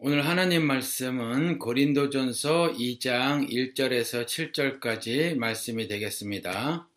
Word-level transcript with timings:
오늘 0.00 0.24
하나님 0.28 0.64
말씀은 0.64 1.58
고린도전서 1.58 2.74
2장 2.74 3.50
1절에서 3.50 4.26
7절까지 4.26 5.36
말씀이 5.36 5.88
되겠습니다. 5.88 6.88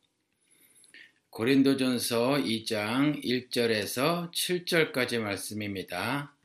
고린도전서 1.31 2.43
2장 2.43 3.23
1절에서 3.23 4.31
7절까지 4.31 5.19
말씀입니다. 5.19 6.35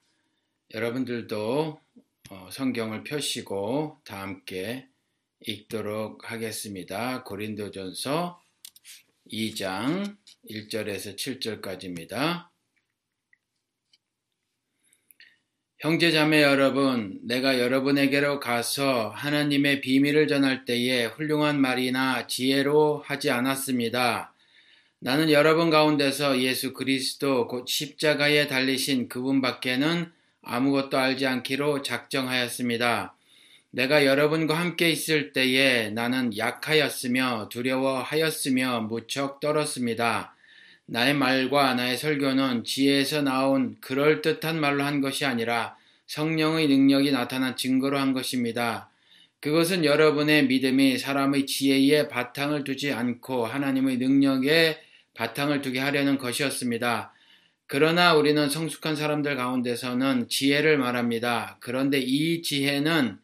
여러분들도 0.72 1.78
어, 2.30 2.48
성경을 2.50 3.04
펴시고 3.04 4.00
다 4.04 4.22
함께 4.22 4.88
읽도록 5.40 6.32
하겠습니다. 6.32 7.22
고린도전서 7.22 8.40
2장 9.30 10.16
1절에서 10.48 11.16
7절까지입니다. 11.16 12.55
형제자매 15.78 16.42
여러분, 16.42 17.18
내가 17.22 17.60
여러분에게로 17.60 18.40
가서 18.40 19.10
하나님의 19.10 19.82
비밀을 19.82 20.26
전할 20.26 20.64
때에 20.64 21.04
훌륭한 21.04 21.60
말이나 21.60 22.26
지혜로 22.26 23.02
하지 23.04 23.30
않았습니다. 23.30 24.32
나는 25.00 25.30
여러분 25.30 25.68
가운데서 25.68 26.40
예수 26.40 26.72
그리스도 26.72 27.46
곧 27.46 27.68
십자가에 27.68 28.46
달리신 28.46 29.10
그분밖에는 29.10 30.10
아무것도 30.40 30.96
알지 30.96 31.26
않기로 31.26 31.82
작정하였습니다. 31.82 33.14
내가 33.70 34.06
여러분과 34.06 34.58
함께 34.58 34.88
있을 34.88 35.34
때에 35.34 35.90
나는 35.90 36.38
약하였으며 36.38 37.50
두려워하였으며 37.50 38.80
무척 38.88 39.40
떨었습니다. 39.40 40.35
나의 40.86 41.14
말과 41.14 41.74
나의 41.74 41.96
설교는 41.96 42.64
지혜에서 42.64 43.22
나온 43.22 43.76
그럴듯한 43.80 44.60
말로 44.60 44.84
한 44.84 45.00
것이 45.00 45.24
아니라 45.24 45.76
성령의 46.06 46.68
능력이 46.68 47.10
나타난 47.10 47.56
증거로 47.56 47.98
한 47.98 48.12
것입니다. 48.12 48.88
그것은 49.40 49.84
여러분의 49.84 50.46
믿음이 50.46 50.98
사람의 50.98 51.46
지혜에 51.46 52.08
바탕을 52.08 52.64
두지 52.64 52.92
않고 52.92 53.46
하나님의 53.46 53.98
능력에 53.98 54.78
바탕을 55.14 55.60
두게 55.62 55.80
하려는 55.80 56.18
것이었습니다. 56.18 57.12
그러나 57.66 58.14
우리는 58.14 58.48
성숙한 58.48 58.94
사람들 58.94 59.34
가운데서는 59.34 60.28
지혜를 60.28 60.78
말합니다. 60.78 61.58
그런데 61.60 61.98
이 61.98 62.42
지혜는 62.42 63.18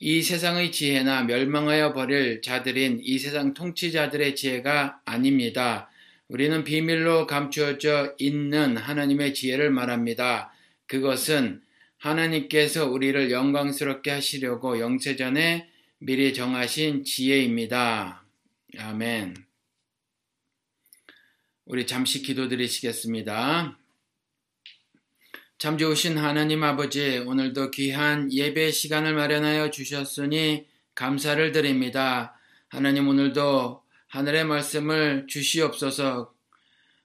이 0.00 0.22
세상의 0.22 0.72
지혜나 0.72 1.22
멸망하여 1.24 1.94
버릴 1.94 2.42
자들인 2.42 3.00
이 3.02 3.18
세상 3.18 3.54
통치자들의 3.54 4.36
지혜가 4.36 5.00
아닙니다. 5.06 5.89
우리는 6.30 6.62
비밀로 6.62 7.26
감추어져 7.26 8.14
있는 8.18 8.76
하나님의 8.76 9.34
지혜를 9.34 9.70
말합니다. 9.70 10.52
그것은 10.86 11.60
하나님께서 11.98 12.88
우리를 12.88 13.32
영광스럽게 13.32 14.12
하시려고 14.12 14.78
영세전에 14.78 15.68
미리 15.98 16.32
정하신 16.32 17.02
지혜입니다. 17.02 18.24
아멘. 18.78 19.34
우리 21.64 21.84
잠시 21.88 22.22
기도드리시겠습니다. 22.22 23.76
참 25.58 25.78
좋으신 25.78 26.16
하나님 26.16 26.62
아버지, 26.62 27.18
오늘도 27.18 27.72
귀한 27.72 28.32
예배 28.32 28.70
시간을 28.70 29.14
마련하여 29.14 29.72
주셨으니 29.72 30.68
감사를 30.94 31.50
드립니다. 31.50 32.38
하나님 32.68 33.08
오늘도 33.08 33.79
하늘의 34.10 34.44
말씀을 34.44 35.26
주시옵소서. 35.28 36.34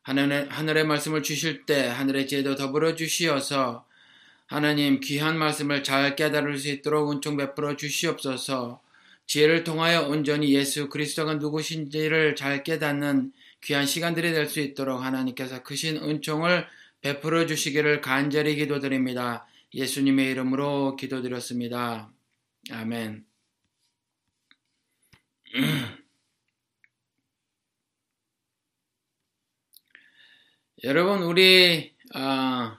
하늘의, 0.01 0.47
하늘의 0.49 0.85
말씀을 0.85 1.21
주실 1.21 1.66
때 1.66 1.85
하늘의 1.88 2.27
지혜도 2.27 2.55
더불어 2.55 2.95
주시어서 2.95 3.88
하나님 4.47 4.99
귀한 4.99 5.38
말씀을 5.38 5.83
잘 5.83 6.16
깨달을 6.16 6.57
수 6.57 6.69
있도록 6.69 7.11
은총 7.11 7.38
베풀어 7.38 7.75
주시옵소서. 7.75 8.81
지혜를 9.27 9.63
통하여 9.63 10.01
온전히 10.01 10.53
예수 10.53 10.89
그리스도가 10.89 11.35
누구신지를 11.35 12.35
잘 12.35 12.63
깨닫는 12.63 13.33
귀한 13.61 13.85
시간들이 13.85 14.31
될 14.31 14.47
수 14.47 14.59
있도록 14.59 15.01
하나님께서 15.01 15.61
크신 15.61 15.97
은총을 15.97 16.67
베풀어 17.01 17.45
주시기를 17.45 18.01
간절히 18.01 18.55
기도드립니다. 18.55 19.47
예수님의 19.75 20.31
이름으로 20.31 20.95
기도드렸습니다. 20.95 22.11
아멘. 22.72 23.25
여러분, 30.85 31.23
우리, 31.23 31.96
어, 32.13 32.78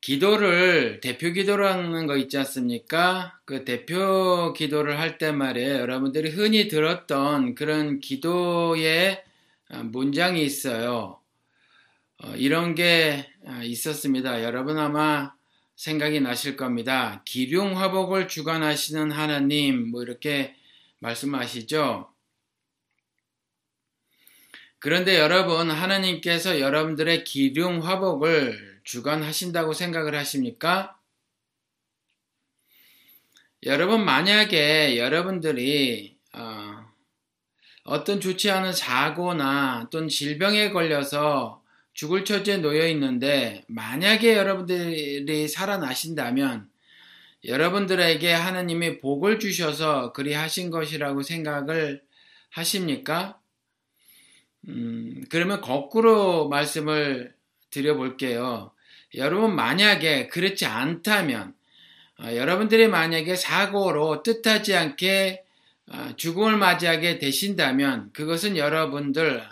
기도를, 0.00 1.00
대표 1.00 1.30
기도를 1.32 1.66
하는 1.66 2.06
거 2.06 2.16
있지 2.16 2.38
않습니까? 2.38 3.38
그 3.44 3.66
대표 3.66 4.54
기도를 4.54 4.98
할 4.98 5.18
때 5.18 5.30
말이에요. 5.30 5.74
여러분들이 5.74 6.30
흔히 6.30 6.68
들었던 6.68 7.54
그런 7.54 8.00
기도의 8.00 9.22
아, 9.68 9.82
문장이 9.82 10.42
있어요. 10.42 11.20
어, 12.22 12.34
이런 12.36 12.74
게 12.74 13.30
아, 13.46 13.62
있었습니다. 13.62 14.42
여러분 14.42 14.78
아마 14.78 15.34
생각이 15.76 16.20
나실 16.20 16.56
겁니다. 16.56 17.22
기륭 17.26 17.76
화복을 17.76 18.26
주관하시는 18.26 19.10
하나님, 19.12 19.90
뭐 19.90 20.02
이렇게 20.02 20.56
말씀하시죠. 21.00 22.09
그런데 24.80 25.18
여러분, 25.18 25.70
하나님께서 25.70 26.58
여러분들의 26.58 27.24
기륭 27.24 27.84
화복을 27.84 28.80
주관하신다고 28.84 29.74
생각을 29.74 30.14
하십니까? 30.16 30.98
여러분, 33.64 34.06
만약에 34.06 34.96
여러분들이 34.96 36.16
어, 36.32 38.04
떤 38.04 38.20
좋지 38.20 38.50
않은 38.50 38.72
사고나 38.72 39.88
또는 39.90 40.08
질병에 40.08 40.70
걸려서 40.70 41.62
죽을 41.92 42.24
처지에 42.24 42.58
놓여 42.58 42.86
있는데, 42.88 43.64
만약에 43.68 44.34
여러분들이 44.34 45.46
살아나신다면, 45.46 46.70
여러분들에게 47.44 48.32
하나님이 48.32 49.00
복을 49.00 49.40
주셔서 49.40 50.14
그리 50.14 50.32
하신 50.32 50.70
것이라고 50.70 51.22
생각을 51.22 52.02
하십니까? 52.48 53.39
음, 54.68 55.24
그러면 55.30 55.60
거꾸로 55.60 56.48
말씀을 56.48 57.34
드려볼게요. 57.70 58.72
여러분 59.14 59.54
만약에 59.54 60.28
그렇지 60.28 60.66
않다면 60.66 61.54
어, 62.20 62.34
여러분들이 62.36 62.88
만약에 62.88 63.34
사고로 63.34 64.22
뜻하지 64.22 64.76
않게 64.76 65.44
어, 65.90 66.10
죽음을 66.16 66.56
맞이하게 66.56 67.18
되신다면 67.18 68.12
그것은 68.12 68.56
여러분들 68.56 69.42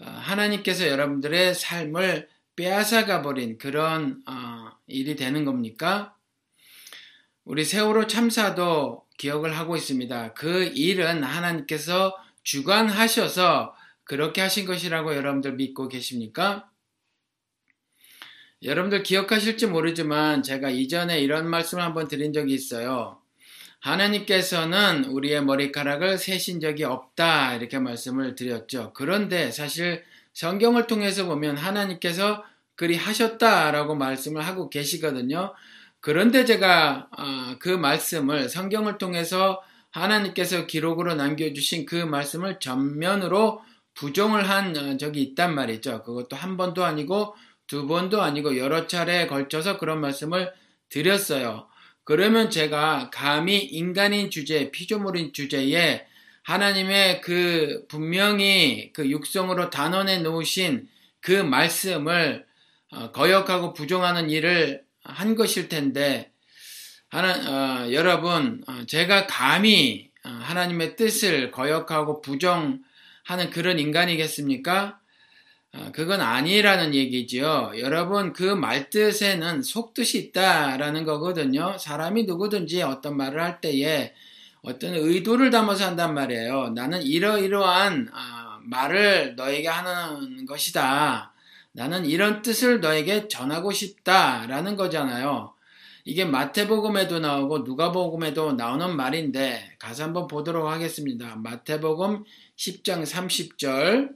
어, 0.00 0.04
하나님께서 0.04 0.88
여러분들의 0.88 1.54
삶을 1.54 2.28
빼앗아가 2.56 3.22
버린 3.22 3.58
그런 3.58 4.22
어, 4.26 4.70
일이 4.86 5.14
되는 5.14 5.44
겁니까? 5.44 6.14
우리 7.44 7.64
세월호 7.64 8.06
참사도 8.06 9.04
기억을 9.18 9.56
하고 9.56 9.76
있습니다. 9.76 10.32
그 10.34 10.64
일은 10.64 11.22
하나님께서 11.22 12.16
주관하셔서 12.42 13.74
그렇게 14.10 14.40
하신 14.40 14.66
것이라고 14.66 15.14
여러분들 15.14 15.52
믿고 15.52 15.86
계십니까? 15.86 16.68
여러분들 18.60 19.04
기억하실지 19.04 19.68
모르지만 19.68 20.42
제가 20.42 20.68
이전에 20.68 21.20
이런 21.20 21.48
말씀을 21.48 21.84
한번 21.84 22.08
드린 22.08 22.32
적이 22.32 22.54
있어요. 22.54 23.20
하나님께서는 23.78 25.04
우리의 25.04 25.44
머리카락을 25.44 26.18
세신 26.18 26.58
적이 26.58 26.84
없다. 26.86 27.54
이렇게 27.54 27.78
말씀을 27.78 28.34
드렸죠. 28.34 28.90
그런데 28.94 29.52
사실 29.52 30.02
성경을 30.32 30.88
통해서 30.88 31.26
보면 31.26 31.56
하나님께서 31.56 32.42
그리 32.74 32.96
하셨다라고 32.96 33.94
말씀을 33.94 34.44
하고 34.44 34.70
계시거든요. 34.70 35.54
그런데 36.00 36.44
제가 36.44 37.06
아, 37.16 37.56
그 37.60 37.68
말씀을 37.68 38.48
성경을 38.48 38.98
통해서 38.98 39.62
하나님께서 39.90 40.66
기록으로 40.66 41.14
남겨주신 41.14 41.86
그 41.86 41.94
말씀을 41.94 42.58
전면으로 42.58 43.69
부정을 43.94 44.48
한 44.48 44.76
어, 44.76 44.96
적이 44.96 45.22
있단 45.22 45.54
말이죠. 45.54 46.02
그것도 46.02 46.36
한 46.36 46.56
번도 46.56 46.84
아니고 46.84 47.34
두 47.66 47.86
번도 47.86 48.22
아니고 48.22 48.56
여러 48.56 48.86
차례에 48.86 49.26
걸쳐서 49.26 49.78
그런 49.78 50.00
말씀을 50.00 50.52
드렸어요. 50.88 51.68
그러면 52.04 52.50
제가 52.50 53.10
감히 53.12 53.58
인간인 53.58 54.30
주제, 54.30 54.70
피조물인 54.70 55.32
주제에 55.32 56.06
하나님의 56.42 57.20
그 57.20 57.84
분명히 57.88 58.92
그 58.92 59.08
육성으로 59.08 59.70
단언해 59.70 60.18
놓으신 60.18 60.88
그 61.20 61.32
말씀을 61.32 62.46
어, 62.92 63.12
거역하고 63.12 63.72
부정하는 63.72 64.30
일을 64.30 64.82
한 65.04 65.36
것일 65.36 65.68
텐데 65.68 66.32
하나, 67.08 67.84
어, 67.84 67.92
여러분 67.92 68.62
어, 68.66 68.84
제가 68.86 69.26
감히 69.26 70.10
어, 70.24 70.28
하나님의 70.28 70.96
뜻을 70.96 71.50
거역하고 71.50 72.20
부정 72.20 72.80
하는 73.30 73.48
그런 73.50 73.78
인간이겠습니까? 73.78 74.98
아, 75.72 75.92
그건 75.92 76.20
아니라는 76.20 76.96
얘기죠. 76.96 77.70
여러분, 77.78 78.32
그 78.32 78.42
말뜻에는 78.42 79.62
속뜻이 79.62 80.18
있다라는 80.18 81.04
거거든요. 81.04 81.78
사람이 81.78 82.24
누구든지 82.24 82.82
어떤 82.82 83.16
말을 83.16 83.40
할 83.40 83.60
때에 83.60 84.12
어떤 84.62 84.94
의도를 84.94 85.50
담아서 85.52 85.86
한단 85.86 86.12
말이에요. 86.12 86.70
나는 86.70 87.02
이러이러한 87.02 88.08
아, 88.12 88.58
말을 88.64 89.36
너에게 89.36 89.68
하는 89.68 90.44
것이다. 90.44 91.32
나는 91.70 92.06
이런 92.06 92.42
뜻을 92.42 92.80
너에게 92.80 93.28
전하고 93.28 93.70
싶다라는 93.70 94.74
거잖아요. 94.74 95.54
이게 96.04 96.24
마태복음에도 96.24 97.20
나오고 97.20 97.58
누가복음에도 97.58 98.54
나오는 98.54 98.96
말인데 98.96 99.76
가서 99.78 100.04
한번 100.04 100.26
보도록 100.26 100.68
하겠습니다. 100.68 101.36
마태복음 101.36 102.24
10장 102.60 103.02
30절 103.04 104.14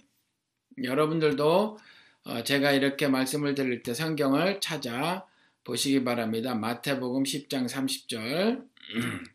여러분들도 0.82 1.78
어, 2.24 2.42
제가 2.42 2.72
이렇게 2.72 3.08
말씀을 3.08 3.54
드릴 3.54 3.82
때 3.82 3.94
성경을 3.94 4.60
찾아 4.60 5.26
보시기 5.62 6.04
바랍니다. 6.04 6.54
마태복음 6.54 7.22
10장 7.24 7.66
30절. 7.68 8.66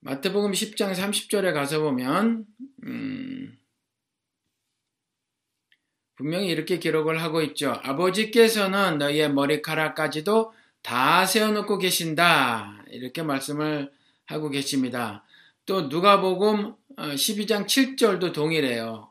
마태복음 0.00 0.52
10장 0.52 0.94
30절에 0.94 1.54
가서 1.54 1.80
보면 1.80 2.46
음, 2.84 3.58
분명히 6.16 6.48
이렇게 6.48 6.78
기록을 6.78 7.22
하고 7.22 7.40
있죠. 7.42 7.78
아버지께서는 7.82 8.98
너희의 8.98 9.32
머리카락까지도 9.32 10.52
다 10.82 11.24
세워놓고 11.24 11.78
계신다. 11.78 12.84
이렇게 12.90 13.22
말씀을 13.22 13.90
하고 14.30 14.48
계십니다. 14.48 15.24
또 15.66 15.82
누가복음 15.82 16.74
12장 16.96 17.62
어, 17.62 17.66
7절도 17.66 18.32
동일해요. 18.32 19.10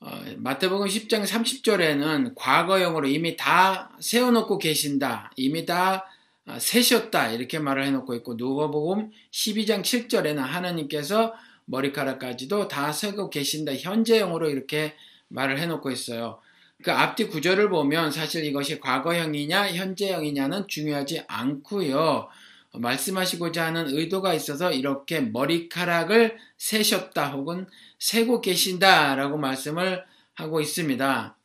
어, 0.00 0.20
마태복음 0.38 0.88
10장 0.88 1.24
30절에는 1.24 2.32
과거형으로 2.34 3.06
이미 3.06 3.36
다 3.36 3.96
세워놓고 4.00 4.58
계신다. 4.58 5.30
이미 5.36 5.64
다 5.64 6.06
어, 6.46 6.58
세셨다. 6.58 7.30
이렇게 7.30 7.60
말을 7.60 7.84
해놓고 7.86 8.14
있고 8.16 8.34
누가복음 8.34 9.12
12장 9.30 9.82
7절에는 9.82 10.38
하나님께서 10.38 11.34
머리카락까지도 11.66 12.66
다 12.66 12.92
세고 12.92 13.30
계신다. 13.30 13.72
현재형으로 13.74 14.50
이렇게 14.50 14.96
말을 15.28 15.60
해놓고 15.60 15.92
있어요. 15.92 16.40
그 16.82 16.90
앞뒤 16.90 17.28
구절을 17.28 17.70
보면 17.70 18.10
사실 18.10 18.44
이것이 18.44 18.80
과거형이냐 18.80 19.68
현재형이냐는 19.68 20.66
중요하지 20.66 21.22
않고요. 21.28 22.28
말씀하시고자 22.72 23.66
하는 23.66 23.88
의도가 23.88 24.34
있어서 24.34 24.72
이렇게 24.72 25.20
머리카락을 25.20 26.36
세셨다 26.56 27.32
혹은 27.32 27.66
세고 27.98 28.40
계신다 28.40 29.14
라고 29.14 29.36
말씀을 29.38 30.04
하고 30.34 30.60
있습니다. 30.60 31.36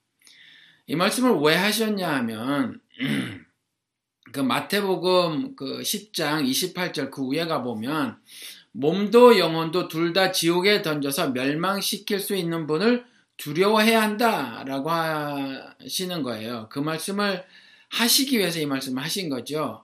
이 0.88 0.96
말씀을 0.96 1.40
왜 1.42 1.56
하셨냐 1.56 2.10
하면 2.18 2.80
그 4.32 4.40
마태복음 4.40 5.56
그 5.56 5.82
10장 5.82 6.50
28절 6.50 7.12
그 7.12 7.28
위에 7.28 7.46
가 7.46 7.62
보면 7.62 8.18
몸도 8.72 9.40
영혼도 9.40 9.88
둘 9.88 10.14
다 10.14 10.32
지옥에 10.32 10.82
던져서 10.82 11.32
멸망시킬 11.32 12.20
수 12.20 12.36
있는 12.36 12.68
분을 12.68 13.06
두려워해야 13.38 14.02
한다 14.02 14.64
라고 14.66 14.90
하시는 14.90 16.24
거예요. 16.24 16.68
그 16.70 16.80
말씀을 16.80 17.44
하시기 17.90 18.38
위해서 18.38 18.60
이 18.60 18.66
말씀을 18.66 19.04
하신 19.04 19.30
거죠. 19.30 19.84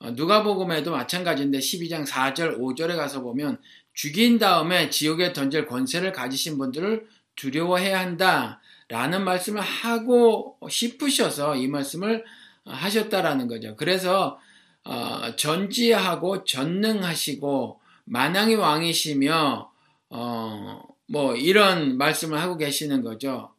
어, 0.00 0.10
누가복음에도 0.12 0.92
마찬가지인데 0.92 1.58
12장 1.58 2.06
4절 2.06 2.58
5절에 2.58 2.96
가서 2.96 3.22
보면 3.22 3.60
죽인 3.94 4.38
다음에 4.38 4.90
지옥에 4.90 5.32
던질 5.32 5.66
권세를 5.66 6.12
가지신 6.12 6.58
분들을 6.58 7.06
두려워해야 7.34 7.98
한다 7.98 8.60
라는 8.88 9.24
말씀을 9.24 9.60
하고 9.60 10.58
싶으셔서 10.68 11.56
이 11.56 11.68
말씀을 11.68 12.24
하셨다라는 12.64 13.48
거죠. 13.48 13.76
그래서 13.76 14.38
어, 14.84 15.36
전지하고 15.36 16.44
전능하시고 16.44 17.80
만왕의 18.04 18.56
왕이시며 18.56 19.70
어, 20.10 20.82
뭐 21.06 21.34
이런 21.34 21.98
말씀을 21.98 22.40
하고 22.40 22.56
계시는 22.56 23.02
거죠. 23.02 23.52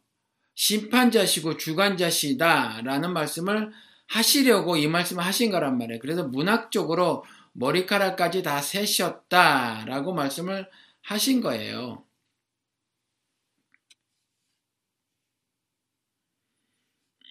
심판자시고 0.54 1.56
주관자시다라는 1.56 3.12
말씀을 3.12 3.72
하시려고 4.10 4.76
이 4.76 4.86
말씀을 4.88 5.24
하신 5.24 5.50
거란 5.50 5.78
말이에요. 5.78 6.00
그래서 6.00 6.24
문학적으로 6.26 7.24
머리카락까지 7.52 8.42
다 8.42 8.60
세셨다라고 8.60 10.14
말씀을 10.14 10.68
하신 11.02 11.40
거예요. 11.40 12.04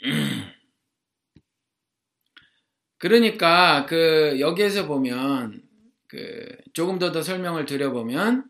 그러니까 2.97 3.85
그 3.85 4.37
여기에서 4.39 4.87
보면 4.87 5.61
그 6.07 6.47
조금 6.73 6.97
더 6.99 7.11
더 7.11 7.21
설명을 7.21 7.65
드려보면 7.65 8.45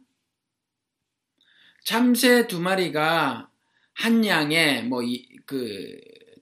참새 1.84 2.48
두 2.48 2.60
마리가 2.60 3.50
한 3.94 4.26
양에 4.26 4.84
뭐 4.84 5.02
그 5.46 6.00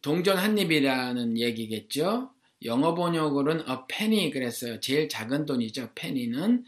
동전 0.07 0.37
한 0.37 0.57
입이라는 0.57 1.37
얘기겠죠. 1.37 2.31
영어 2.63 2.95
번역으로는 2.95 3.65
a 3.69 3.75
penny 3.89 4.31
그랬어요. 4.31 4.79
제일 4.79 5.09
작은 5.09 5.45
돈이죠. 5.45 5.89
penny는. 5.95 6.63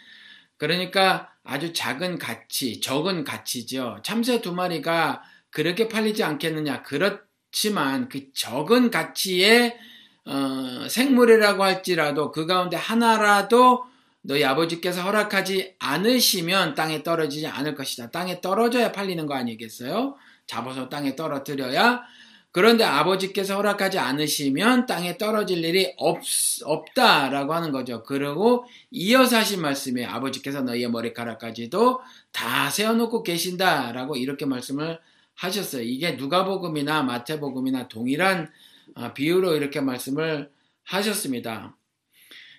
그러니까 0.57 1.31
아주 1.45 1.71
작은 1.71 2.19
가치, 2.19 2.81
적은 2.81 3.24
가치죠. 3.24 4.01
참새 4.03 4.41
두 4.41 4.53
마리가 4.53 5.24
그렇게 5.51 5.88
팔리지 5.88 6.21
않겠느냐. 6.21 6.83
그렇지만 6.83 8.09
그 8.09 8.30
적은 8.33 8.91
가치의 8.91 9.77
어, 10.25 10.88
생물이라고 10.89 11.63
할지라도 11.63 12.31
그 12.31 12.45
가운데 12.45 12.75
하나라도 12.75 13.85
너희 14.21 14.44
아버지께서 14.44 15.01
허락하지 15.03 15.75
않으시면 15.80 16.75
땅에 16.75 17.03
떨어지지 17.03 17.47
않을 17.47 17.75
것이다. 17.75 18.11
땅에 18.11 18.42
떨어져야 18.42 18.92
팔리는 18.92 19.25
거 19.28 19.33
아니겠어요? 19.35 20.18
잡아서 20.45 20.90
땅에 20.90 21.16
떨어뜨려야 21.16 22.02
그런데 22.51 22.83
아버지께서 22.83 23.56
허락하지 23.56 23.99
않으시면 23.99 24.87
땅에 24.87 25.18
떨어질 25.18 25.63
일이 25.63 25.94
없, 25.97 26.21
없다라고 26.63 27.53
하는 27.53 27.71
거죠. 27.71 28.03
그리고 28.03 28.65
이어서 28.89 29.37
하신 29.37 29.61
말씀이 29.61 30.03
아버지께서 30.03 30.61
너희의 30.61 30.89
머리카락까지도 30.89 32.01
다 32.31 32.69
세워놓고 32.71 33.21
계신다라고 33.21 34.15
이렇게 34.15 34.45
말씀을 34.45 34.99
하셨어요. 35.35 35.83
이게 35.83 36.13
누가복음이나 36.13 37.03
마태복음이나 37.03 37.87
동일한 37.87 38.51
아, 38.95 39.13
비유로 39.13 39.56
이렇게 39.56 39.79
말씀을 39.79 40.51
하셨습니다. 40.83 41.75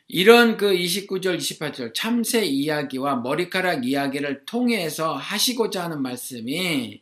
이런 0.07 0.57
그 0.57 0.73
29절, 0.73 1.37
28절 1.39 1.95
참새 1.95 2.45
이야기와 2.45 3.17
머리카락 3.17 3.87
이야기를 3.87 4.45
통해서 4.45 5.15
하시고자 5.15 5.85
하는 5.85 6.03
말씀이 6.03 7.01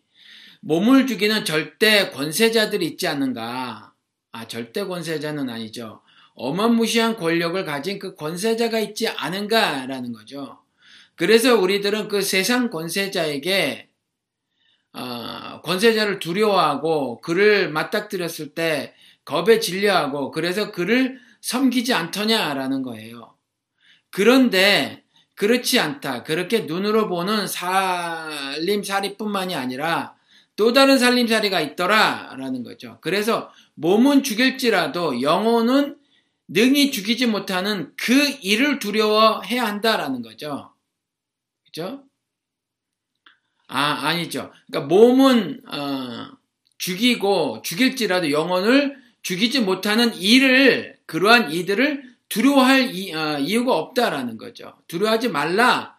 몸을 0.69 1.07
죽이는 1.07 1.47
절대 1.47 2.11
권세자들이 2.11 2.85
있지 2.85 3.09
않는가? 3.09 3.95
아, 4.33 4.49
절대 4.49 4.85
권세자는 4.85 5.49
아니죠. 5.49 6.03
어마무시한 6.35 7.17
권력을 7.17 7.65
가진 7.65 7.99
그 7.99 8.15
권세자가 8.15 8.79
있지 8.81 9.09
않은가라는 9.09 10.13
거죠. 10.13 10.59
그래서 11.15 11.59
우리들은 11.59 12.09
그 12.09 12.21
세상 12.21 12.69
권세자에게 12.69 13.89
어, 14.93 15.63
권세자를 15.63 16.19
두려워하고 16.19 17.23
그를 17.23 17.71
맞닥뜨렸을 17.71 18.51
때 18.51 18.93
겁에 19.25 19.61
질려하고 19.61 20.31
그래서 20.31 20.71
그를 20.71 21.19
섬기지 21.41 21.95
않더냐라는 21.95 22.83
거예요. 22.83 23.35
그런데 24.11 25.03
그렇지 25.35 25.81
않다. 25.81 26.25
그렇게 26.25 26.65
눈으로 26.65 27.09
보는 27.09 27.47
살림살이뿐만이 27.47 29.55
아니라 29.55 30.18
또 30.59 30.73
다른 30.73 30.99
살림살이가 30.99 31.61
있더라라는 31.61 32.65
거죠. 32.65 32.99
그래서 33.01 33.53
몸은 33.77 34.25
죽일지라도 34.25 35.23
영혼은 35.23 35.97
능히 36.49 36.91
죽이지 36.91 37.27
못하는 37.27 37.93
그 37.97 38.13
일을 38.43 38.81
두려워해야 38.81 39.65
한다라는 39.65 40.21
거죠. 40.21 40.75
그죠? 41.65 42.03
아, 43.69 44.09
아니죠. 44.09 44.51
그러니까 44.67 44.93
몸은 44.93 45.63
어, 45.73 46.37
죽이고 46.79 47.63
죽일지라도 47.63 48.33
영혼을 48.33 49.01
죽이지 49.23 49.61
못하는 49.61 50.13
일을 50.17 50.99
그러한 51.07 51.53
이들을 51.53 52.03
두려워할 52.29 52.93
이, 52.93 53.15
어, 53.15 53.39
이유가 53.39 53.77
없다라는 53.77 54.37
거죠. 54.37 54.75
두려워하지 54.89 55.29
말라. 55.29 55.97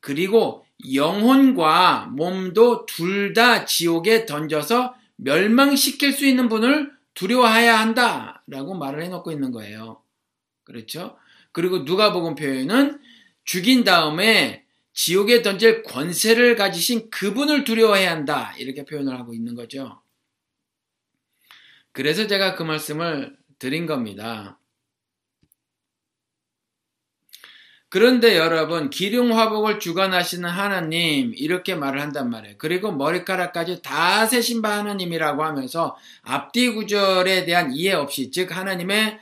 그리고 0.00 0.63
영혼과 0.92 2.06
몸도 2.12 2.86
둘 2.86 3.32
다 3.34 3.64
지옥에 3.64 4.26
던져서 4.26 4.94
멸망시킬 5.16 6.12
수 6.12 6.26
있는 6.26 6.48
분을 6.48 6.92
두려워해야 7.14 7.78
한다 7.78 8.42
라고 8.46 8.74
말을 8.74 9.02
해놓고 9.04 9.30
있는 9.32 9.50
거예요. 9.52 10.02
그렇죠? 10.64 11.16
그리고 11.52 11.78
누가복음 11.78 12.34
표현은 12.34 13.00
죽인 13.44 13.84
다음에 13.84 14.64
지옥에 14.92 15.42
던질 15.42 15.82
권세를 15.82 16.56
가지신 16.56 17.10
그분을 17.10 17.64
두려워해야 17.64 18.10
한다. 18.10 18.54
이렇게 18.58 18.84
표현을 18.84 19.18
하고 19.18 19.34
있는 19.34 19.54
거죠. 19.54 20.00
그래서 21.92 22.26
제가 22.26 22.56
그 22.56 22.62
말씀을 22.62 23.36
드린 23.58 23.86
겁니다. 23.86 24.58
그런데 27.94 28.36
여러분, 28.36 28.90
기륭화복을 28.90 29.78
주관하시는 29.78 30.50
하나님, 30.50 31.32
이렇게 31.36 31.76
말을 31.76 32.02
한단 32.02 32.28
말이에요. 32.28 32.56
그리고 32.58 32.90
머리카락까지 32.90 33.82
다 33.82 34.26
세신 34.26 34.62
바 34.62 34.78
하나님이라고 34.78 35.44
하면서 35.44 35.96
앞뒤 36.22 36.70
구절에 36.70 37.44
대한 37.44 37.72
이해 37.72 37.92
없이, 37.92 38.32
즉, 38.32 38.50
하나님의, 38.50 39.16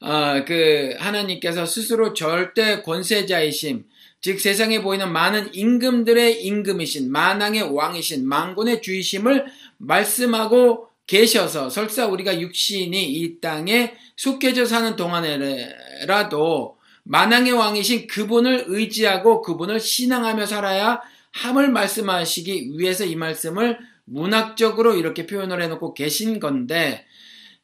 어, 0.00 0.44
그, 0.46 0.94
하나님께서 0.98 1.64
스스로 1.64 2.12
절대 2.12 2.82
권세자이심, 2.82 3.86
즉, 4.20 4.40
세상에 4.40 4.82
보이는 4.82 5.10
많은 5.10 5.54
임금들의 5.54 6.44
임금이신, 6.44 7.10
만왕의 7.10 7.74
왕이신, 7.74 8.28
만군의 8.28 8.82
주이심을 8.82 9.46
말씀하고 9.78 10.88
계셔서, 11.06 11.70
설사 11.70 12.04
우리가 12.04 12.38
육신이 12.38 13.10
이 13.10 13.40
땅에 13.40 13.94
속해져 14.16 14.66
사는 14.66 14.96
동안에라도, 14.96 16.77
만왕의 17.08 17.52
왕이신 17.52 18.06
그분을 18.06 18.64
의지하고 18.68 19.40
그분을 19.40 19.80
신앙하며 19.80 20.44
살아야 20.44 21.00
함을 21.32 21.70
말씀하시기 21.70 22.72
위해서 22.76 23.04
이 23.06 23.16
말씀을 23.16 23.78
문학적으로 24.04 24.94
이렇게 24.94 25.26
표현을 25.26 25.62
해놓고 25.62 25.94
계신 25.94 26.38
건데 26.38 27.06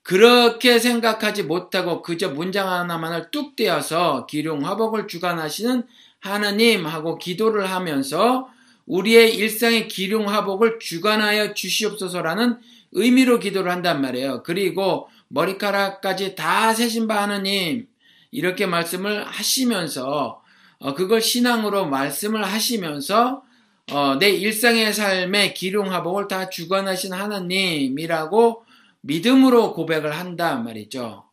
그렇게 0.03 0.79
생각하지 0.79 1.43
못하고 1.43 2.01
그저 2.01 2.31
문장 2.31 2.71
하나만을 2.71 3.31
뚝 3.31 3.55
떼어서 3.55 4.27
기룡 4.27 4.65
화복을 4.65 5.09
주관하시는 5.09 5.83
하나님하고 6.21 7.19
기도를 7.19 7.71
하면서 7.71 8.49
우리의 8.87 9.37
일상의 9.37 9.89
기룡 9.89 10.29
화복을 10.29 10.79
주관하여 10.79 11.53
주시옵소서라는 11.53 12.59
의미로 12.93 13.39
기도를 13.39 13.71
한단 13.71 14.01
말이에요. 14.01 14.43
그리고 14.43 15.09
머리카락까지 15.29 16.35
다 16.35 16.73
세신 16.73 17.07
바 17.09 17.23
하나님 17.23 17.87
이렇게 18.35 18.67
말씀을 18.67 19.25
하시면서 19.25 20.43
어, 20.81 20.95
그걸 20.95 21.23
신앙으로 21.23 21.87
말씀을 21.87 22.43
하시면서 22.45 23.45
어, 23.93 24.17
내 24.17 24.29
일상의 24.31 24.93
삶의 24.93 25.55
기룡화복을 25.55 26.27
다 26.27 26.51
주관하신 26.51 27.13
하나님이라고 27.13 28.65
믿음으로 29.03 29.73
고백을 29.75 30.13
한단 30.13 30.65
말이죠. 30.65 31.25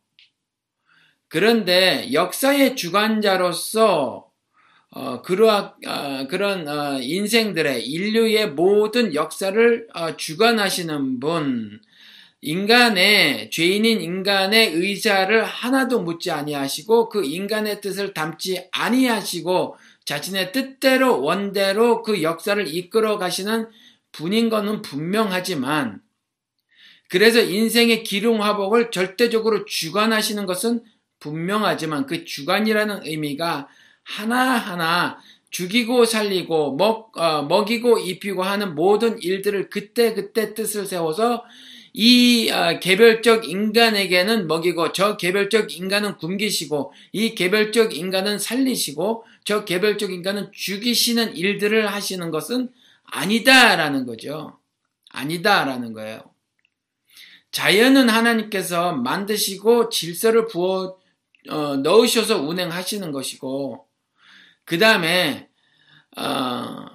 그런데 1.26 2.12
역사의 2.12 2.76
주관자로서 2.76 4.28
어, 4.90 5.22
그러한, 5.22 5.72
어, 5.86 6.26
그런 6.28 6.68
어, 6.68 7.00
인생들의 7.00 7.84
인류의 7.84 8.50
모든 8.50 9.12
역사를 9.14 9.88
어, 9.94 10.16
주관하시는 10.16 11.18
분, 11.18 11.80
인간의 12.42 13.50
죄인인 13.50 14.00
인간의 14.00 14.72
의자를 14.74 15.44
하나도 15.44 16.00
묻지 16.00 16.32
아니하시고 16.32 17.08
그 17.08 17.24
인간의 17.24 17.80
뜻을 17.80 18.14
담지 18.14 18.68
아니하시고 18.72 19.76
자신의 20.04 20.50
뜻대로 20.50 21.22
원대로 21.22 22.02
그 22.02 22.22
역사를 22.22 22.66
이끌어 22.66 23.18
가시는 23.18 23.68
분인 24.10 24.50
것은 24.50 24.82
분명하지만 24.82 26.00
그래서 27.08 27.40
인생의 27.40 28.02
기룡화복을 28.02 28.90
절대적으로 28.90 29.64
주관하시는 29.64 30.44
것은 30.44 30.82
분명하지만 31.20 32.06
그 32.06 32.24
주관이라는 32.24 33.06
의미가 33.06 33.68
하나하나 34.02 35.18
죽이고 35.50 36.06
살리고 36.06 36.74
먹, 36.76 37.16
어, 37.16 37.42
먹이고 37.42 37.98
입히고 37.98 38.42
하는 38.42 38.74
모든 38.74 39.22
일들을 39.22 39.70
그때그때 39.70 40.54
뜻을 40.54 40.86
세워서 40.86 41.44
이 41.94 42.50
아, 42.50 42.78
개별적 42.78 43.48
인간에게는 43.48 44.46
먹이고 44.46 44.92
저 44.92 45.16
개별적 45.16 45.76
인간은 45.76 46.16
굶기시고 46.16 46.92
이 47.12 47.34
개별적 47.34 47.94
인간은 47.94 48.38
살리시고 48.38 49.24
저 49.44 49.64
개별적 49.64 50.10
인간은 50.10 50.50
죽이시는 50.52 51.36
일들을 51.36 51.86
하시는 51.92 52.30
것은 52.30 52.70
아니다라는 53.04 54.06
거죠. 54.06 54.58
아니다라는 55.10 55.92
거예요. 55.92 56.22
자연은 57.50 58.08
하나님께서 58.08 58.92
만드시고 58.92 59.90
질서를 59.90 60.46
부어 60.46 60.96
어, 61.50 61.76
넣으셔서 61.76 62.40
운행하시는 62.40 63.12
것이고 63.12 63.86
그 64.64 64.78
다음에 64.78 65.48
어, 66.16 66.86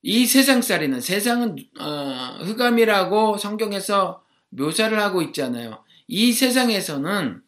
이 0.00 0.26
세상살이는 0.26 1.00
세상은 1.00 1.56
어, 1.78 2.23
흑암이라고 2.42 3.38
성경에서 3.38 4.22
묘사를 4.50 4.98
하고 5.00 5.22
있잖아요. 5.22 5.82
이 6.06 6.32
세상에서는 6.32 7.42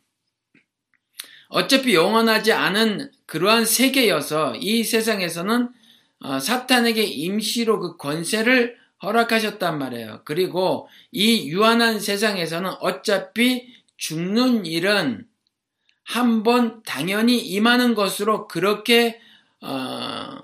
어차피 1.49 1.95
영원하지 1.95 2.53
않은 2.53 3.13
그러한 3.27 3.65
세계여서 3.65 4.57
이 4.57 4.83
세상에서는 4.83 5.69
어, 6.21 6.41
사탄에게 6.41 7.03
임시로 7.03 7.79
그 7.79 7.97
권세를 7.97 8.77
허락하셨단 9.03 9.79
말이에요. 9.79 10.23
그리고 10.25 10.89
이 11.13 11.49
유한한 11.49 12.01
세상에서는 12.01 12.71
어차피 12.81 13.69
죽는 13.97 14.67
일은 14.67 15.27
한 16.05 16.43
번 16.45 16.83
당연히 16.85 17.39
임하는 17.39 17.95
것으로 17.95 18.47
그렇게 18.47 19.21
어, 19.61 20.39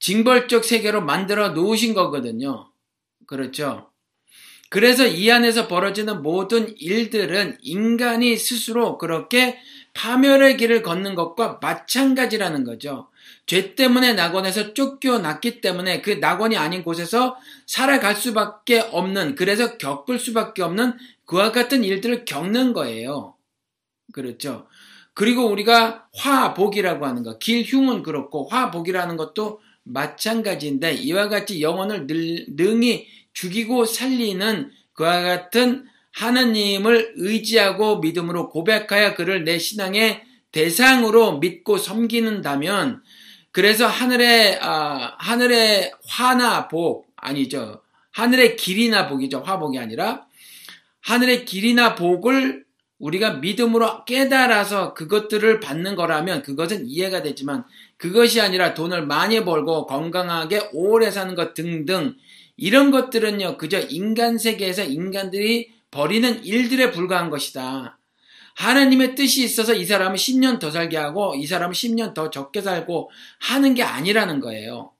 징벌적 0.00 0.64
세계로 0.64 1.02
만들어 1.02 1.50
놓으신 1.50 1.94
거거든요. 1.94 2.70
그렇죠. 3.26 3.90
그래서 4.68 5.06
이 5.06 5.30
안에서 5.30 5.68
벌어지는 5.68 6.22
모든 6.22 6.74
일들은 6.76 7.58
인간이 7.62 8.36
스스로 8.36 8.98
그렇게 8.98 9.58
파멸의 9.94 10.56
길을 10.56 10.82
걷는 10.82 11.14
것과 11.14 11.58
마찬가지라는 11.62 12.64
거죠. 12.64 13.08
죄 13.46 13.74
때문에 13.76 14.14
낙원에서 14.14 14.74
쫓겨났기 14.74 15.60
때문에 15.60 16.02
그 16.02 16.10
낙원이 16.10 16.56
아닌 16.56 16.82
곳에서 16.82 17.36
살아갈 17.66 18.16
수밖에 18.16 18.80
없는, 18.80 19.36
그래서 19.36 19.78
겪을 19.78 20.18
수밖에 20.18 20.62
없는 20.62 20.94
그와 21.24 21.52
같은 21.52 21.84
일들을 21.84 22.24
겪는 22.24 22.72
거예요. 22.72 23.36
그렇죠. 24.12 24.66
그리고 25.14 25.46
우리가 25.46 26.08
화복이라고 26.14 27.06
하는 27.06 27.22
것, 27.22 27.38
길흉은 27.38 28.02
그렇고 28.02 28.48
화복이라는 28.48 29.16
것도 29.16 29.60
마찬가지인데 29.86 30.94
이와 30.94 31.28
같이 31.28 31.62
영혼을 31.62 32.06
능히 32.08 33.06
죽이고 33.32 33.84
살리는 33.84 34.70
그와 34.92 35.22
같은 35.22 35.86
하나님을 36.12 37.14
의지하고 37.16 37.98
믿음으로 38.00 38.48
고백하여 38.48 39.14
그를 39.14 39.44
내 39.44 39.58
신앙의 39.58 40.22
대상으로 40.50 41.38
믿고 41.38 41.76
섬기는다면 41.76 43.02
그래서 43.52 43.86
하늘의 43.86 44.58
아, 44.60 45.14
하늘의 45.18 45.92
화나 46.06 46.68
복 46.68 47.06
아니죠. 47.16 47.82
하늘의 48.12 48.56
길이나 48.56 49.08
복이죠. 49.08 49.40
화복이 49.40 49.78
아니라. 49.78 50.26
하늘의 51.02 51.44
길이나 51.44 51.94
복을 51.94 52.64
우리가 52.98 53.34
믿음으로 53.34 54.04
깨달아서 54.06 54.94
그것들을 54.94 55.60
받는 55.60 55.96
거라면 55.96 56.42
그것은 56.42 56.86
이해가 56.86 57.22
되지만 57.22 57.64
그것이 57.98 58.40
아니라 58.40 58.74
돈을 58.74 59.06
많이 59.06 59.44
벌고 59.44 59.86
건강하게 59.86 60.70
오래 60.72 61.10
사는 61.10 61.34
것 61.34 61.54
등등 61.54 62.14
이런 62.56 62.90
것들은요 62.90 63.56
그저 63.56 63.80
인간 63.80 64.38
세계에서 64.38 64.84
인간들이 64.84 65.70
벌이는 65.90 66.44
일들에 66.44 66.90
불과한 66.90 67.30
것이다. 67.30 67.98
하나님의 68.56 69.14
뜻이 69.14 69.44
있어서 69.44 69.74
이 69.74 69.84
사람은 69.84 70.16
10년 70.16 70.58
더 70.58 70.70
살게 70.70 70.96
하고 70.96 71.34
이 71.36 71.46
사람은 71.46 71.72
10년 71.74 72.14
더 72.14 72.30
적게 72.30 72.62
살고 72.62 73.10
하는 73.38 73.74
게 73.74 73.82
아니라는 73.82 74.40
거예요. 74.40 74.92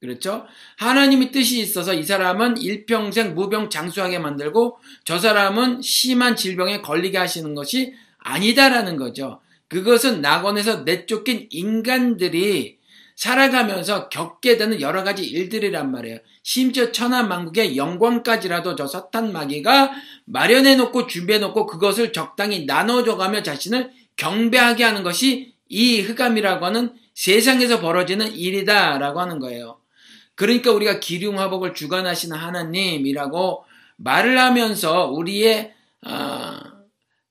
그렇죠? 0.00 0.46
하나님의 0.76 1.32
뜻이 1.32 1.60
있어서 1.60 1.94
이 1.94 2.02
사람은 2.02 2.58
일평생 2.58 3.34
무병장수하게 3.34 4.18
만들고 4.18 4.78
저 5.04 5.18
사람은 5.18 5.82
심한 5.82 6.36
질병에 6.36 6.80
걸리게 6.80 7.18
하시는 7.18 7.54
것이 7.54 7.94
아니다라는 8.18 8.96
거죠. 8.96 9.40
그것은 9.68 10.20
낙원에서 10.20 10.82
내쫓긴 10.82 11.48
인간들이 11.50 12.78
살아가면서 13.16 14.08
겪게 14.10 14.58
되는 14.58 14.80
여러 14.80 15.02
가지 15.02 15.24
일들이란 15.24 15.90
말이에요. 15.90 16.18
심지어 16.42 16.92
천하만국의 16.92 17.76
영광까지라도 17.76 18.76
저 18.76 18.86
서탄 18.86 19.32
마귀가 19.32 19.90
마련해 20.26 20.76
놓고 20.76 21.06
준비해 21.06 21.38
놓고 21.38 21.66
그것을 21.66 22.12
적당히 22.12 22.66
나눠줘 22.66 23.16
가며 23.16 23.42
자신을 23.42 23.90
경배하게 24.16 24.84
하는 24.84 25.02
것이 25.02 25.54
이 25.68 26.00
흑암이라고 26.02 26.64
하는 26.64 26.94
세상에서 27.14 27.80
벌어지는 27.80 28.32
일이다라고 28.34 29.20
하는 29.20 29.38
거예요. 29.38 29.80
그러니까 30.34 30.70
우리가 30.72 31.00
기륭화복을 31.00 31.74
주관하시는 31.74 32.36
하나님이라고 32.36 33.64
말을 33.96 34.38
하면서 34.38 35.06
우리의 35.06 35.72
어, 36.06 36.75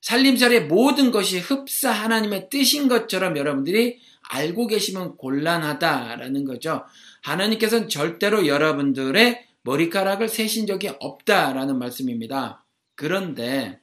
살림살이의 0.06 0.66
모든 0.66 1.10
것이 1.10 1.40
흡사 1.40 1.90
하나님의 1.90 2.48
뜻인 2.48 2.86
것처럼 2.86 3.36
여러분들이 3.36 4.00
알고 4.28 4.68
계시면 4.68 5.16
곤란하다라는 5.16 6.44
거죠. 6.44 6.84
하나님께서는 7.22 7.88
절대로 7.88 8.46
여러분들의 8.46 9.48
머리카락을 9.62 10.28
세신 10.28 10.68
적이 10.68 10.92
없다라는 11.00 11.80
말씀입니다. 11.80 12.64
그런데 12.94 13.80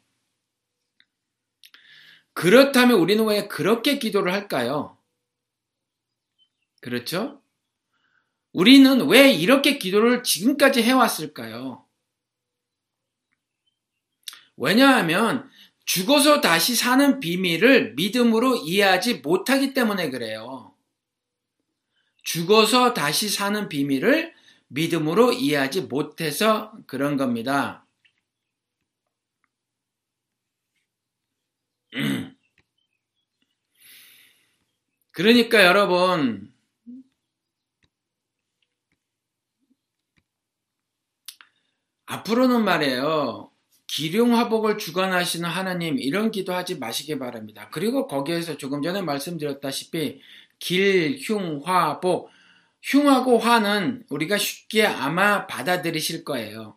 그렇다면 2.31 2.99
우리는 2.99 3.25
왜 3.25 3.49
그렇게 3.49 3.99
기도를 3.99 4.31
할까요? 4.31 4.97
그렇죠? 6.79 7.41
우리는 8.53 9.09
왜 9.09 9.29
이렇게 9.29 9.77
기도를 9.77 10.23
지금까지 10.23 10.83
해왔을까요? 10.83 11.85
왜냐하면 14.55 15.49
죽어서 15.85 16.41
다시 16.41 16.75
사는 16.75 17.19
비밀을 17.19 17.93
믿음으로 17.95 18.55
이해하지 18.55 19.15
못하기 19.15 19.73
때문에 19.73 20.09
그래요. 20.09 20.73
죽어서 22.23 22.93
다시 22.93 23.29
사는 23.29 23.67
비밀을 23.69 24.33
믿음으로 24.69 25.33
이해하지 25.33 25.81
못해서 25.83 26.73
그런 26.87 27.17
겁니다. 27.17 27.85
그러니까 35.11 35.63
여러분, 35.63 36.51
앞으로는 42.05 42.63
말이에요. 42.63 43.52
기룡화복을 43.93 44.79
주관하시는 44.79 45.47
하나님 45.47 45.99
이런 45.99 46.31
기도하지 46.31 46.79
마시기 46.79 47.19
바랍니다. 47.19 47.69
그리고 47.71 48.07
거기에서 48.07 48.57
조금 48.57 48.81
전에 48.81 49.03
말씀드렸다시피 49.03 50.19
길, 50.57 51.19
흉, 51.21 51.61
화, 51.63 51.99
복 51.99 52.31
흉하고 52.81 53.37
화는 53.37 54.05
우리가 54.09 54.39
쉽게 54.39 54.83
아마 54.87 55.45
받아들이실 55.45 56.23
거예요. 56.23 56.75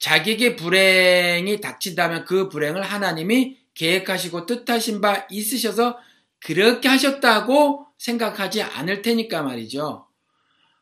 자기에게 0.00 0.56
불행이 0.56 1.60
닥친다면 1.60 2.24
그 2.24 2.48
불행을 2.48 2.82
하나님이 2.82 3.58
계획하시고 3.74 4.46
뜻하신 4.46 5.00
바 5.00 5.28
있으셔서 5.30 5.96
그렇게 6.40 6.88
하셨다고 6.88 7.86
생각하지 7.98 8.62
않을 8.62 9.02
테니까 9.02 9.42
말이죠. 9.42 10.08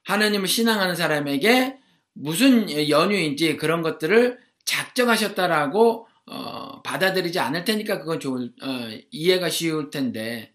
하나님을 0.05 0.49
신앙하는 0.49 0.97
사람에게 0.97 1.77
무슨 2.15 2.71
연유인지 2.89 3.59
그런 3.59 3.83
것들을 3.83 4.48
작정하셨다라고 4.69 6.07
어, 6.27 6.83
받아들이지 6.83 7.39
않을 7.39 7.65
테니까 7.65 8.01
그건 8.01 8.21
좋을, 8.21 8.53
어, 8.63 8.99
이해가 9.11 9.49
쉬울 9.49 9.91
텐데 9.91 10.53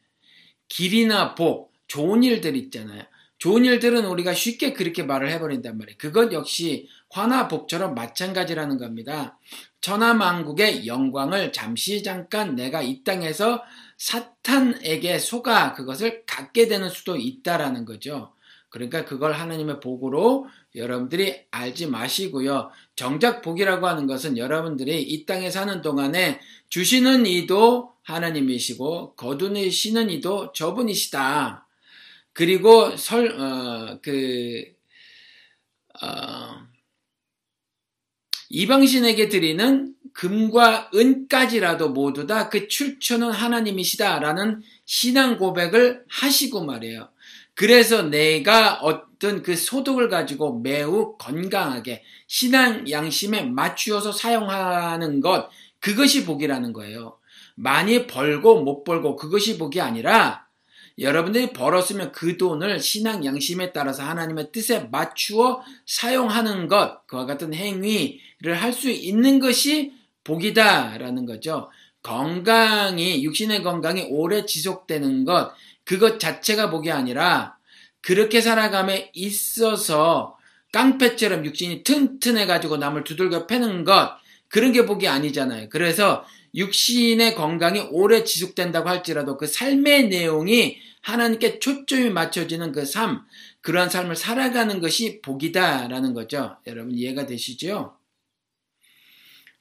길이나 0.67 1.33
복, 1.33 1.73
좋은 1.87 2.23
일들 2.23 2.55
있잖아요. 2.55 3.03
좋은 3.39 3.65
일들은 3.65 4.05
우리가 4.05 4.33
쉽게 4.33 4.73
그렇게 4.73 5.03
말을 5.03 5.29
해버린단 5.31 5.77
말이에요. 5.77 5.97
그것 5.97 6.31
역시 6.31 6.87
화나 7.09 7.47
복처럼 7.47 7.95
마찬가지라는 7.95 8.77
겁니다. 8.77 9.37
천하만국의 9.81 10.87
영광을 10.87 11.51
잠시 11.51 12.03
잠깐 12.03 12.55
내가 12.55 12.81
이 12.81 13.03
땅에서 13.03 13.63
사탄에게 13.97 15.19
속아 15.19 15.73
그것을 15.73 16.23
갖게 16.25 16.67
되는 16.67 16.89
수도 16.89 17.17
있다라는 17.17 17.85
거죠. 17.85 18.32
그러니까 18.73 19.05
그걸 19.05 19.33
하나님의 19.33 19.79
복으로 19.81 20.47
여러분들이 20.73 21.45
알지 21.51 21.85
마시고요. 21.85 22.71
정작 22.95 23.43
복이라고 23.43 23.85
하는 23.85 24.07
것은 24.07 24.35
여러분들이 24.35 24.99
이 24.99 25.27
땅에 25.27 25.51
사는 25.51 25.83
동안에 25.83 26.39
주시는 26.69 27.27
이도 27.27 27.93
하나님이시고 28.01 29.13
거두시는 29.13 30.09
이도 30.09 30.51
저분이시다. 30.53 31.67
그리고 32.33 32.97
설, 32.97 33.39
어, 33.39 33.99
그, 34.01 34.63
어, 36.01 36.65
이방신에게 38.49 39.29
드리는 39.29 39.93
금과 40.13 40.89
은까지라도 40.95 41.89
모두 41.89 42.25
다 42.25 42.49
그 42.49 42.67
출처는 42.67 43.29
하나님이시다라는 43.29 44.63
신앙 44.85 45.37
고백을 45.37 46.05
하시고 46.09 46.65
말이에요. 46.65 47.12
그래서 47.55 48.03
내가 48.03 48.75
어떤 48.81 49.43
그 49.43 49.55
소득을 49.55 50.09
가지고 50.09 50.59
매우 50.59 51.17
건강하게 51.17 52.03
신앙 52.27 52.89
양심에 52.89 53.43
맞추어서 53.43 54.11
사용하는 54.11 55.19
것, 55.21 55.49
그것이 55.79 56.25
복이라는 56.25 56.73
거예요. 56.73 57.17
많이 57.55 58.07
벌고 58.07 58.63
못 58.63 58.83
벌고 58.83 59.15
그것이 59.15 59.57
복이 59.57 59.79
아니라 59.81 60.47
여러분들이 60.99 61.53
벌었으면 61.53 62.11
그 62.11 62.37
돈을 62.37 62.79
신앙 62.79 63.25
양심에 63.25 63.71
따라서 63.73 64.03
하나님의 64.03 64.51
뜻에 64.51 64.87
맞추어 64.91 65.61
사용하는 65.85 66.67
것, 66.67 67.05
그와 67.07 67.25
같은 67.25 67.53
행위를 67.53 68.55
할 68.55 68.73
수 68.73 68.89
있는 68.89 69.39
것이 69.39 69.93
복이다라는 70.23 71.25
거죠. 71.25 71.69
건강이, 72.03 73.23
육신의 73.23 73.63
건강이 73.63 74.07
오래 74.09 74.45
지속되는 74.45 75.25
것, 75.25 75.53
그것 75.85 76.19
자체가 76.19 76.69
복이 76.69 76.91
아니라 76.91 77.57
그렇게 78.01 78.41
살아감에 78.41 79.11
있어서 79.13 80.37
깡패처럼 80.71 81.45
육신이 81.45 81.83
튼튼해가지고 81.83 82.77
남을 82.77 83.03
두들겨 83.03 83.47
패는 83.47 83.83
것, 83.83 84.17
그런 84.49 84.71
게 84.71 84.85
복이 84.85 85.07
아니잖아요. 85.07 85.69
그래서 85.69 86.25
육신의 86.55 87.35
건강이 87.35 87.87
오래 87.91 88.23
지속된다고 88.23 88.89
할지라도 88.89 89.37
그 89.37 89.47
삶의 89.47 90.09
내용이 90.09 90.77
하나님께 91.01 91.59
초점이 91.59 92.09
맞춰지는 92.09 92.71
그 92.71 92.85
삶, 92.85 93.21
그러한 93.61 93.89
삶을 93.89 94.15
살아가는 94.15 94.79
것이 94.79 95.21
복이다라는 95.21 96.13
거죠. 96.13 96.57
여러분 96.67 96.93
이해가 96.93 97.25
되시죠? 97.25 97.97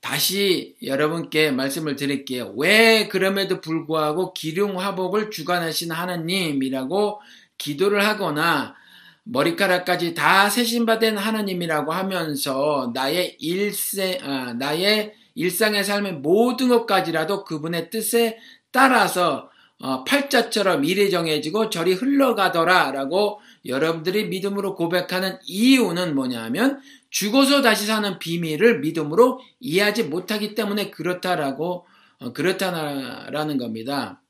다시 0.02 0.74
여러분께 0.82 1.52
말씀을 1.52 1.94
드릴게요. 1.94 2.52
왜 2.56 3.06
그럼에도 3.06 3.60
불구하고 3.60 4.34
기륭 4.34 4.78
화복을 4.78 5.30
주관하신 5.30 5.92
하나님이라고 5.92 7.20
기도를 7.56 8.04
하거나 8.04 8.74
머리카락까지 9.22 10.14
다 10.14 10.50
세신받은 10.50 11.16
하나님이라고 11.16 11.92
하면서 11.92 12.90
나의 12.92 13.36
일세, 13.38 14.18
아, 14.22 14.52
나의 14.54 15.14
일상의 15.36 15.84
삶의 15.84 16.14
모든 16.14 16.68
것까지라도 16.68 17.44
그분의 17.44 17.90
뜻에 17.90 18.38
따라서 18.72 19.50
어, 19.78 20.02
팔자처럼 20.04 20.84
일이 20.84 21.10
정해지고 21.10 21.70
저리 21.70 21.92
흘러가더라라고 21.92 23.40
여러분들이 23.66 24.26
믿음으로 24.26 24.74
고백하는 24.74 25.38
이유는 25.44 26.16
뭐냐면 26.16 26.80
죽어서 27.12 27.60
다시 27.60 27.84
사는 27.84 28.18
비밀을 28.18 28.80
믿음으로 28.80 29.38
이해하지 29.60 30.04
못하기 30.04 30.54
때문에 30.54 30.90
그렇다라고 30.90 31.86
어, 32.18 32.32
그렇다라는 32.32 33.58
겁니다. 33.58 34.22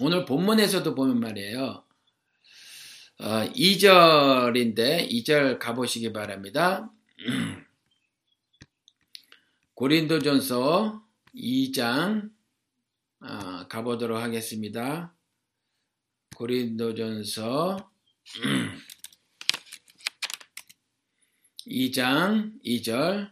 오늘 0.00 0.24
본문에서도 0.24 0.94
보면 0.94 1.20
말이에요. 1.20 1.84
어, 3.20 3.24
2절인데 3.54 5.10
2절 5.10 5.58
가보시기 5.58 6.14
바랍니다. 6.14 6.90
고린도전서 9.74 11.04
2장 11.36 12.30
아, 13.20 13.66
가보도록 13.68 14.18
하겠습니다. 14.18 15.14
고린도전서 16.36 17.90
2장 21.72 22.52
2절 22.64 23.30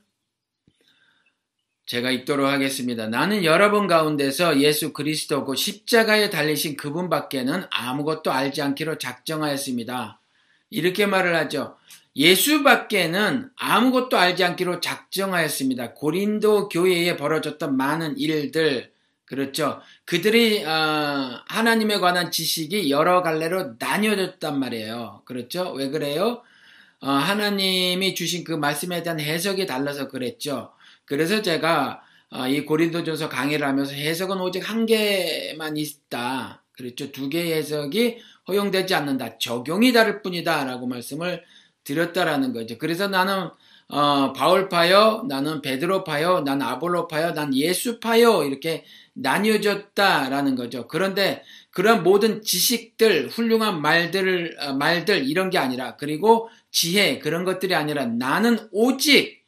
제가 1.87 2.11
읽도록 2.12 2.46
하겠습니다. 2.46 3.09
나는 3.09 3.44
여러분 3.44 3.88
가운데서 3.88 4.61
예수 4.61 4.92
그리스도 4.92 5.44
고 5.44 5.57
십자가에 5.57 6.31
달리신 6.31 6.76
그분밖에는 6.76 7.64
아무것도 7.68 8.31
알지 8.31 8.62
않기로 8.62 8.98
작정하였습니다. 8.98 10.20
이렇게 10.70 11.07
말을 11.07 11.35
하죠. 11.35 11.76
예수밖에는 12.14 13.50
아무것도 13.57 14.16
알지 14.16 14.44
않기로 14.44 14.81
작정하였습니다. 14.81 15.94
고린도 15.94 16.68
교회에 16.68 17.16
벌어졌던 17.16 17.76
많은 17.76 18.18
일들, 18.18 18.92
그렇죠. 19.24 19.81
그들이 20.05 20.64
어, 20.64 21.42
하나님에 21.46 21.98
관한 21.98 22.31
지식이 22.31 22.90
여러 22.90 23.22
갈래로 23.22 23.74
나뉘어졌단 23.79 24.59
말이에요. 24.59 25.22
그렇죠. 25.24 25.72
왜 25.72 25.88
그래요? 25.88 26.42
어, 27.01 27.11
하나님이 27.11 28.15
주신 28.15 28.45
그 28.45 28.53
말씀에 28.53 29.03
대한 29.03 29.21
해석이 29.21 29.67
달라서 29.67 30.09
그랬죠. 30.09 30.73
그래서 31.05 31.43
제가 31.43 32.03
어, 32.31 32.47
이 32.47 32.65
고린도전서 32.65 33.29
강의를 33.29 33.67
하면서 33.67 33.93
해석은 33.93 34.41
오직 34.41 34.69
한 34.69 34.87
개만 34.87 35.77
있다. 35.77 36.63
그렇죠. 36.73 37.11
두 37.11 37.29
개의 37.29 37.55
해석이 37.55 38.19
허용되지 38.49 38.95
않는다. 38.95 39.39
적용이 39.39 39.93
다를 39.93 40.23
뿐이다 40.23 40.65
라고 40.65 40.87
말씀을 40.87 41.43
드렸다라는 41.85 42.53
거죠. 42.53 42.79
그래서 42.79 43.09
나는 43.09 43.49
어, 43.89 44.33
바울파요, 44.33 45.25
나는 45.29 45.63
베드로파요, 45.63 46.43
난 46.43 46.63
아볼로파요, 46.63 47.33
난 47.35 47.53
예수파요 47.53 48.45
이렇게 48.45 48.85
나뉘어졌다라는 49.15 50.55
거죠. 50.55 50.87
그런데 50.87 51.43
그런 51.73 52.05
모든 52.05 52.43
지식들, 52.43 53.29
훌륭한 53.29 53.83
말들, 53.83 54.57
어, 54.61 54.75
말들 54.75 55.29
이런 55.29 55.51
게 55.51 55.59
아니라 55.59 55.97
그리고 55.97 56.49
지혜 56.70 57.18
그런 57.18 57.44
것들이 57.44 57.74
아니라 57.74 58.06
나는 58.06 58.68
오직 58.72 59.40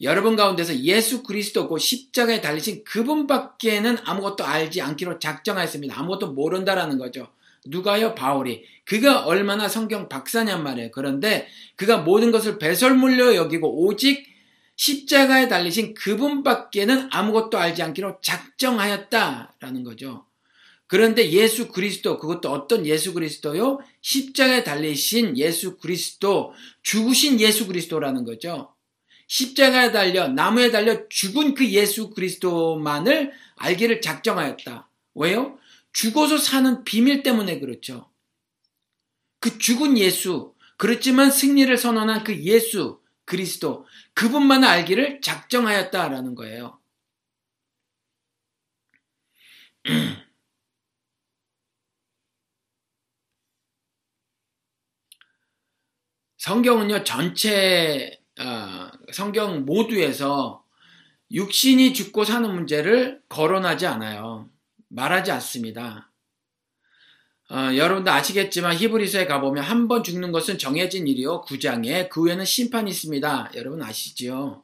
여러분 0.00 0.36
가운데서 0.36 0.76
예수 0.80 1.22
그리스도 1.22 1.68
고 1.68 1.76
십자가에 1.76 2.40
달리신 2.40 2.84
그분밖에는 2.84 3.98
아무것도 4.04 4.44
알지 4.44 4.80
않기로 4.80 5.18
작정하였습니다. 5.18 5.98
아무것도 5.98 6.32
모른다라는 6.32 6.98
거죠. 6.98 7.28
누가요? 7.66 8.14
바울이. 8.14 8.64
그가 8.84 9.24
얼마나 9.26 9.68
성경 9.68 10.08
박사냔 10.08 10.62
말이에요. 10.62 10.90
그런데 10.92 11.48
그가 11.76 11.98
모든 11.98 12.30
것을 12.30 12.58
배설물로 12.58 13.34
여기고 13.34 13.84
오직 13.84 14.26
십자가에 14.76 15.48
달리신 15.48 15.94
그분밖에는 15.94 17.08
아무것도 17.10 17.58
알지 17.58 17.82
않기로 17.82 18.18
작정하였다라는 18.22 19.82
거죠. 19.82 20.27
그런데 20.88 21.30
예수 21.30 21.68
그리스도, 21.68 22.18
그것도 22.18 22.50
어떤 22.50 22.86
예수 22.86 23.12
그리스도요? 23.12 23.78
십자가에 24.00 24.64
달리신 24.64 25.36
예수 25.36 25.76
그리스도, 25.76 26.54
죽으신 26.82 27.40
예수 27.40 27.66
그리스도라는 27.66 28.24
거죠. 28.24 28.74
십자가에 29.26 29.92
달려, 29.92 30.28
나무에 30.28 30.70
달려 30.70 31.06
죽은 31.08 31.54
그 31.54 31.68
예수 31.68 32.08
그리스도만을 32.10 33.32
알기를 33.56 34.00
작정하였다. 34.00 34.90
왜요? 35.14 35.58
죽어서 35.92 36.38
사는 36.38 36.82
비밀 36.84 37.22
때문에 37.22 37.60
그렇죠. 37.60 38.10
그 39.40 39.58
죽은 39.58 39.98
예수, 39.98 40.54
그렇지만 40.78 41.30
승리를 41.30 41.76
선언한 41.76 42.24
그 42.24 42.34
예수, 42.44 43.02
그리스도, 43.26 43.84
그분만을 44.14 44.66
알기를 44.66 45.20
작정하였다라는 45.20 46.34
거예요. 46.34 46.80
성경은요, 56.38 57.04
전체, 57.04 58.18
어, 58.40 58.90
성경 59.12 59.64
모두에서 59.64 60.62
육신이 61.32 61.92
죽고 61.92 62.24
사는 62.24 62.52
문제를 62.52 63.20
거론하지 63.28 63.86
않아요. 63.86 64.48
말하지 64.88 65.32
않습니다. 65.32 66.10
어, 67.50 67.70
여러분도 67.76 68.10
아시겠지만 68.10 68.76
히브리서에 68.76 69.26
가보면 69.26 69.64
한 69.64 69.88
번 69.88 70.02
죽는 70.04 70.32
것은 70.32 70.58
정해진 70.58 71.08
일이요. 71.08 71.42
9장에 71.42 72.08
그 72.08 72.22
후에는 72.22 72.44
심판이 72.44 72.90
있습니다. 72.90 73.52
여러분 73.56 73.82
아시지요? 73.82 74.62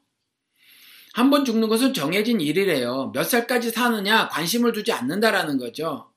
한 1.13 1.31
번 1.31 1.45
죽는 1.45 1.69
것은 1.69 1.95
정해진 1.95 2.41
일이래요. 2.41 3.11
몇 3.15 3.25
살까지 3.25 3.71
사느냐 3.71 4.29
관심을 4.29 4.73
두지 4.73 4.93
않는다라는 4.93 5.59
거죠. 5.59 6.11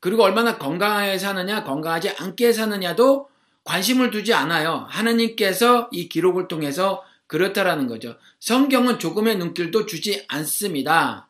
그리고 0.00 0.22
얼마나 0.22 0.58
건강하게 0.58 1.18
사느냐 1.18 1.64
건강하지 1.64 2.10
않게 2.10 2.52
사느냐도 2.52 3.28
관심을 3.68 4.10
두지 4.10 4.32
않아요. 4.32 4.86
하느님께서 4.88 5.90
이 5.92 6.08
기록을 6.08 6.48
통해서 6.48 7.04
그렇다라는 7.26 7.86
거죠. 7.86 8.16
성경은 8.40 8.98
조금의 8.98 9.36
눈길도 9.36 9.84
주지 9.84 10.24
않습니다. 10.26 11.28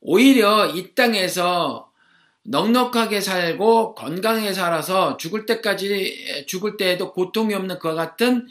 오히려 0.00 0.68
이 0.68 0.94
땅에서 0.94 1.90
넉넉하게 2.44 3.20
살고 3.20 3.96
건강하게 3.96 4.52
살아서 4.52 5.16
죽을 5.16 5.46
때까지 5.46 6.44
죽을 6.46 6.76
때에도 6.76 7.12
고통이 7.12 7.54
없는 7.54 7.80
그와 7.80 7.94
같은 7.94 8.46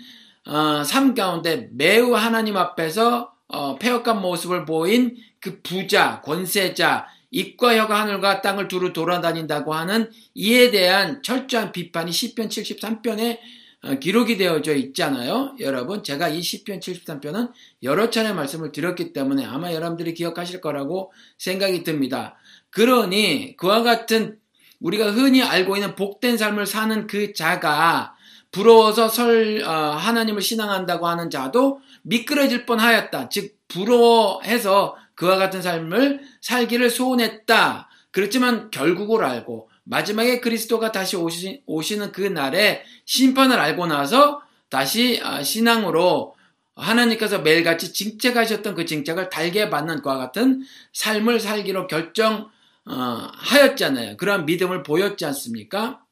어, 0.45 0.83
삶 0.83 1.15
가운데 1.15 1.69
매우 1.71 2.13
하나님 2.15 2.57
앞에서 2.57 3.31
어, 3.47 3.77
폐역한 3.79 4.19
모습을 4.19 4.65
보인 4.65 5.15
그 5.39 5.61
부자, 5.61 6.19
권세자, 6.25 7.07
입과 7.33 7.75
혀가 7.77 7.99
하늘과 7.99 8.41
땅을 8.41 8.67
두루 8.67 8.93
돌아다닌다고 8.93 9.73
하는 9.73 10.09
이에 10.35 10.69
대한 10.69 11.21
철저한 11.23 11.71
비판이 11.71 12.11
10편 12.11 12.47
73편에 12.47 13.39
어, 13.85 13.95
기록이 13.95 14.37
되어져 14.37 14.75
있잖아요. 14.75 15.55
여러분, 15.59 16.03
제가 16.03 16.29
이 16.29 16.39
10편 16.39 16.79
73편은 16.79 17.51
여러 17.81 18.09
차례 18.09 18.31
말씀을 18.31 18.71
드렸기 18.71 19.11
때문에 19.11 19.43
아마 19.43 19.73
여러분들이 19.73 20.13
기억하실 20.13 20.61
거라고 20.61 21.11
생각이 21.37 21.83
듭니다. 21.83 22.37
그러니 22.69 23.57
그와 23.57 23.83
같은 23.83 24.37
우리가 24.79 25.11
흔히 25.11 25.41
알고 25.41 25.75
있는 25.75 25.95
복된 25.95 26.37
삶을 26.37 26.65
사는 26.65 27.07
그 27.07 27.33
자가 27.33 28.15
부러워서 28.51 29.09
설 29.09 29.63
어, 29.63 29.71
하나님을 29.71 30.41
신앙한다고 30.41 31.07
하는 31.07 31.29
자도 31.29 31.81
미끄러질 32.03 32.65
뻔하였다. 32.65 33.29
즉 33.29 33.57
부러워해서 33.67 34.95
그와 35.15 35.37
같은 35.37 35.61
삶을 35.61 36.21
살기를 36.41 36.89
소원했다. 36.89 37.89
그렇지만 38.11 38.69
결국을 38.71 39.23
알고 39.23 39.69
마지막에 39.83 40.39
그리스도가 40.39 40.91
다시 40.91 41.15
오시, 41.17 41.63
오시는 41.65 42.11
그 42.11 42.21
날에 42.21 42.83
심판을 43.05 43.59
알고 43.59 43.87
나서 43.87 44.41
다시 44.69 45.19
아, 45.23 45.43
신앙으로 45.43 46.35
하나님께서 46.75 47.39
매일같이 47.39 47.93
징책하셨던 47.93 48.75
그 48.75 48.85
징책을 48.85 49.29
달게 49.29 49.69
받는 49.69 50.01
그와 50.01 50.17
같은 50.17 50.63
삶을 50.93 51.39
살기로 51.39 51.87
결정 51.87 52.49
어, 52.85 52.93
하였잖아요. 53.35 54.17
그러한 54.17 54.45
믿음을 54.45 54.83
보였지 54.83 55.25
않습니까? 55.25 56.03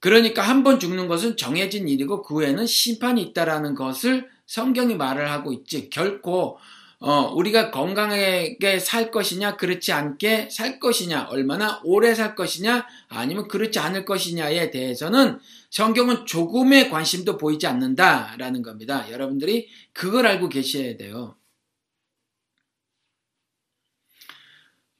그러니까 0.00 0.42
한 0.42 0.64
번 0.64 0.80
죽는 0.80 1.06
것은 1.06 1.36
정해진 1.36 1.88
일이고 1.88 2.22
그 2.22 2.34
후에는 2.34 2.66
심판이 2.66 3.22
있다라는 3.22 3.74
것을 3.76 4.28
성경이 4.46 4.96
말을 4.96 5.30
하고 5.30 5.52
있지. 5.52 5.90
결코 5.90 6.58
어, 7.04 7.32
우리가 7.34 7.72
건강하게 7.72 8.78
살 8.78 9.10
것이냐, 9.10 9.56
그렇지 9.56 9.92
않게 9.92 10.50
살 10.52 10.78
것이냐, 10.78 11.26
얼마나 11.30 11.80
오래 11.82 12.14
살 12.14 12.36
것이냐, 12.36 12.86
아니면 13.08 13.48
그렇지 13.48 13.80
않을 13.80 14.04
것이냐에 14.04 14.70
대해서는 14.70 15.40
성경은 15.70 16.26
조금의 16.26 16.90
관심도 16.90 17.38
보이지 17.38 17.66
않는다라는 17.66 18.62
겁니다. 18.62 19.10
여러분들이 19.10 19.68
그걸 19.92 20.28
알고 20.28 20.48
계셔야 20.48 20.96
돼요. 20.96 21.34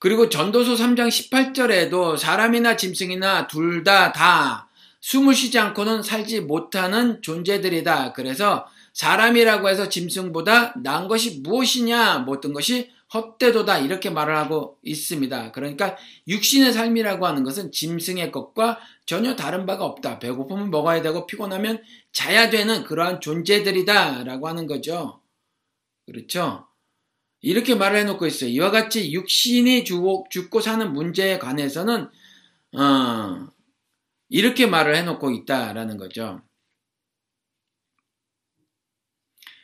그리고 0.01 0.29
전도서 0.29 0.75
3장 0.75 1.07
18절에도 1.07 2.19
사람이나 2.19 2.77
짐승이나 2.77 3.47
둘 3.47 3.85
다다 3.85 4.13
다 4.13 4.69
숨을 5.01 5.33
쉬지 5.35 5.61
않고는 5.61 6.03
살지 6.03 6.41
못하는 6.41 7.23
존재들이다. 7.23 8.13
그래서 8.13 8.67
사람이라고 8.93 9.69
해서 9.69 9.89
짐승보다 9.89 10.75
나은 10.83 11.09
것이 11.09 11.41
무엇이냐 11.41 12.21
모든 12.21 12.53
것이 12.53 12.91
헛되도다 13.13 13.79
이렇게 13.79 14.09
말을 14.11 14.35
하고 14.37 14.79
있습니다. 14.83 15.53
그러니까 15.53 15.97
육신의 16.29 16.73
삶이라고 16.73 17.27
하는 17.27 17.45
것은 17.45 17.71
짐승의 17.71 18.33
것과 18.33 18.79
전혀 19.05 19.37
다른 19.37 19.67
바가 19.67 19.85
없다. 19.85 20.19
배고프면 20.19 20.71
먹어야 20.71 21.03
되고 21.03 21.27
피곤하면 21.27 21.83
자야 22.13 22.49
되는 22.49 22.85
그러한 22.85 23.21
존재들이다라고 23.21 24.49
하는 24.49 24.67
거죠. 24.67 25.21
그렇죠? 26.07 26.67
이렇게 27.43 27.75
말을 27.75 27.99
해놓고 27.99 28.27
있어요. 28.27 28.49
이와 28.51 28.71
같이 28.71 29.13
육신이 29.13 29.85
죽고 29.85 30.61
사는 30.61 30.93
문제에 30.93 31.39
관해서는 31.39 32.09
어, 32.79 33.49
이렇게 34.31 34.67
말을 34.67 34.97
해놓고 34.97 35.31
있다라는 35.33 35.99
거죠. 35.99 36.41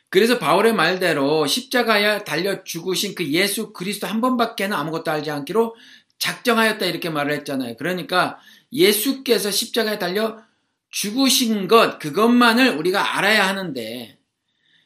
그래서 0.09 0.39
바울의 0.39 0.73
말대로 0.73 1.45
십자가에 1.45 2.23
달려 2.23 2.63
죽으신 2.63 3.15
그 3.15 3.27
예수 3.31 3.73
그리스도 3.73 4.07
한 4.07 4.21
번밖에는 4.21 4.75
아무것도 4.75 5.11
알지 5.11 5.29
않기로 5.29 5.75
작정하였다 6.17 6.85
이렇게 6.85 7.09
말을 7.09 7.31
했잖아요. 7.33 7.75
그러니까 7.77 8.39
예수께서 8.71 9.51
십자가에 9.51 9.99
달려 9.99 10.41
죽으신 10.89 11.67
것 11.67 11.99
그것만을 11.99 12.69
우리가 12.77 13.17
알아야 13.17 13.47
하는데 13.47 14.17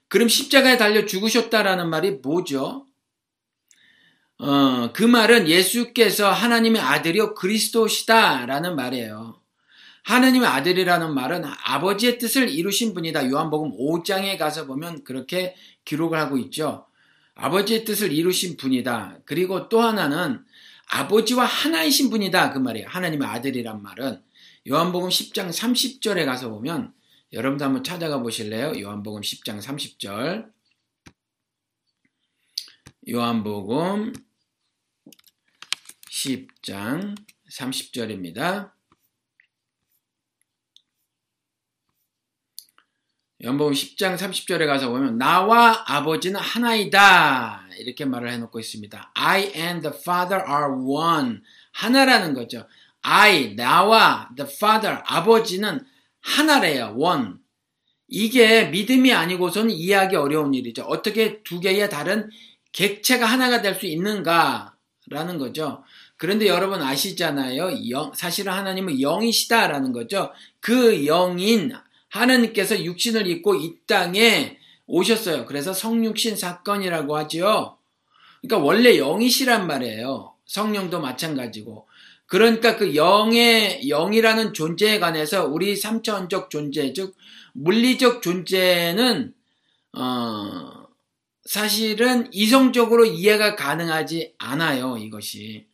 그럼 0.09 0.27
십자가에 0.27 0.77
달려 0.77 1.05
죽으셨다라는 1.05 1.89
말이 1.89 2.11
뭐죠? 2.11 2.85
어, 4.39 4.91
그 4.93 5.03
말은 5.03 5.47
예수께서 5.47 6.31
하나님의 6.31 6.81
아들이요 6.81 7.33
그리스도시다라는 7.33 8.75
말이에요. 8.75 9.42
하느님의 10.03 10.47
아들이라는 10.47 11.13
말은 11.13 11.43
아버지의 11.45 12.17
뜻을 12.17 12.49
이루신 12.49 12.93
분이다. 12.93 13.29
요한복음 13.29 13.77
5장에 13.77 14.37
가서 14.37 14.65
보면 14.65 15.03
그렇게 15.03 15.55
기록을 15.85 16.19
하고 16.19 16.37
있죠. 16.37 16.87
아버지의 17.35 17.85
뜻을 17.85 18.11
이루신 18.11 18.57
분이다. 18.57 19.19
그리고 19.25 19.69
또 19.69 19.81
하나는 19.81 20.43
아버지와 20.87 21.45
하나이신 21.45 22.09
분이다. 22.09 22.51
그 22.53 22.59
말이에요. 22.59 22.87
하나님의 22.89 23.27
아들이란 23.27 23.81
말은 23.81 24.21
요한복음 24.69 25.09
10장 25.09 25.49
30절에 25.49 26.25
가서 26.25 26.49
보면 26.49 26.93
여러분도 27.31 27.65
한번 27.65 27.83
찾아가 27.83 28.21
보실래요? 28.21 28.79
요한복음 28.79 29.21
10장 29.21 29.61
30절. 29.61 30.51
요한복음 33.09 34.13
10장 36.09 37.15
30절입니다. 37.49 38.72
연복음 43.43 43.73
10장 43.73 44.17
30절에 44.17 44.65
가서 44.65 44.89
보면 44.89 45.17
나와 45.17 45.83
아버지는 45.85 46.39
하나이다 46.39 47.65
이렇게 47.77 48.05
말을 48.05 48.31
해놓고 48.31 48.57
있습니다. 48.57 49.11
I 49.15 49.51
and 49.53 49.81
the 49.81 49.93
Father 49.99 50.45
are 50.47 50.73
one 50.81 51.39
하나라는 51.73 52.33
거죠. 52.35 52.65
I 53.01 53.55
나와 53.57 54.29
the 54.37 54.49
Father 54.49 55.01
아버지는 55.05 55.85
하나래요. 56.21 56.95
one 56.97 57.33
이게 58.07 58.67
믿음이 58.67 59.11
아니고서는 59.11 59.71
이해하기 59.71 60.15
어려운 60.15 60.53
일이죠. 60.53 60.83
어떻게 60.83 61.43
두 61.43 61.59
개의 61.59 61.89
다른 61.89 62.29
객체가 62.71 63.25
하나가 63.25 63.61
될 63.61 63.75
수 63.75 63.87
있는가라는 63.87 65.37
거죠. 65.37 65.83
그런데 66.15 66.47
여러분 66.47 66.81
아시잖아요. 66.81 67.89
영, 67.89 68.13
사실은 68.15 68.53
하나님은 68.53 69.01
영이시다라는 69.01 69.91
거죠. 69.91 70.31
그 70.61 71.05
영인 71.05 71.73
하나님께서 72.13 72.83
육신을 72.83 73.27
입고 73.27 73.55
이 73.55 73.75
땅에 73.87 74.57
오셨어요. 74.85 75.45
그래서 75.45 75.73
성육신 75.73 76.37
사건이라고 76.37 77.17
하죠. 77.17 77.77
그러니까 78.41 78.65
원래 78.65 78.97
영이시란 78.97 79.65
말이에요. 79.65 80.35
성령도 80.45 81.01
마찬가지고. 81.01 81.87
그러니까 82.27 82.77
그 82.77 82.95
영의 82.95 83.87
영이라는 83.87 84.53
존재에 84.53 84.99
관해서 84.99 85.45
우리 85.45 85.75
삼천적 85.75 86.49
존재, 86.49 86.93
즉 86.93 87.15
물리적 87.53 88.21
존재는 88.21 89.33
어, 89.93 90.87
사실은 91.45 92.27
이성적으로 92.31 93.05
이해가 93.05 93.55
가능하지 93.55 94.35
않아요. 94.37 94.97
이것이 94.97 95.67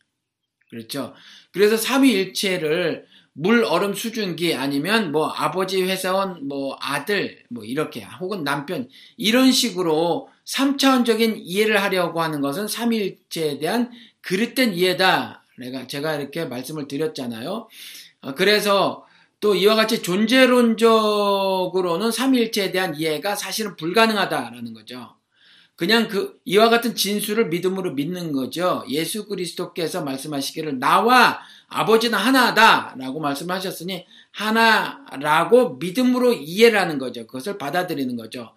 그렇죠. 0.70 1.14
그래서 1.52 1.76
삼위일체를 1.76 3.09
물, 3.42 3.64
얼음, 3.64 3.94
수증기 3.94 4.54
아니면 4.54 5.12
뭐 5.12 5.28
아버지 5.28 5.82
회사원, 5.82 6.46
뭐 6.46 6.76
아들, 6.78 7.42
뭐 7.48 7.64
이렇게 7.64 8.06
혹은 8.20 8.44
남편 8.44 8.86
이런 9.16 9.50
식으로 9.50 10.28
3차원적인 10.44 11.36
이해를 11.38 11.82
하려고 11.82 12.20
하는 12.20 12.42
것은 12.42 12.68
삼위일체에 12.68 13.58
대한 13.58 13.90
그릇된 14.20 14.74
이해다. 14.74 15.42
내가 15.56 15.86
제가 15.86 16.16
이렇게 16.16 16.44
말씀을 16.44 16.86
드렸잖아요. 16.86 17.66
어, 18.20 18.34
그래서 18.34 19.06
또 19.40 19.54
이와 19.54 19.74
같이 19.74 20.02
존재론적으로는 20.02 22.12
삼위일체에 22.12 22.72
대한 22.72 22.94
이해가 22.94 23.36
사실은 23.36 23.74
불가능하다라는 23.76 24.74
거죠. 24.74 25.14
그냥 25.80 26.08
그 26.08 26.38
이와 26.44 26.68
같은 26.68 26.94
진술을 26.94 27.48
믿음으로 27.48 27.94
믿는 27.94 28.32
거죠. 28.32 28.84
예수 28.90 29.26
그리스도께서 29.26 30.02
말씀하시기를 30.02 30.78
나와 30.78 31.40
아버지는 31.68 32.18
하나다라고 32.18 33.18
말씀하셨으니 33.18 34.04
하나라고 34.30 35.76
믿음으로 35.76 36.34
이해를 36.34 36.78
하는 36.78 36.98
거죠. 36.98 37.26
그것을 37.26 37.56
받아들이는 37.56 38.16
거죠. 38.16 38.52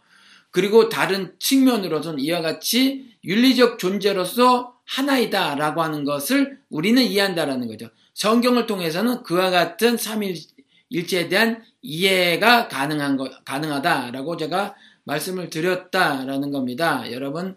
그리고 0.51 0.89
다른 0.89 1.33
측면으로서는 1.39 2.19
이와 2.19 2.41
같이 2.41 3.15
윤리적 3.23 3.79
존재로서 3.79 4.75
하나이다라고 4.83 5.81
하는 5.81 6.03
것을 6.03 6.59
우리는 6.69 7.01
이해한다라는 7.01 7.69
거죠. 7.69 7.87
성경을 8.15 8.65
통해서는 8.65 9.23
그와 9.23 9.49
같은 9.49 9.95
삼일일체에 9.95 11.29
대한 11.29 11.63
이해가 11.81 12.67
가능한 12.67 13.15
거 13.15 13.29
가능하다라고 13.45 14.35
제가 14.35 14.75
말씀을 15.05 15.49
드렸다라는 15.49 16.51
겁니다. 16.51 17.11
여러분 17.11 17.55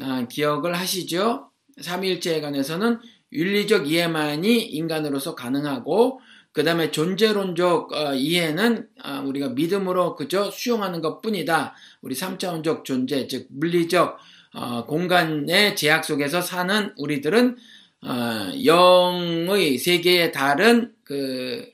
아, 0.00 0.26
기억을 0.28 0.74
하시죠? 0.74 1.50
삼위일체에 1.80 2.40
관해서는 2.40 2.98
윤리적 3.32 3.90
이해만이 3.90 4.62
인간으로서 4.62 5.34
가능하고 5.34 6.20
그 6.52 6.64
다음에 6.64 6.90
존재론적 6.90 7.92
어, 7.92 8.14
이해는 8.14 8.88
아, 9.02 9.20
우리가 9.20 9.50
믿음으로 9.50 10.16
그저 10.16 10.50
수용하는 10.50 11.02
것 11.02 11.20
뿐이다. 11.20 11.74
우리 12.00 12.14
3차원적 12.14 12.84
존재, 12.84 13.26
즉 13.26 13.46
물리적 13.50 14.16
어, 14.54 14.86
공간의 14.86 15.76
제약 15.76 16.04
속에서 16.04 16.40
사는 16.40 16.94
우리들은 16.96 17.56
어, 18.02 18.64
영의 18.64 19.76
세계에 19.76 20.32
다른 20.32 20.94
그 21.04 21.68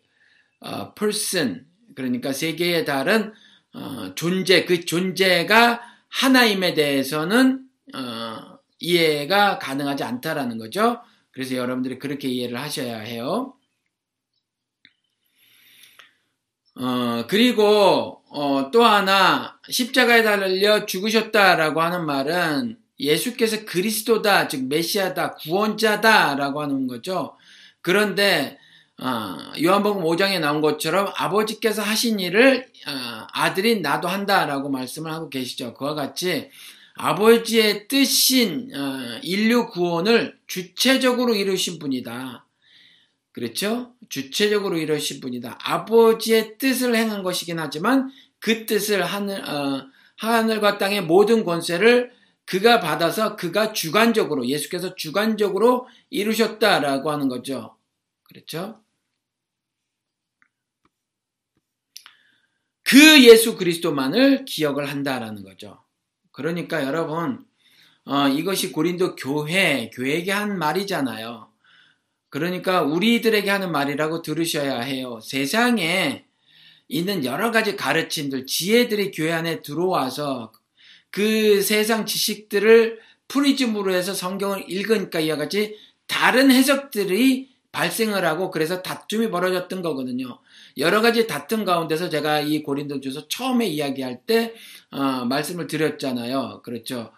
person 0.96 1.64
그러니까 1.94 2.32
세계에 2.32 2.84
다른 2.84 3.32
어, 3.74 4.14
존재, 4.14 4.64
그 4.64 4.84
존재가 4.84 5.80
하나임에 6.08 6.74
대해서는 6.74 7.66
어, 7.94 8.58
이해가 8.78 9.58
가능하지 9.58 10.04
않다라는 10.04 10.58
거죠. 10.58 11.00
그래서 11.30 11.56
여러분들이 11.56 11.98
그렇게 11.98 12.28
이해를 12.28 12.60
하셔야 12.60 12.98
해요. 12.98 13.54
어, 16.74 17.26
그리고 17.28 18.22
어, 18.30 18.70
또 18.70 18.84
하나 18.84 19.58
십자가에 19.68 20.22
달려 20.22 20.86
죽으셨다라고 20.86 21.80
하는 21.82 22.06
말은 22.06 22.78
예수께서 22.98 23.64
그리스도다, 23.64 24.48
즉 24.48 24.68
메시아다, 24.68 25.34
구원자다라고 25.34 26.62
하는 26.62 26.86
거죠. 26.86 27.36
그런데 27.80 28.58
어, 28.58 28.61
요한복음 29.60 30.04
5장에 30.04 30.38
나온 30.38 30.60
것처럼 30.60 31.12
아버지께서 31.16 31.82
하신 31.82 32.20
일을 32.20 32.68
어, 32.86 33.26
아들인 33.32 33.82
나도 33.82 34.06
한다라고 34.06 34.68
말씀을 34.68 35.10
하고 35.12 35.28
계시죠. 35.28 35.74
그와 35.74 35.94
같이 35.94 36.50
아버지의 36.94 37.88
뜻인 37.88 38.70
어, 38.74 39.18
인류 39.22 39.68
구원을 39.68 40.38
주체적으로 40.46 41.34
이루신 41.34 41.78
분이다. 41.78 42.46
그렇죠? 43.32 43.94
주체적으로 44.08 44.76
이루신 44.76 45.20
분이다. 45.20 45.58
아버지의 45.62 46.58
뜻을 46.58 46.94
행한 46.94 47.22
것이긴 47.22 47.58
하지만 47.58 48.10
그 48.38 48.66
뜻을 48.66 49.04
하늘, 49.04 49.48
어, 49.48 49.86
하늘과 50.18 50.78
땅의 50.78 51.02
모든 51.02 51.44
권세를 51.44 52.12
그가 52.44 52.80
받아서 52.80 53.36
그가 53.36 53.72
주관적으로 53.72 54.46
예수께서 54.46 54.94
주관적으로 54.94 55.88
이루셨다라고 56.10 57.10
하는 57.10 57.28
거죠. 57.28 57.76
그렇죠? 58.24 58.81
그 62.82 63.24
예수 63.24 63.56
그리스도만을 63.56 64.44
기억을 64.44 64.90
한다라는 64.90 65.42
거죠. 65.42 65.82
그러니까 66.32 66.84
여러분, 66.84 67.44
어, 68.04 68.28
이것이 68.28 68.72
고린도 68.72 69.16
교회, 69.16 69.90
교회에게 69.90 70.32
한 70.32 70.58
말이잖아요. 70.58 71.48
그러니까 72.28 72.82
우리들에게 72.82 73.48
하는 73.50 73.70
말이라고 73.72 74.22
들으셔야 74.22 74.80
해요. 74.80 75.20
세상에 75.22 76.24
있는 76.88 77.24
여러 77.24 77.50
가지 77.50 77.76
가르침들, 77.76 78.46
지혜들이 78.46 79.12
교회 79.12 79.32
안에 79.32 79.62
들어와서 79.62 80.52
그 81.10 81.62
세상 81.62 82.06
지식들을 82.06 83.00
프리즘으로 83.28 83.92
해서 83.94 84.14
성경을 84.14 84.64
읽으니까 84.68 85.20
이와 85.20 85.36
같이 85.36 85.76
다른 86.06 86.50
해석들이 86.50 87.50
발생을 87.70 88.24
하고 88.26 88.50
그래서 88.50 88.82
다툼이 88.82 89.30
벌어졌던 89.30 89.82
거거든요. 89.82 90.38
여러 90.78 91.00
가지 91.00 91.26
다툼 91.26 91.64
가운데서 91.64 92.08
제가 92.08 92.40
이 92.40 92.62
고린도주서 92.62 93.28
처음에 93.28 93.66
이야기할 93.66 94.22
때 94.26 94.54
어, 94.90 95.24
말씀을 95.24 95.66
드렸잖아요. 95.66 96.62
그렇죠. 96.62 97.12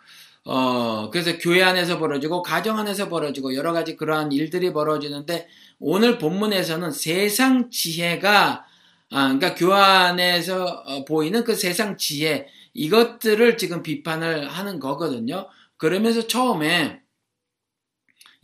어, 0.44 1.08
그래서 1.10 1.38
교회 1.38 1.62
안에서 1.62 1.98
벌어지고 1.98 2.42
가정 2.42 2.78
안에서 2.78 3.08
벌어지고 3.08 3.54
여러 3.54 3.72
가지 3.72 3.96
그러한 3.96 4.32
일들이 4.32 4.72
벌어지는데 4.72 5.48
오늘 5.78 6.18
본문에서는 6.18 6.90
세상 6.90 7.70
지혜가 7.70 8.66
아, 9.10 9.22
그러니까 9.34 9.54
교회 9.54 9.74
안에서 9.74 10.64
어, 10.64 11.04
보이는 11.04 11.44
그 11.44 11.54
세상 11.54 11.96
지혜 11.96 12.46
이것들을 12.74 13.56
지금 13.56 13.82
비판을 13.82 14.48
하는 14.48 14.80
거거든요. 14.80 15.46
그러면서 15.76 16.26
처음에 16.26 17.00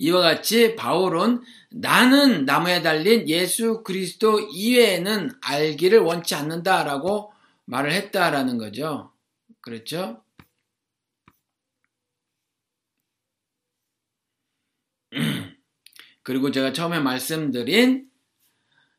이와 0.00 0.22
같이 0.22 0.76
바울은 0.76 1.42
나는 1.70 2.46
나무에 2.46 2.80
달린 2.80 3.28
예수 3.28 3.82
그리스도 3.84 4.40
이외에는 4.40 5.30
알기를 5.42 5.98
원치 5.98 6.34
않는다라고 6.34 7.34
말을 7.66 7.92
했다라는 7.92 8.56
거죠. 8.56 9.12
그렇죠? 9.60 10.22
그리고 16.22 16.50
제가 16.50 16.72
처음에 16.72 16.98
말씀드린 17.00 18.08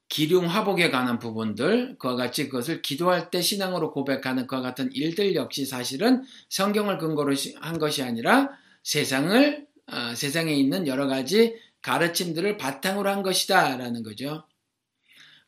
기륭 0.07 0.45
화복에 0.45 0.91
관한 0.91 1.17
부분들, 1.17 1.97
그와 1.97 2.15
같이 2.15 2.47
그것을 2.47 2.83
기도할 2.83 3.31
때 3.31 3.41
신앙으로 3.41 3.91
고백하는 3.91 4.45
그와 4.45 4.61
같은 4.61 4.91
일들 4.93 5.33
역시 5.33 5.65
사실은 5.65 6.23
성경을 6.49 6.99
근거로 6.99 7.33
한 7.61 7.79
것이 7.79 8.03
아니라 8.03 8.49
세상을, 8.83 9.65
어, 9.65 9.70
세상에 10.15 10.53
있는 10.53 10.87
여러 10.87 11.07
가지 11.07 11.55
가르침들을 11.81 12.57
바탕으로 12.57 13.09
한 13.09 13.23
것이다 13.23 13.77
라는 13.77 14.03
거죠. 14.03 14.47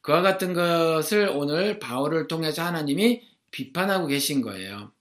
그와 0.02 0.22
같은 0.22 0.54
것을 0.54 1.30
오늘 1.30 1.80
바울을 1.80 2.28
통해서 2.28 2.63
하나님이 2.63 3.22
비판하고 3.52 4.08
계신 4.08 4.41
거예요. 4.41 4.91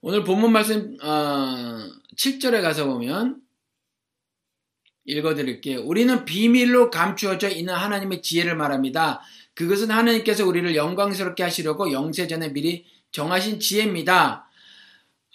오늘 0.00 0.22
본문 0.22 0.52
말씀 0.52 0.96
어, 1.02 1.90
7절에 2.16 2.62
가서 2.62 2.86
보면 2.86 3.40
읽어드릴게요. 5.06 5.80
우리는 5.82 6.24
비밀로 6.24 6.90
감추어져 6.90 7.48
있는 7.48 7.74
하나님의 7.74 8.22
지혜를 8.22 8.56
말합니다. 8.56 9.20
그것은 9.54 9.90
하나님께서 9.90 10.46
우리를 10.46 10.74
영광스럽게 10.74 11.42
하시려고 11.42 11.92
영세전에 11.92 12.52
미리 12.52 12.86
정하신 13.12 13.60
지혜입니다. 13.60 14.48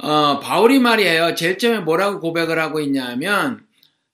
어, 0.01 0.39
바울이 0.39 0.79
말이에요. 0.79 1.35
제일 1.35 1.57
처음에 1.57 1.79
뭐라고 1.79 2.19
고백을 2.21 2.57
하고 2.57 2.79
있냐면 2.79 3.65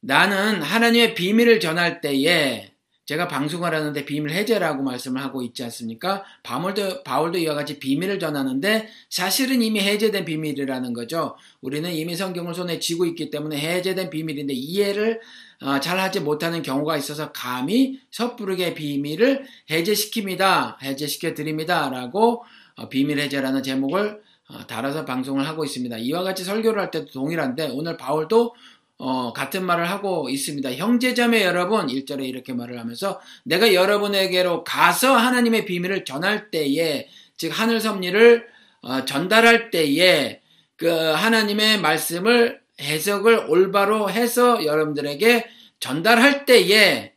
나는 0.01 0.61
하나님의 0.61 1.13
비밀을 1.13 1.59
전할 1.59 2.01
때에 2.01 2.71
제가 3.05 3.27
방송을 3.27 3.71
하는데 3.71 4.03
비밀 4.03 4.31
해제라고 4.31 4.81
말씀을 4.81 5.21
하고 5.21 5.43
있지 5.43 5.63
않습니까? 5.63 6.23
바울도, 6.41 7.03
바울도 7.03 7.37
이와 7.37 7.53
같이 7.53 7.77
비밀을 7.77 8.17
전하는데 8.17 8.89
사실은 9.11 9.61
이미 9.61 9.79
해제된 9.79 10.25
비밀이라는 10.25 10.91
거죠. 10.93 11.35
우리는 11.61 11.91
이미 11.93 12.15
성경을 12.15 12.55
손에 12.55 12.79
쥐고 12.79 13.05
있기 13.05 13.29
때문에 13.29 13.57
해제된 13.57 14.09
비밀인데 14.09 14.55
이해를 14.55 15.21
어, 15.61 15.79
잘 15.79 15.99
하지 15.99 16.19
못하는 16.19 16.63
경우가 16.63 16.97
있어서 16.97 17.31
감히 17.31 17.99
섣부르게 18.09 18.73
비밀을 18.73 19.45
해제시킵니다. 19.69 20.81
해제시켜 20.81 21.35
드립니다. 21.35 21.91
라고 21.91 22.43
어, 22.75 22.89
비밀 22.89 23.19
해제라는 23.19 23.61
제목을 23.61 24.13
어, 24.15 24.34
달아서 24.67 25.05
방송을 25.05 25.47
하고 25.47 25.65
있습니다. 25.65 25.97
이와 25.97 26.23
같이 26.23 26.43
설교를 26.43 26.81
할 26.81 26.91
때도 26.91 27.07
동일한데 27.11 27.69
오늘 27.73 27.97
바울도 27.97 28.53
어, 28.97 29.33
같은 29.33 29.65
말을 29.65 29.89
하고 29.89 30.29
있습니다. 30.29 30.73
형제자매 30.73 31.43
여러분, 31.43 31.87
1절에 31.87 32.25
이렇게 32.27 32.53
말을 32.53 32.79
하면서 32.79 33.19
내가 33.43 33.73
여러분에게로 33.73 34.63
가서 34.63 35.15
하나님의 35.17 35.65
비밀을 35.65 36.05
전할 36.05 36.49
때에, 36.49 37.09
즉, 37.35 37.49
하늘 37.49 37.81
섭리를 37.81 38.47
어, 38.83 39.03
전달할 39.03 39.69
때에 39.69 40.41
그 40.77 40.87
하나님의 40.87 41.81
말씀을 41.81 42.61
해석을 42.79 43.47
올바로 43.49 44.09
해서 44.09 44.63
여러분들에게 44.63 45.45
전달할 45.79 46.45
때에 46.45 47.13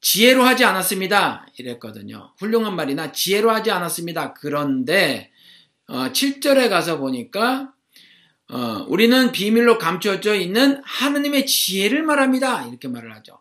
지혜로 0.00 0.42
하지 0.42 0.64
않았습니다. 0.64 1.46
이랬거든요. 1.56 2.32
훌륭한 2.38 2.76
말이나 2.76 3.12
지혜로 3.12 3.50
하지 3.50 3.70
않았습니다. 3.70 4.34
그런데 4.34 5.30
어, 5.88 6.10
7절에 6.12 6.68
가서 6.68 6.98
보니까 6.98 7.72
어, 8.50 8.86
우리는 8.88 9.32
비밀로 9.32 9.78
감춰져 9.78 10.34
있는 10.34 10.80
하느님의 10.84 11.46
지혜를 11.46 12.02
말합니다. 12.02 12.66
이렇게 12.66 12.88
말을 12.88 13.14
하죠. 13.16 13.40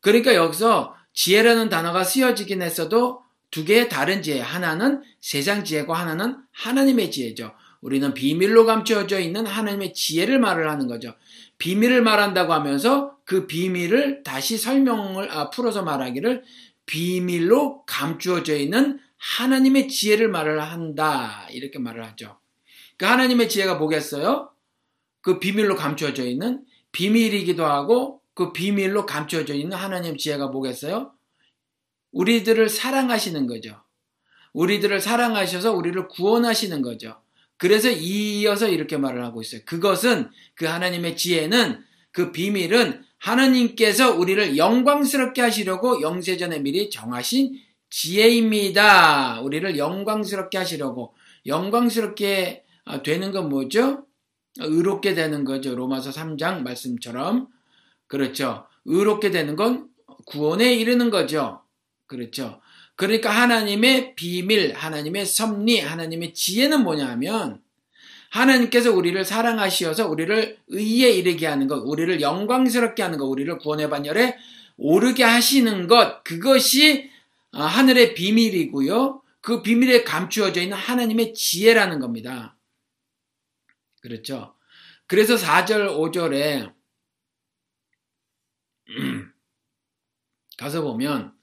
그러니까 0.00 0.34
여기서 0.34 0.94
지혜라는 1.12 1.70
단어가 1.70 2.04
쓰여지긴 2.04 2.62
했어도 2.62 3.22
두 3.50 3.64
개의 3.64 3.88
다른 3.88 4.22
지혜. 4.22 4.40
하나는 4.40 5.02
세상 5.20 5.64
지혜고 5.64 5.94
하나는 5.94 6.36
하나님의 6.52 7.10
지혜죠. 7.10 7.54
우리는 7.80 8.14
비밀로 8.14 8.66
감춰져 8.66 9.20
있는 9.20 9.46
하나님의 9.46 9.94
지혜를 9.94 10.40
말을 10.40 10.68
하는 10.68 10.88
거죠. 10.88 11.14
비밀을 11.58 12.02
말한다고 12.02 12.52
하면서 12.52 13.16
그 13.24 13.46
비밀을 13.46 14.22
다시 14.24 14.58
설명을 14.58 15.30
아, 15.30 15.50
풀어서 15.50 15.82
말하기를 15.82 16.42
비밀로 16.86 17.84
감추어져 17.86 18.56
있는 18.56 18.98
하나님의 19.24 19.88
지혜를 19.88 20.28
말을 20.28 20.60
한다. 20.60 21.48
이렇게 21.50 21.78
말을 21.78 22.04
하죠. 22.04 22.38
그 22.98 23.06
하나님의 23.06 23.48
지혜가 23.48 23.76
뭐겠어요? 23.76 24.50
그 25.22 25.38
비밀로 25.38 25.76
감추어져 25.76 26.24
있는 26.26 26.64
비밀이기도 26.92 27.64
하고 27.64 28.20
그 28.34 28.52
비밀로 28.52 29.06
감추어져 29.06 29.54
있는 29.54 29.76
하나님 29.76 30.18
지혜가 30.18 30.48
뭐겠어요? 30.48 31.12
우리들을 32.12 32.68
사랑하시는 32.68 33.46
거죠. 33.46 33.82
우리들을 34.52 35.00
사랑하셔서 35.00 35.72
우리를 35.72 36.06
구원하시는 36.08 36.82
거죠. 36.82 37.20
그래서 37.56 37.90
이어서 37.90 38.68
이렇게 38.68 38.98
말을 38.98 39.24
하고 39.24 39.40
있어요. 39.40 39.62
그것은 39.64 40.30
그 40.54 40.66
하나님의 40.66 41.16
지혜는 41.16 41.82
그 42.12 42.30
비밀은 42.30 43.02
하나님께서 43.18 44.14
우리를 44.14 44.58
영광스럽게 44.58 45.40
하시려고 45.40 46.02
영세전에 46.02 46.58
미리 46.58 46.90
정하신 46.90 47.58
지혜입니다. 47.94 49.40
우리를 49.42 49.78
영광스럽게 49.78 50.58
하시려고 50.58 51.14
영광스럽게 51.46 52.64
아, 52.86 53.02
되는 53.04 53.30
건 53.30 53.48
뭐죠? 53.48 54.04
의롭게 54.58 55.14
되는 55.14 55.44
거죠. 55.44 55.76
로마서 55.76 56.10
3장 56.10 56.62
말씀처럼. 56.62 57.46
그렇죠. 58.08 58.66
의롭게 58.84 59.30
되는 59.30 59.54
건 59.54 59.90
구원에 60.26 60.74
이르는 60.74 61.10
거죠. 61.10 61.62
그렇죠. 62.06 62.60
그러니까 62.96 63.30
하나님의 63.30 64.16
비밀, 64.16 64.74
하나님의 64.74 65.24
섭리, 65.24 65.78
하나님의 65.78 66.34
지혜는 66.34 66.82
뭐냐 66.82 67.06
하면 67.10 67.60
하나님께서 68.30 68.92
우리를 68.92 69.24
사랑하시어서 69.24 70.08
우리를 70.08 70.58
의에 70.66 71.10
이르게 71.12 71.46
하는 71.46 71.68
것, 71.68 71.76
우리를 71.76 72.20
영광스럽게 72.20 73.04
하는 73.04 73.18
것, 73.18 73.26
우리를 73.26 73.56
구원의 73.58 73.88
반열에 73.88 74.36
오르게 74.78 75.22
하시는 75.22 75.86
것, 75.86 76.24
그것이 76.24 77.13
아, 77.13 77.13
하늘의 77.62 78.14
비밀이고요. 78.14 79.22
그 79.40 79.62
비밀에 79.62 80.04
감추어져 80.04 80.62
있는 80.62 80.76
하나님의 80.76 81.34
지혜라는 81.34 82.00
겁니다. 82.00 82.56
그렇죠. 84.00 84.54
그래서 85.06 85.36
4절, 85.36 85.88
5절에 85.96 86.74
가서 90.58 90.82
보면 90.82 91.34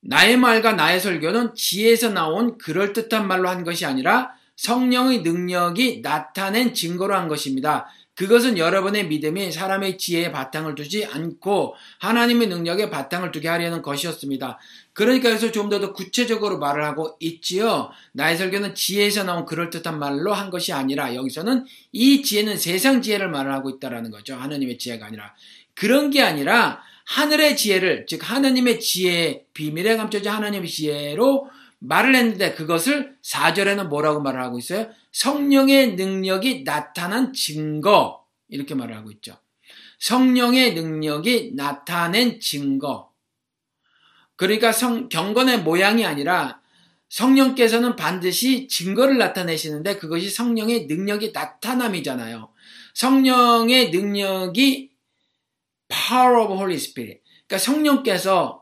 나의 0.00 0.36
말과 0.36 0.72
나의 0.72 1.00
설교는 1.00 1.54
지혜에서 1.54 2.10
나온 2.10 2.58
그럴듯한 2.58 3.28
말로 3.28 3.48
한 3.48 3.62
것이 3.62 3.86
아니라 3.86 4.32
성령의 4.56 5.22
능력이 5.22 6.02
나타낸 6.02 6.74
증거로 6.74 7.14
한 7.14 7.28
것입니다. 7.28 7.86
그것은 8.14 8.58
여러분의 8.58 9.08
믿음이 9.08 9.52
사람의 9.52 9.96
지혜에 9.96 10.32
바탕을 10.32 10.74
두지 10.74 11.06
않고 11.06 11.74
하나님의 11.98 12.48
능력에 12.48 12.90
바탕을 12.90 13.32
두게 13.32 13.48
하려는 13.48 13.80
것이었습니다. 13.82 14.58
그러니까 14.92 15.30
여기서 15.30 15.50
좀 15.50 15.70
더 15.70 15.92
구체적으로 15.94 16.58
말을 16.58 16.84
하고 16.84 17.16
있지요. 17.20 17.90
나의 18.12 18.36
설교는 18.36 18.74
지혜에서 18.74 19.24
나온 19.24 19.46
그럴듯한 19.46 19.98
말로 19.98 20.34
한 20.34 20.50
것이 20.50 20.72
아니라 20.72 21.14
여기서는 21.14 21.64
이 21.92 22.22
지혜는 22.22 22.58
세상 22.58 23.00
지혜를 23.00 23.30
말을 23.30 23.52
하고 23.52 23.70
있다라는 23.70 24.10
거죠. 24.10 24.34
하나님의 24.34 24.76
지혜가 24.76 25.06
아니라. 25.06 25.34
그런 25.74 26.10
게 26.10 26.20
아니라 26.20 26.82
하늘의 27.06 27.56
지혜를 27.56 28.06
즉 28.06 28.20
하나님의 28.30 28.80
지혜 28.80 29.44
비밀에 29.54 29.96
감춰진 29.96 30.30
하나님의 30.30 30.68
지혜로 30.68 31.48
말을 31.78 32.14
했는데 32.14 32.52
그것을 32.52 33.16
4절에는 33.22 33.88
뭐라고 33.88 34.20
말을 34.20 34.40
하고 34.40 34.58
있어요? 34.58 34.88
성령의 35.12 35.94
능력이 35.94 36.64
나타난 36.64 37.32
증거 37.32 38.26
이렇게 38.48 38.74
말을 38.74 38.96
하고 38.96 39.10
있죠. 39.12 39.36
성령의 39.98 40.74
능력이 40.74 41.52
나타낸 41.54 42.40
증거 42.40 43.12
그러니까 44.36 44.72
성, 44.72 45.08
경건의 45.08 45.60
모양이 45.62 46.04
아니라 46.04 46.60
성령께서는 47.08 47.94
반드시 47.94 48.66
증거를 48.68 49.18
나타내시는데 49.18 49.98
그것이 49.98 50.30
성령의 50.30 50.86
능력이 50.86 51.32
나타남이잖아요. 51.32 52.50
성령의 52.94 53.90
능력이 53.90 54.90
power 55.88 56.42
of 56.42 56.54
Holy 56.54 56.76
Spirit. 56.76 57.22
그러니까 57.46 57.58
성령께서 57.58 58.61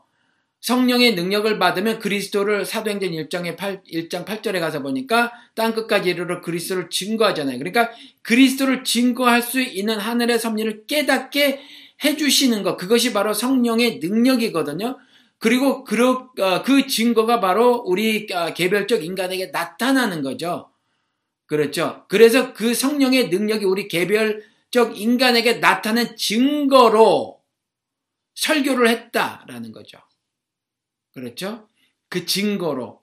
성령의 0.61 1.15
능력을 1.15 1.57
받으면 1.57 1.99
그리스도를 1.99 2.65
사도행전 2.65 3.11
1장의 3.11 3.57
8, 3.57 3.81
1장 3.83 4.25
8절에 4.25 4.59
가서 4.59 4.81
보니까 4.81 5.31
땅 5.55 5.73
끝까지 5.73 6.11
이르러 6.11 6.41
그리스도를 6.41 6.89
증거하잖아요. 6.89 7.57
그러니까 7.57 7.89
그리스도를 8.21 8.83
증거할 8.83 9.41
수 9.41 9.59
있는 9.59 9.97
하늘의 9.97 10.37
섭리를 10.37 10.85
깨닫게 10.85 11.59
해주시는 12.03 12.61
것. 12.61 12.77
그것이 12.77 13.11
바로 13.11 13.33
성령의 13.33 13.99
능력이거든요. 13.99 14.97
그리고 15.39 15.83
그, 15.83 15.99
어, 16.39 16.61
그 16.63 16.85
증거가 16.85 17.39
바로 17.39 17.83
우리 17.85 18.27
어, 18.31 18.53
개별적 18.53 19.03
인간에게 19.03 19.47
나타나는 19.47 20.21
거죠. 20.21 20.69
그렇죠. 21.47 22.05
그래서 22.07 22.53
그 22.53 22.75
성령의 22.75 23.29
능력이 23.29 23.65
우리 23.65 23.87
개별적 23.87 24.95
인간에게 24.95 25.55
나타낸 25.55 26.15
증거로 26.15 27.41
설교를 28.35 28.87
했다라는 28.87 29.71
거죠. 29.71 29.97
그렇죠? 31.13 31.67
그 32.09 32.25
증거로. 32.25 33.01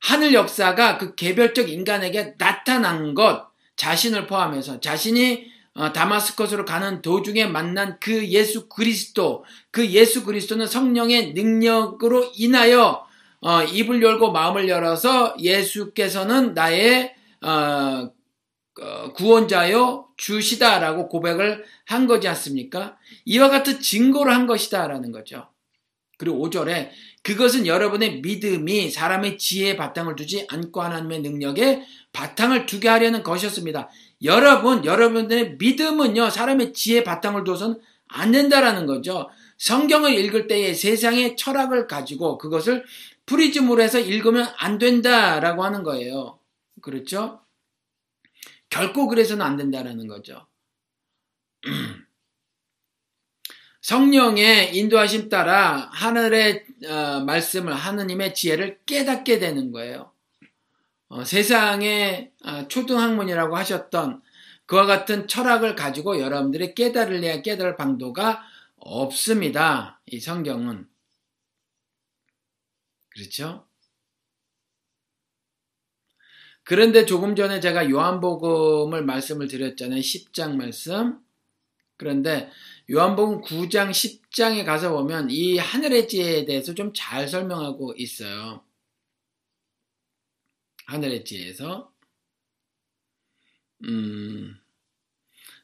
하늘 0.00 0.32
역사가 0.32 0.98
그 0.98 1.14
개별적 1.14 1.68
인간에게 1.68 2.36
나타난 2.38 3.14
것, 3.14 3.48
자신을 3.76 4.26
포함해서 4.26 4.80
자신이 4.80 5.50
어, 5.74 5.92
다마스커스로 5.92 6.64
가는 6.64 7.02
도중에 7.02 7.46
만난 7.46 7.98
그 8.00 8.26
예수 8.28 8.68
그리스도, 8.68 9.44
그 9.70 9.86
예수 9.90 10.24
그리스도는 10.24 10.66
성령의 10.66 11.34
능력으로 11.34 12.32
인하여 12.34 13.06
어, 13.40 13.62
입을 13.62 14.02
열고 14.02 14.32
마음을 14.32 14.68
열어서 14.68 15.36
예수께서는 15.38 16.54
나의 16.54 17.14
어, 17.42 18.10
어 18.80 19.12
구원자요 19.12 20.08
주시다라고 20.16 21.08
고백을 21.08 21.64
한 21.86 22.06
거지 22.06 22.26
않습니까? 22.28 22.96
이와 23.24 23.48
같은 23.48 23.80
증거를 23.80 24.32
한 24.32 24.46
것이다라는 24.48 25.12
거죠. 25.12 25.48
그리고 26.18 26.46
5절에 26.46 26.90
그것은 27.22 27.66
여러분의 27.66 28.20
믿음이 28.20 28.90
사람의 28.90 29.38
지혜에 29.38 29.76
바탕을 29.76 30.16
두지 30.16 30.46
않고 30.50 30.82
하나님의 30.82 31.22
능력에 31.22 31.82
바탕을 32.12 32.66
두게 32.66 32.88
하려는 32.88 33.22
것이었습니다. 33.22 33.88
여러분, 34.24 34.84
여러분들의 34.84 35.56
믿음은요, 35.58 36.30
사람의 36.30 36.72
지혜 36.72 37.04
바탕을 37.04 37.44
둬서는 37.44 37.80
안 38.08 38.32
된다라는 38.32 38.86
거죠. 38.86 39.30
성경을 39.58 40.14
읽을 40.14 40.46
때에 40.48 40.74
세상의 40.74 41.36
철학을 41.36 41.86
가지고 41.86 42.38
그것을 42.38 42.84
프리즘으로 43.26 43.82
해서 43.82 43.98
읽으면 43.98 44.48
안 44.56 44.78
된다라고 44.78 45.64
하는 45.64 45.82
거예요. 45.82 46.38
그렇죠? 46.80 47.40
결코 48.70 49.06
그래서는 49.06 49.44
안 49.44 49.56
된다라는 49.56 50.06
거죠. 50.06 50.46
성령의 53.88 54.76
인도하심 54.76 55.30
따라 55.30 55.88
하늘의 55.94 56.66
어, 56.86 57.20
말씀을 57.20 57.72
하느님의 57.72 58.34
지혜를 58.34 58.80
깨닫게 58.84 59.38
되는 59.38 59.72
거예요. 59.72 60.12
어, 61.08 61.24
세상의 61.24 62.30
어, 62.44 62.68
초등학문이라고 62.68 63.56
하셨던 63.56 64.20
그와 64.66 64.84
같은 64.84 65.26
철학을 65.26 65.74
가지고 65.74 66.20
여러분들이 66.20 66.74
깨달을래야 66.74 67.40
깨달을 67.40 67.76
방도가 67.76 68.42
없습니다. 68.76 70.02
이 70.04 70.20
성경은. 70.20 70.86
그렇죠? 73.08 73.64
그런데 76.62 77.06
조금 77.06 77.34
전에 77.34 77.60
제가 77.60 77.88
요한복음을 77.88 79.02
말씀을 79.02 79.48
드렸잖아요. 79.48 80.00
10장 80.00 80.56
말씀. 80.56 81.20
그런데 81.96 82.50
요한복음 82.90 83.42
9장 83.42 83.90
10장에 83.90 84.64
가서 84.64 84.90
보면 84.92 85.28
이 85.30 85.58
하늘의 85.58 86.08
지혜에 86.08 86.44
대해서 86.46 86.74
좀 86.74 86.92
잘 86.94 87.28
설명하고 87.28 87.94
있어요. 87.98 88.64
하늘의 90.86 91.24
지혜에서. 91.24 91.92
음, 93.84 94.58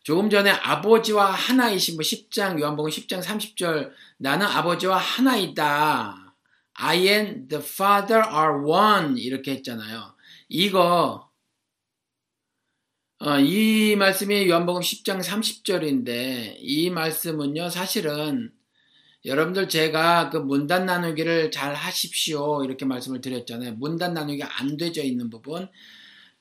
조금 0.03 0.29
전에 0.29 0.51
아버지와 0.51 1.31
하나이신 1.31 1.97
분 1.97 2.05
10장 2.05 2.61
요한복음 2.61 2.91
10장 2.91 3.23
30절 3.23 3.93
나는 4.19 4.47
아버지와 4.47 4.99
하나이다. 4.99 6.35
I 6.75 7.09
and 7.09 7.49
the 7.49 7.65
Father 7.65 8.23
are 8.29 8.63
one 8.67 9.19
이렇게 9.19 9.53
했잖아요. 9.53 10.15
이거 10.49 11.31
어, 13.21 13.39
이 13.39 13.95
말씀이 13.97 14.49
요한복음 14.51 14.83
10장 14.83 15.23
30절인데 15.23 16.57
이 16.59 16.91
말씀은요 16.91 17.71
사실은 17.71 18.53
여러분들 19.25 19.69
제가 19.69 20.31
그 20.31 20.37
문단 20.39 20.85
나누기를 20.85 21.51
잘 21.53 21.75
하십시오 21.75 22.65
이렇게 22.65 22.85
말씀을 22.85 23.21
드렸잖아요. 23.21 23.75
문단 23.75 24.15
나누기 24.15 24.43
안 24.43 24.77
되져 24.77 25.03
있는 25.05 25.31
부분 25.31 25.69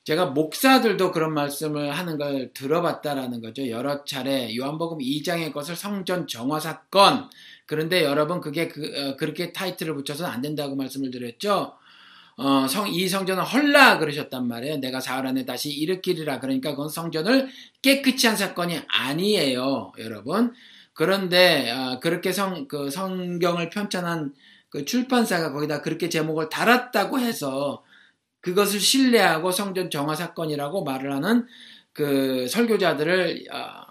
제가 0.02 0.26
목사들도 0.26 1.12
그런 1.12 1.32
말씀을 1.32 1.92
하는 1.96 2.18
걸 2.18 2.52
들어봤다라는 2.52 3.40
거죠. 3.40 3.68
여러 3.68 4.04
차례 4.04 4.54
요한복음 4.56 4.98
2장의 4.98 5.52
것을 5.52 5.76
성전 5.76 6.26
정화 6.26 6.58
사건 6.58 7.30
그런데 7.66 8.02
여러분 8.04 8.40
그게 8.40 8.66
그, 8.68 8.82
어, 8.96 9.16
그렇게 9.16 9.52
타이틀을 9.52 9.94
붙여서는 9.94 10.30
안 10.30 10.42
된다고 10.42 10.74
말씀을 10.74 11.10
드렸죠. 11.12 11.74
어, 12.36 12.66
성, 12.66 12.88
이 12.88 13.08
성전은 13.08 13.44
헐라 13.44 13.98
그러셨단 13.98 14.48
말이에요. 14.48 14.78
내가 14.78 15.00
사흘 15.00 15.26
안에 15.26 15.44
다시 15.44 15.70
일으키리라. 15.70 16.40
그러니까 16.40 16.70
그건 16.70 16.88
성전을 16.88 17.48
깨끗이 17.80 18.26
한 18.26 18.36
사건이 18.36 18.80
아니에요. 18.88 19.92
여러분. 19.98 20.52
그런데, 20.94 21.70
어, 21.70 22.00
그렇게 22.00 22.32
성, 22.32 22.66
그 22.68 22.90
성경을 22.90 23.70
편찬한 23.70 24.34
그 24.68 24.84
출판사가 24.84 25.52
거기다 25.52 25.82
그렇게 25.82 26.08
제목을 26.08 26.48
달았다고 26.48 27.20
해서 27.20 27.84
그것을 28.40 28.80
신뢰하고 28.80 29.52
성전 29.52 29.90
정화 29.90 30.16
사건이라고 30.16 30.84
말을 30.84 31.12
하는 31.12 31.46
그 31.92 32.48
설교자들을, 32.48 33.46
어, 33.52 33.84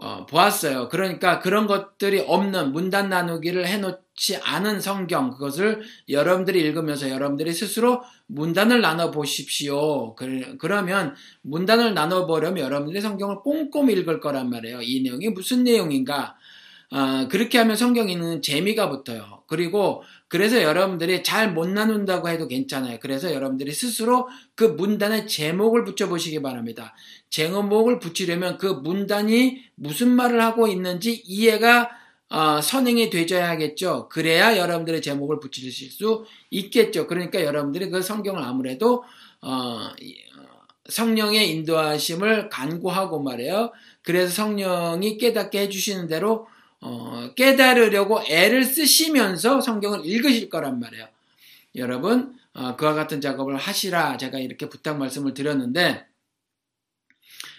어, 0.00 0.26
보았어요. 0.26 0.88
그러니까 0.88 1.38
그런 1.38 1.66
것들이 1.66 2.20
없는 2.26 2.72
문단 2.72 3.08
나누기를 3.08 3.66
해놓 3.66 4.05
지 4.16 4.36
않은 4.36 4.80
성경 4.80 5.30
그것을 5.30 5.82
여러분들이 6.08 6.60
읽으면서 6.60 7.10
여러분들이 7.10 7.52
스스로 7.52 8.02
문단을 8.26 8.80
나눠 8.80 9.10
보십시오. 9.10 10.16
그러면 10.58 11.14
문단을 11.42 11.92
나눠 11.94 12.26
보려면 12.26 12.64
여러분들이 12.64 13.00
성경을 13.02 13.36
꼼꼼히 13.42 13.92
읽을 13.92 14.20
거란 14.20 14.48
말이에요. 14.48 14.80
이 14.82 15.02
내용이 15.02 15.28
무슨 15.28 15.64
내용인가? 15.64 16.36
어, 16.90 17.28
그렇게 17.28 17.58
하면 17.58 17.76
성경 17.76 18.08
읽는 18.08 18.42
재미가 18.42 18.88
붙어요. 18.88 19.42
그리고 19.48 20.02
그래서 20.28 20.62
여러분들이 20.62 21.22
잘 21.22 21.52
못 21.52 21.68
나눈다고 21.68 22.28
해도 22.28 22.48
괜찮아요. 22.48 22.98
그래서 23.00 23.32
여러분들이 23.34 23.72
스스로 23.72 24.28
그 24.54 24.64
문단의 24.64 25.26
제목을 25.26 25.84
붙여보시기 25.84 26.42
바랍니다. 26.42 26.94
제목을 27.30 27.98
붙이려면 27.98 28.56
그 28.56 28.66
문단이 28.66 29.62
무슨 29.74 30.10
말을 30.10 30.40
하고 30.40 30.68
있는지 30.68 31.22
이해가 31.24 31.90
어, 32.28 32.60
선행이 32.60 33.10
되져야겠죠. 33.10 34.08
그래야 34.08 34.56
여러분들의 34.56 35.00
제목을 35.00 35.38
붙이실 35.40 35.90
수 35.90 36.24
있겠죠. 36.50 37.06
그러니까 37.06 37.42
여러분들이 37.44 37.88
그 37.90 38.02
성경을 38.02 38.42
아무래도 38.42 39.04
어, 39.42 39.90
성령의 40.88 41.50
인도하심을 41.50 42.48
간구하고 42.48 43.20
말해요. 43.20 43.72
그래서 44.02 44.32
성령이 44.32 45.18
깨닫게 45.18 45.60
해주시는 45.60 46.08
대로 46.08 46.48
어, 46.80 47.30
깨달으려고 47.36 48.22
애를 48.26 48.64
쓰시면서 48.64 49.60
성경을 49.60 50.04
읽으실 50.04 50.50
거란 50.50 50.80
말이에요. 50.80 51.08
여러분 51.76 52.36
어, 52.54 52.76
그와 52.76 52.94
같은 52.94 53.20
작업을 53.20 53.56
하시라 53.56 54.16
제가 54.16 54.38
이렇게 54.38 54.68
부탁 54.68 54.98
말씀을 54.98 55.34
드렸는데 55.34 56.06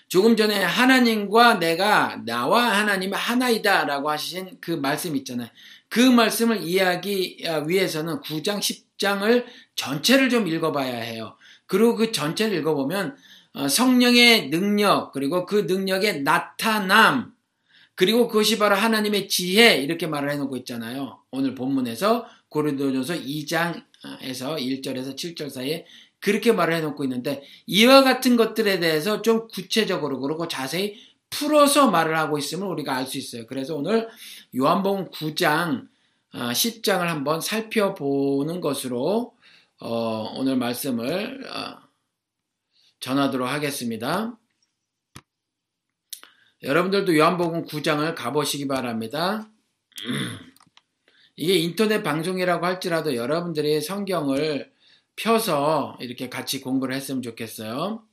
조금 0.08 0.36
전에 0.36 0.64
하나님과 0.64 1.60
내가 1.60 2.22
나와 2.26 2.78
하나님이 2.78 3.14
하나이다라고 3.14 4.10
하신 4.10 4.58
그 4.62 4.72
말씀 4.72 5.16
있잖아요. 5.18 5.50
그 5.90 6.00
말씀을 6.00 6.64
이해하기 6.64 7.44
위해서는 7.68 8.22
9장 8.22 8.60
10장을 8.60 9.46
전체를 9.76 10.30
좀 10.30 10.48
읽어봐야 10.48 10.98
해요. 10.98 11.36
그리고 11.66 11.96
그 11.96 12.12
전체를 12.12 12.58
읽어보면 12.60 13.18
어, 13.54 13.68
성령의 13.68 14.50
능력 14.50 15.12
그리고 15.12 15.46
그 15.46 15.66
능력의 15.68 16.22
나타남 16.22 17.34
그리고 17.96 18.28
그것이 18.28 18.60
바로 18.60 18.76
하나님의 18.76 19.28
지혜 19.28 19.78
이렇게 19.78 20.06
말을 20.06 20.30
해놓고 20.32 20.56
있잖아요. 20.58 21.20
오늘 21.32 21.56
본문에서 21.56 22.28
고린도전서 22.50 23.16
2장에서 23.16 23.82
1절에서 24.60 25.16
7절 25.16 25.50
사이에 25.50 25.86
그렇게 26.28 26.52
말을 26.52 26.76
해놓고 26.76 27.06
있는데 27.06 27.42
이와 27.68 28.04
같은 28.04 28.36
것들에 28.36 28.82
대해서 28.82 29.22
좀 29.22 29.48
구체적으로 29.48 30.20
그리고 30.20 30.50
자세히 30.50 30.98
풀어서 31.30 31.90
말을 31.90 32.18
하고 32.18 32.38
있음을 32.38 32.68
우리가 32.68 32.98
알 32.98 33.06
수 33.06 33.18
있어요. 33.18 33.48
그래서 33.48 33.78
오늘 33.78 34.10
요한복음 34.54 35.12
9장 35.12 35.88
10장을 36.34 37.00
어, 37.00 37.10
한번 37.10 37.40
살펴보는 37.40 38.60
것으로 38.60 39.38
어, 39.80 40.34
오늘 40.36 40.58
말씀을 40.58 41.50
어, 41.50 41.78
전하도록 43.00 43.48
하겠습니다. 43.48 44.38
여러분들도 46.62 47.16
요한복음 47.16 47.68
9장을 47.68 48.14
가보시기 48.16 48.68
바랍니다. 48.68 49.50
이게 51.38 51.54
인터넷 51.54 52.04
방송이라고 52.04 52.66
할지라도 52.66 53.16
여러분들이 53.16 53.80
성경을 53.80 54.76
펴서 55.18 55.98
이렇게 56.00 56.30
같이 56.30 56.62
공부를 56.62 56.96
했으면 56.96 57.22
좋겠어요. 57.22 58.04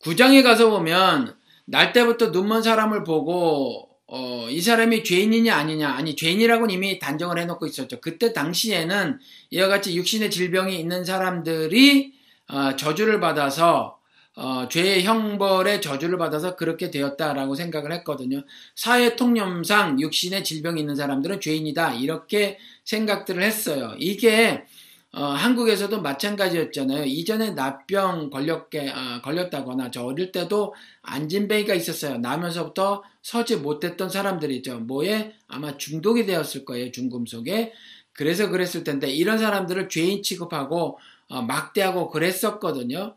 9장에 0.00 0.44
가서 0.44 0.70
보면 0.70 1.36
날 1.64 1.92
때부터 1.92 2.28
눈먼 2.30 2.62
사람을 2.62 3.02
보고 3.02 3.88
어, 4.06 4.48
이 4.48 4.60
사람이 4.60 5.04
죄인이냐 5.04 5.54
아니냐 5.54 5.90
아니 5.90 6.16
죄인이라고는 6.16 6.74
이미 6.74 6.98
단정을 6.98 7.38
해놓고 7.38 7.66
있었죠. 7.66 8.00
그때 8.00 8.32
당시에는 8.32 9.18
이와 9.50 9.68
같이 9.68 9.96
육신의 9.96 10.30
질병이 10.30 10.78
있는 10.78 11.04
사람들이 11.04 12.14
어, 12.48 12.76
저주를 12.76 13.20
받아서 13.20 13.97
어, 14.40 14.68
죄의 14.68 15.02
형벌의 15.02 15.82
저주를 15.82 16.16
받아서 16.16 16.54
그렇게 16.54 16.92
되었다라고 16.92 17.56
생각을 17.56 17.90
했거든요. 17.94 18.44
사회 18.76 19.16
통념상 19.16 20.00
육신의 20.00 20.44
질병이 20.44 20.80
있는 20.80 20.94
사람들은 20.94 21.40
죄인이다 21.40 21.94
이렇게 21.94 22.56
생각들을 22.84 23.42
했어요. 23.42 23.96
이게 23.98 24.64
어, 25.10 25.24
한국에서도 25.24 26.02
마찬가지였잖아요. 26.02 27.04
이전에 27.06 27.50
납병 27.50 28.30
걸렸게, 28.30 28.90
어, 28.90 29.20
걸렸다거나 29.22 29.90
저 29.90 30.04
어릴 30.04 30.30
때도 30.30 30.72
안진뱅이가 31.02 31.74
있었어요. 31.74 32.18
나면서부터 32.18 33.02
서지 33.22 33.56
못했던 33.56 34.08
사람들이죠. 34.08 34.80
뭐에 34.80 35.32
아마 35.48 35.76
중독이 35.76 36.26
되었을 36.26 36.64
거예요. 36.64 36.92
중금속에. 36.92 37.72
그래서 38.12 38.48
그랬을 38.50 38.84
텐데 38.84 39.10
이런 39.10 39.38
사람들을 39.38 39.88
죄인 39.88 40.22
취급하고 40.22 41.00
어, 41.28 41.42
막대하고 41.42 42.10
그랬었거든요. 42.10 43.16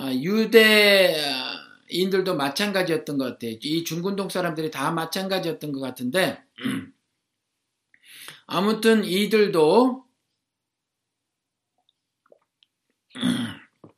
아, 0.00 0.12
유대인들도 0.12 1.16
마찬가지였던 2.36 3.18
것 3.18 3.24
같아요. 3.24 3.56
이 3.60 3.82
중군동 3.82 4.28
사람들이 4.28 4.70
다 4.70 4.92
마찬가지였던 4.92 5.72
것 5.72 5.80
같은데, 5.80 6.40
아무튼 8.46 9.02
이들도 9.04 10.04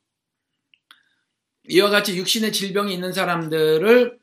이와 1.68 1.90
같이 1.90 2.16
육신의 2.16 2.54
질병이 2.54 2.94
있는 2.94 3.12
사람들을 3.12 4.18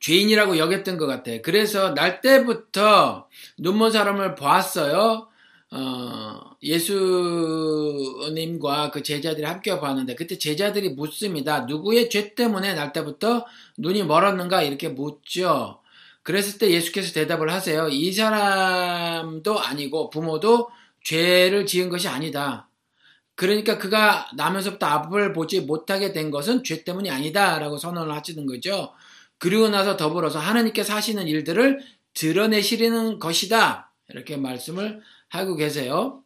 죄인이라고 0.00 0.58
여겼던 0.58 0.98
것 0.98 1.06
같아. 1.06 1.40
그래서 1.40 1.94
날 1.94 2.20
때부터 2.20 3.26
눈먼 3.58 3.90
사람을 3.90 4.34
보았어요. 4.34 5.29
어, 5.72 6.56
예수님과 6.62 7.70
그 8.90 9.02
제자들이 9.02 9.46
함께 9.46 9.78
봤는데 9.78 10.16
그때 10.16 10.36
제자들이 10.36 10.90
묻습니다. 10.90 11.60
누구의 11.60 12.10
죄 12.10 12.34
때문에 12.34 12.74
날 12.74 12.92
때부터 12.92 13.46
눈이 13.78 14.02
멀었는가 14.04 14.62
이렇게 14.62 14.88
묻죠. 14.88 15.80
그랬을 16.22 16.58
때 16.58 16.70
예수께서 16.70 17.12
대답을 17.12 17.50
하세요. 17.50 17.88
이 17.88 18.12
사람도 18.12 19.58
아니고 19.58 20.10
부모도 20.10 20.70
죄를 21.04 21.66
지은 21.66 21.88
것이 21.88 22.08
아니다. 22.08 22.68
그러니까 23.36 23.78
그가 23.78 24.28
나면서부터 24.34 24.86
앞을 24.86 25.32
보지 25.32 25.60
못하게 25.62 26.12
된 26.12 26.30
것은 26.30 26.62
죄 26.62 26.84
때문이 26.84 27.10
아니다라고 27.10 27.78
선언을 27.78 28.14
하시는 28.14 28.44
거죠. 28.44 28.92
그리고 29.38 29.68
나서 29.70 29.96
더불어서 29.96 30.38
하나님께서 30.38 30.94
하시는 30.94 31.26
일들을 31.26 31.80
드러내시려는 32.12 33.18
것이다. 33.18 33.92
이렇게 34.10 34.36
말씀을 34.36 35.00
하고 35.30 35.56
계세요. 35.56 36.22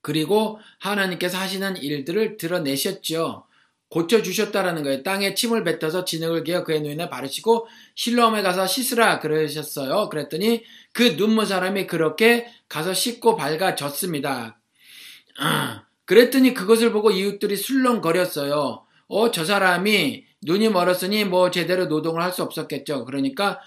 그리고 0.00 0.60
하나님께서 0.78 1.38
하시는 1.38 1.76
일들을 1.76 2.36
드러내셨죠. 2.36 3.44
고쳐주셨다라는 3.88 4.84
거예요. 4.84 5.02
땅에 5.02 5.34
침을 5.34 5.64
뱉어서 5.64 6.04
진흙을 6.04 6.44
개어 6.44 6.64
그의 6.64 6.80
눈에 6.80 7.10
바르시고 7.10 7.68
실로암에 7.94 8.42
가서 8.42 8.66
씻으라 8.66 9.20
그러셨어요. 9.20 10.08
그랬더니 10.08 10.64
그 10.92 11.14
눈먼 11.18 11.44
사람이 11.46 11.86
그렇게 11.86 12.46
가서 12.68 12.94
씻고 12.94 13.36
밝아졌습니다. 13.36 14.58
아, 15.38 15.84
그랬더니 16.06 16.54
그것을 16.54 16.92
보고 16.92 17.10
이웃들이 17.10 17.56
술렁거렸어요. 17.56 18.84
어, 19.08 19.30
저 19.30 19.44
사람이 19.44 20.24
눈이 20.42 20.70
멀었으니 20.70 21.24
뭐 21.26 21.50
제대로 21.50 21.86
노동을 21.86 22.22
할 22.22 22.32
수 22.32 22.42
없었겠죠. 22.42 23.04
그러니까 23.04 23.60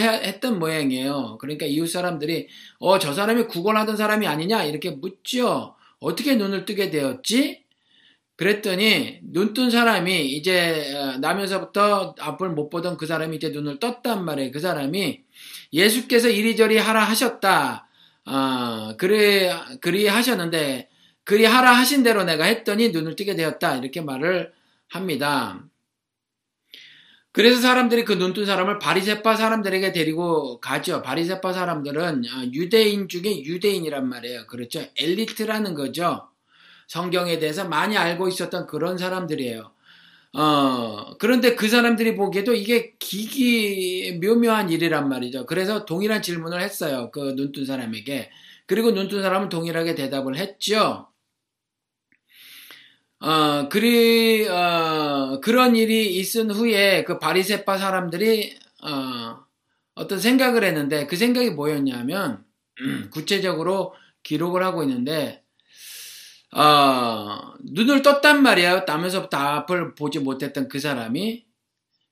해, 0.00 0.08
했던 0.08 0.58
모양이에요. 0.58 1.38
그러니까 1.40 1.66
이웃 1.66 1.86
사람들이 1.86 2.48
어, 2.78 2.98
저 2.98 3.12
사람이 3.12 3.44
국어를 3.44 3.80
하던 3.80 3.96
사람이 3.96 4.26
아니냐 4.26 4.64
이렇게 4.64 4.90
묻죠. 4.90 5.74
어떻게 6.00 6.36
눈을 6.36 6.64
뜨게 6.64 6.90
되었지? 6.90 7.64
그랬더니 8.36 9.20
눈 9.22 9.54
뜬 9.54 9.70
사람이 9.70 10.26
이제 10.32 10.92
어, 10.94 11.18
나면서부터 11.18 12.14
앞을 12.18 12.50
못 12.50 12.68
보던 12.68 12.96
그 12.96 13.06
사람이 13.06 13.36
이제 13.36 13.50
눈을 13.50 13.78
떴단 13.78 14.24
말이에요. 14.24 14.50
그 14.52 14.58
사람이 14.60 15.22
예수께서 15.72 16.28
이리저리 16.28 16.78
하라 16.78 17.04
하셨다. 17.04 17.88
어, 18.26 18.96
그리 18.98 19.48
그리 19.80 20.08
하셨는데 20.08 20.88
그리 21.24 21.44
하라 21.44 21.72
하신 21.72 22.02
대로 22.02 22.24
내가 22.24 22.44
했더니 22.44 22.90
눈을 22.90 23.16
뜨게 23.16 23.36
되었다. 23.36 23.76
이렇게 23.76 24.00
말을 24.00 24.52
합니다. 24.88 25.64
그래서 27.34 27.60
사람들이 27.60 28.04
그 28.04 28.12
눈뜬 28.12 28.46
사람을 28.46 28.78
바리세파 28.78 29.34
사람들에게 29.34 29.90
데리고 29.90 30.60
가죠. 30.60 31.02
바리세파 31.02 31.52
사람들은 31.52 32.22
어, 32.26 32.44
유대인 32.52 33.08
중에 33.08 33.42
유대인이란 33.42 34.08
말이에요. 34.08 34.46
그렇죠. 34.46 34.84
엘리트라는 34.96 35.74
거죠. 35.74 36.28
성경에 36.86 37.40
대해서 37.40 37.64
많이 37.68 37.96
알고 37.96 38.28
있었던 38.28 38.68
그런 38.68 38.98
사람들이에요. 38.98 39.68
어, 40.34 41.16
그런데 41.18 41.56
그 41.56 41.66
사람들이 41.66 42.14
보기에도 42.14 42.54
이게 42.54 42.94
기기 43.00 44.16
묘묘한 44.22 44.70
일이란 44.70 45.08
말이죠. 45.08 45.46
그래서 45.46 45.84
동일한 45.84 46.22
질문을 46.22 46.60
했어요. 46.60 47.10
그 47.10 47.34
눈뜬 47.34 47.66
사람에게. 47.66 48.30
그리고 48.66 48.92
눈뜬 48.92 49.22
사람은 49.22 49.48
동일하게 49.48 49.96
대답을 49.96 50.36
했죠. 50.36 51.08
어, 53.24 53.70
그리, 53.70 54.46
어, 54.46 55.40
그런 55.42 55.76
일이 55.76 56.14
있은 56.16 56.50
후에 56.50 57.04
그 57.04 57.18
바리세파 57.18 57.78
사람들이, 57.78 58.58
어, 58.82 59.38
어떤 59.94 60.20
생각을 60.20 60.62
했는데 60.62 61.06
그 61.06 61.16
생각이 61.16 61.50
뭐였냐면, 61.52 62.44
음, 62.82 63.08
구체적으로 63.10 63.94
기록을 64.24 64.62
하고 64.62 64.82
있는데, 64.82 65.42
어, 66.52 67.54
눈을 67.62 68.02
떴단 68.02 68.42
말이에요. 68.42 68.84
땀에서부터 68.84 69.38
앞을 69.38 69.94
보지 69.94 70.18
못했던 70.18 70.68
그 70.68 70.78
사람이. 70.78 71.46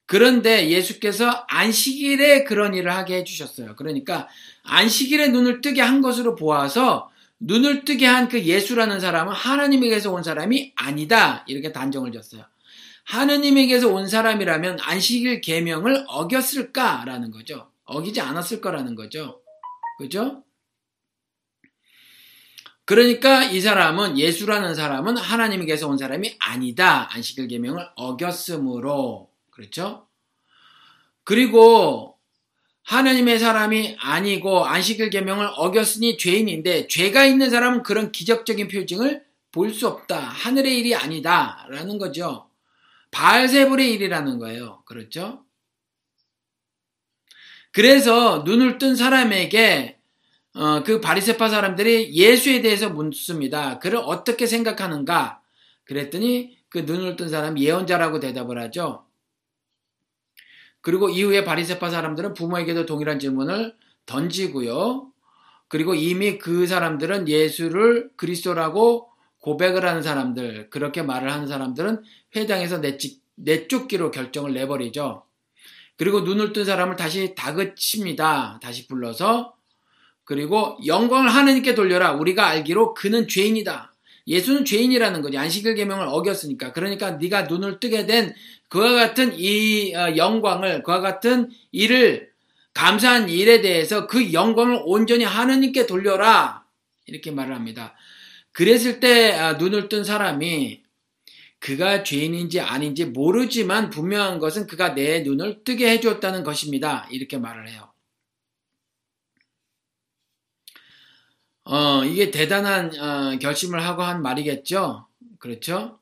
그런데 0.07 0.71
예수께서 0.71 1.45
안식일에 1.49 2.45
그런 2.45 2.73
일을 2.75 2.91
하게 2.91 3.17
해주셨어요. 3.19 3.77
그러니까 3.77 4.29
안식일에 4.63 5.29
눈을 5.29 5.61
뜨게 5.61 5.83
한 5.83 6.01
것으로 6.01 6.37
보아서 6.37 7.12
눈을 7.45 7.84
뜨게 7.84 8.07
한 8.07 8.28
그 8.28 8.43
예수라는 8.43 9.01
사람은 9.01 9.34
하나님에게서 9.34 10.12
온 10.12 10.22
사람이 10.22 10.72
아니다. 10.76 11.45
이렇게 11.49 11.72
단정을 11.72 12.12
졌어요. 12.12 12.45
하느님에게서 13.05 13.88
온 13.88 14.07
사람이라면 14.07 14.78
안식일 14.80 15.40
계명을 15.40 16.05
어겼을까라는 16.07 17.30
거죠. 17.30 17.70
어기지 17.84 18.20
않았을 18.20 18.61
거라는 18.61 18.95
거죠. 18.95 19.43
그죠? 19.99 20.45
그러니까 22.84 23.45
이 23.45 23.61
사람은 23.61 24.18
예수라는 24.18 24.74
사람은 24.74 25.16
하나님에게서 25.16 25.88
온 25.88 25.99
사람이 25.99 26.36
아니다. 26.38 27.12
안식일 27.12 27.49
계명을 27.49 27.86
어겼으므로 27.97 29.30
그렇죠? 29.51 30.07
그리고 31.24 32.12
하나님의 32.85 33.39
사람이 33.39 33.97
아니고 34.01 34.64
안식일 34.66 35.11
계명을 35.11 35.49
어겼으니 35.57 36.18
죄인인데 36.18 36.89
죄가 36.89 37.24
있는 37.24 37.51
사람은 37.51 37.83
그런 37.83 38.12
기적적인 38.12 38.68
표징을 38.68 39.24
볼 39.53 39.70
수 39.72 39.87
없다. 39.87 40.18
하늘의 40.18 40.78
일이 40.78 40.95
아니다라는 40.95 41.99
거죠. 41.99 42.49
바알세불의 43.11 43.93
일이라는 43.93 44.39
거예요. 44.39 44.83
그렇죠? 44.87 45.45
그래서 47.70 48.43
눈을 48.45 48.78
뜬 48.78 48.97
사람에게 48.97 49.99
어, 50.55 50.83
그 50.83 51.01
바리세파 51.01 51.49
사람들이 51.49 52.14
예수에 52.14 52.61
대해서 52.61 52.91
묻습니다. 52.91 53.78
그를 53.78 53.99
어떻게 53.99 54.47
생각하는가? 54.47 55.41
그랬더니 55.85 56.59
그 56.68 56.78
눈을 56.78 57.16
뜬 57.16 57.28
사람 57.28 57.59
예언자라고 57.59 58.20
대답을 58.20 58.59
하죠. 58.62 59.07
그리고 60.83 61.09
이후에 61.09 61.45
바리세파 61.45 61.91
사람들은 61.91 62.35
부모에게도 62.35 62.87
동일한 62.87 63.18
질문을 63.18 63.74
던지고요. 64.05 65.11
그리고 65.68 65.95
이미 65.95 66.37
그 66.39 66.66
사람들은 66.66 67.28
예수를 67.28 68.11
그리스도라고 68.16 69.09
고백을 69.39 69.87
하는 69.87 70.03
사람들, 70.03 70.70
그렇게 70.70 71.03
말을 71.03 71.33
하는 71.33 71.47
사람들은 71.47 72.03
회당에서 72.37 72.78
내쫓, 72.78 73.12
내쫓기로 73.37 74.11
결정을 74.11 74.53
내버리죠. 74.53 75.24
그리고 75.97 76.20
눈을 76.20 76.53
뜬 76.53 76.64
사람을 76.64 76.97
다시 76.97 77.35
다그칩니다. 77.37 78.61
다시 78.62 78.87
불러서. 78.87 79.55
그리고 80.24 80.78
영광을 80.87 81.28
하느님께 81.28 81.74
돌려라. 81.74 82.12
우리가 82.12 82.47
알기로 82.49 82.95
그는 82.95 83.28
죄인이다. 83.28 83.95
예수는 84.26 84.64
죄인이라는 84.64 85.22
거지. 85.22 85.37
안식일 85.37 85.74
계명을 85.74 86.07
어겼으니까. 86.09 86.72
그러니까 86.72 87.12
네가 87.12 87.43
눈을 87.43 87.80
뜨게 87.80 88.07
된 88.07 88.35
그와 88.73 88.95
같은 88.95 89.39
이 89.39 89.95
어, 89.95 90.16
영광을 90.16 90.83
그와 90.83 91.01
같은 91.01 91.51
일을 91.73 92.33
감사한 92.73 93.29
일에 93.29 93.61
대해서 93.61 94.07
그 94.07 94.33
영광을 94.33 94.81
온전히 94.87 95.25
하느님께 95.25 95.87
돌려라 95.87 96.64
이렇게 97.05 97.31
말을 97.31 97.55
합니다. 97.55 97.95
그랬을 98.53 98.99
때 98.99 99.33
아, 99.33 99.53
눈을 99.55 99.91
뜬 99.91 100.05
사람이 100.05 100.83
그가 101.59 102.03
죄인인지 102.03 102.61
아닌지 102.61 103.05
모르지만 103.05 103.91
분명한 103.91 104.39
것은 104.39 104.66
그가 104.66 104.95
내 104.95 105.20
눈을 105.20 105.64
뜨게 105.64 105.91
해주었다는 105.91 106.43
것입니다. 106.43 107.07
이렇게 107.11 107.37
말을 107.37 107.68
해요. 107.68 107.93
어, 111.64 112.07
이게 112.07 112.31
대단한 112.31 112.91
어, 112.99 113.39
결심을 113.39 113.85
하고 113.85 114.03
한 114.03 114.23
말이겠죠? 114.23 115.07
그렇죠? 115.39 115.99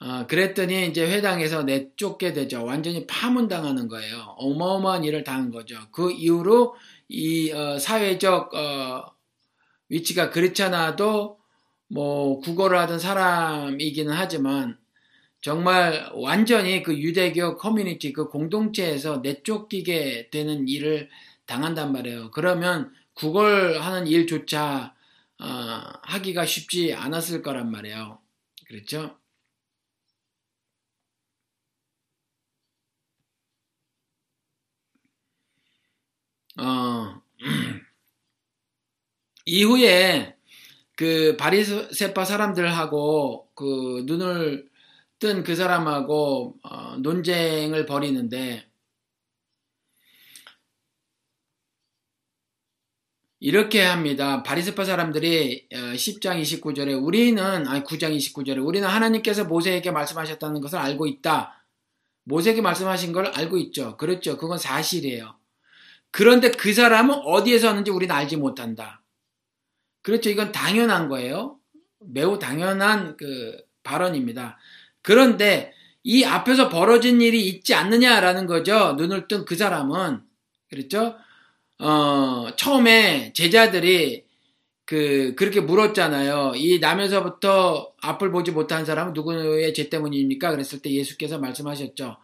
어, 0.00 0.26
그랬더니 0.28 0.86
이제 0.86 1.04
회당에서 1.10 1.64
내쫓게 1.64 2.32
되죠. 2.32 2.64
완전히 2.64 3.06
파문당하는 3.06 3.88
거예요. 3.88 4.36
어마어마한 4.38 5.04
일을 5.04 5.24
당한 5.24 5.50
거죠. 5.50 5.76
그 5.90 6.12
이후로 6.12 6.76
이 7.08 7.50
어, 7.50 7.78
사회적 7.78 8.54
어, 8.54 9.12
위치가 9.88 10.30
그렇잖아도 10.30 11.38
뭐 11.88 12.38
국어를 12.40 12.78
하던 12.78 12.98
사람이기는 12.98 14.12
하지만 14.12 14.78
정말 15.40 16.10
완전히 16.14 16.82
그 16.82 16.96
유대교 16.96 17.56
커뮤니티 17.56 18.12
그 18.12 18.28
공동체에서 18.28 19.18
내쫓기게 19.18 20.30
되는 20.30 20.68
일을 20.68 21.08
당한단 21.46 21.92
말이에요. 21.92 22.30
그러면 22.30 22.92
국어를 23.14 23.84
하는 23.84 24.06
일조차 24.06 24.94
어, 25.40 25.44
하기가 26.02 26.44
쉽지 26.44 26.94
않았을 26.94 27.42
거란 27.42 27.70
말이에요. 27.70 28.18
그렇죠? 28.66 29.16
어, 36.58 37.22
이후에 39.46 40.36
그 40.96 41.36
바리세파 41.38 42.24
사람들하고 42.24 43.50
그 43.54 44.02
눈을 44.06 44.68
뜬 45.20 45.42
그 45.44 45.56
사람하고 45.56 46.56
어, 46.62 46.96
논쟁을 46.98 47.86
벌이는데 47.86 48.68
이렇게 53.40 53.82
합니다. 53.82 54.42
바리스파 54.42 54.84
사람들이 54.84 55.68
10장 55.70 56.38
어, 56.38 56.42
29절에 56.42 57.00
우리는 57.04 57.42
아니 57.68 57.84
9장 57.84 58.16
29절에 58.16 58.64
우리는 58.64 58.86
하나님께서 58.88 59.44
모세에게 59.44 59.92
말씀하셨다는 59.92 60.60
것을 60.60 60.78
알고 60.78 61.06
있다. 61.06 61.64
모세에게 62.24 62.60
말씀하신 62.60 63.12
걸 63.12 63.26
알고 63.26 63.58
있죠. 63.58 63.96
그렇죠. 63.96 64.36
그건 64.36 64.58
사실이에요. 64.58 65.37
그런데 66.10 66.50
그 66.50 66.72
사람은 66.72 67.14
어디에서 67.24 67.68
왔는지 67.68 67.90
우리는 67.90 68.14
알지 68.14 68.36
못한다. 68.36 69.02
그렇죠. 70.02 70.30
이건 70.30 70.52
당연한 70.52 71.08
거예요. 71.08 71.58
매우 72.00 72.38
당연한 72.38 73.16
그 73.16 73.56
발언입니다. 73.82 74.58
그런데 75.02 75.72
이 76.02 76.24
앞에서 76.24 76.68
벌어진 76.68 77.20
일이 77.20 77.46
있지 77.46 77.74
않느냐라는 77.74 78.46
거죠. 78.46 78.94
눈을 78.94 79.28
뜬 79.28 79.44
그 79.44 79.56
사람은 79.56 80.22
그렇죠. 80.70 81.16
어, 81.78 82.48
처음에 82.56 83.32
제자들이 83.34 84.24
그, 84.84 85.34
그렇게 85.36 85.60
물었잖아요. 85.60 86.54
이 86.56 86.78
남에서부터 86.78 87.92
앞을 88.00 88.30
보지 88.30 88.52
못한 88.52 88.86
사람은 88.86 89.12
누구의 89.12 89.74
죄 89.74 89.90
때문입니까? 89.90 90.50
그랬을 90.50 90.80
때 90.80 90.90
예수께서 90.90 91.38
말씀하셨죠. 91.38 92.16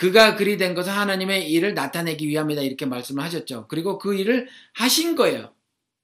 그가 0.00 0.34
그리 0.34 0.56
된 0.56 0.74
것은 0.74 0.90
하나님의 0.94 1.50
일을 1.50 1.74
나타내기 1.74 2.26
위함이다. 2.26 2.62
이렇게 2.62 2.86
말씀을 2.86 3.22
하셨죠. 3.22 3.66
그리고 3.68 3.98
그 3.98 4.14
일을 4.14 4.48
하신 4.72 5.14
거예요. 5.14 5.52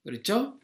그렇죠? 0.05 0.59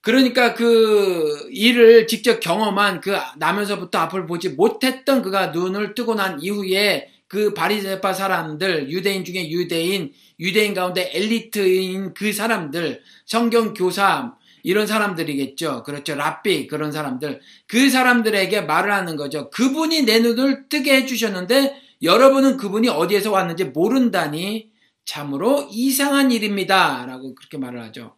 그러니까 0.00 0.54
그 0.54 1.46
일을 1.50 2.06
직접 2.06 2.40
경험한 2.40 3.02
그 3.02 3.14
남에서부터 3.36 3.98
앞을 3.98 4.26
보지 4.26 4.50
못했던 4.50 5.20
그가 5.20 5.48
눈을 5.48 5.94
뜨고 5.94 6.14
난 6.14 6.40
이후에 6.40 7.10
그 7.28 7.52
바리새파 7.52 8.14
사람들, 8.14 8.90
유대인 8.90 9.22
중에 9.22 9.50
유대인, 9.50 10.14
유대인 10.40 10.72
가운데 10.72 11.10
엘리트인 11.12 12.14
그 12.14 12.32
사람들, 12.32 13.02
성경 13.26 13.74
교사 13.74 14.34
이런 14.64 14.86
사람들이겠죠. 14.86 15.82
그렇죠. 15.84 16.14
랍비 16.16 16.66
그런 16.66 16.90
사람들. 16.90 17.40
그 17.68 17.90
사람들에게 17.90 18.62
말을 18.62 18.92
하는 18.92 19.16
거죠. 19.16 19.50
그분이 19.50 20.02
내 20.02 20.20
눈을 20.20 20.68
뜨게 20.70 20.96
해 20.96 21.06
주셨는데 21.06 21.80
여러분은 22.02 22.56
그분이 22.56 22.88
어디에서 22.88 23.30
왔는지 23.30 23.66
모른다니 23.66 24.72
참으로 25.04 25.68
이상한 25.70 26.32
일입니다 26.32 27.04
라고 27.06 27.34
그렇게 27.34 27.58
말을 27.58 27.82
하죠. 27.82 28.16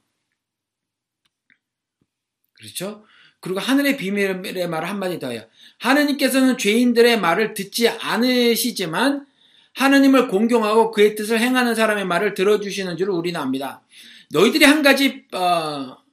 그렇죠? 2.54 3.04
그리고 3.40 3.58
하늘의 3.58 3.96
비밀의 3.96 4.68
말을 4.68 4.88
한마디 4.88 5.18
더해요. 5.18 5.42
하느님께서는 5.80 6.58
죄인들의 6.58 7.20
말을 7.20 7.54
듣지 7.54 7.88
않으시지만 7.88 9.26
하느님을 9.74 10.28
공경하고 10.28 10.92
그의 10.92 11.16
뜻을 11.16 11.40
행하는 11.40 11.74
사람의 11.74 12.06
말을 12.06 12.34
들어주시는 12.34 12.96
줄 12.96 13.10
우리는 13.10 13.38
압니다. 13.38 13.82
너희들이 14.30 14.64
한 14.64 14.82
가지 14.82 15.24
어, 15.32 16.05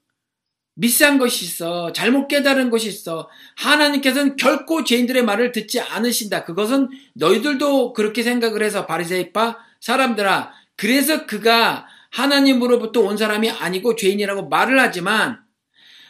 미스한 0.76 1.18
것이 1.18 1.46
있어 1.46 1.94
잘못 1.94 2.28
깨달은 2.28 2.70
것이 2.70 2.90
있어 2.90 3.30
하나님께서는 3.58 4.36
결코 4.36 4.84
죄인들의 4.84 5.24
말을 5.24 5.52
듣지 5.52 5.80
않으신다. 5.80 6.44
그것은 6.46 6.90
너희들도 7.14 7.94
그렇게 7.94 8.24
생각을 8.24 8.64
해서 8.64 8.86
바리새파 8.86 9.58
사람들아 9.80 10.52
그래서 10.76 11.26
그가 11.26 11.86
하나님으로부터 12.12 13.02
온 13.02 13.18
사람이 13.18 13.50
아니고 13.50 13.96
죄인이라고 13.96 14.50
말을 14.50 14.80
하지만 14.80 15.40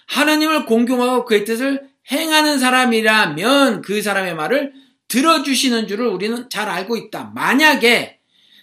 하나님을 0.07 0.66
공경하고 0.66 1.26
그의 1.26 1.45
뜻을 1.45 1.89
행하는 2.11 2.59
사람이라면 2.59 3.82
그 3.82 4.01
사람의 4.01 4.36
말을 4.36 4.74
들어주시는 5.07 5.88
줄을 5.88 6.07
우리는 6.07 6.49
잘 6.49 6.70
알고 6.70 6.97
있다. 6.97 7.32
만약에 7.36 8.20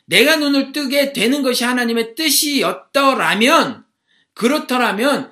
내가 0.07 0.37
눈을 0.37 0.73
뜨게 0.73 1.13
되는 1.13 1.43
것이 1.43 1.65
하나님의 1.65 2.17
뜻이었더라면, 2.17 3.85
그렇더라면 4.35 5.31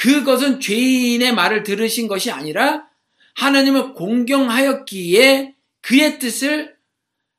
그것은 0.00 0.60
죄인의 0.60 1.34
말을 1.34 1.62
들으신 1.62 2.08
것이 2.08 2.30
아니라 2.30 2.86
하나님을 3.34 3.92
공경하였기에 3.92 5.54
그의 5.82 6.18
뜻을 6.18 6.74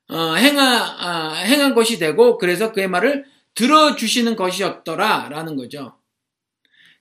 어, 0.10 0.36
행하, 0.36 1.32
어, 1.32 1.34
행한 1.38 1.74
것이 1.74 1.98
되고 1.98 2.38
그래서 2.38 2.72
그의 2.72 2.88
말을 2.88 3.26
들어주시는 3.56 4.36
것이었더라라는 4.36 5.56
거죠. 5.56 5.98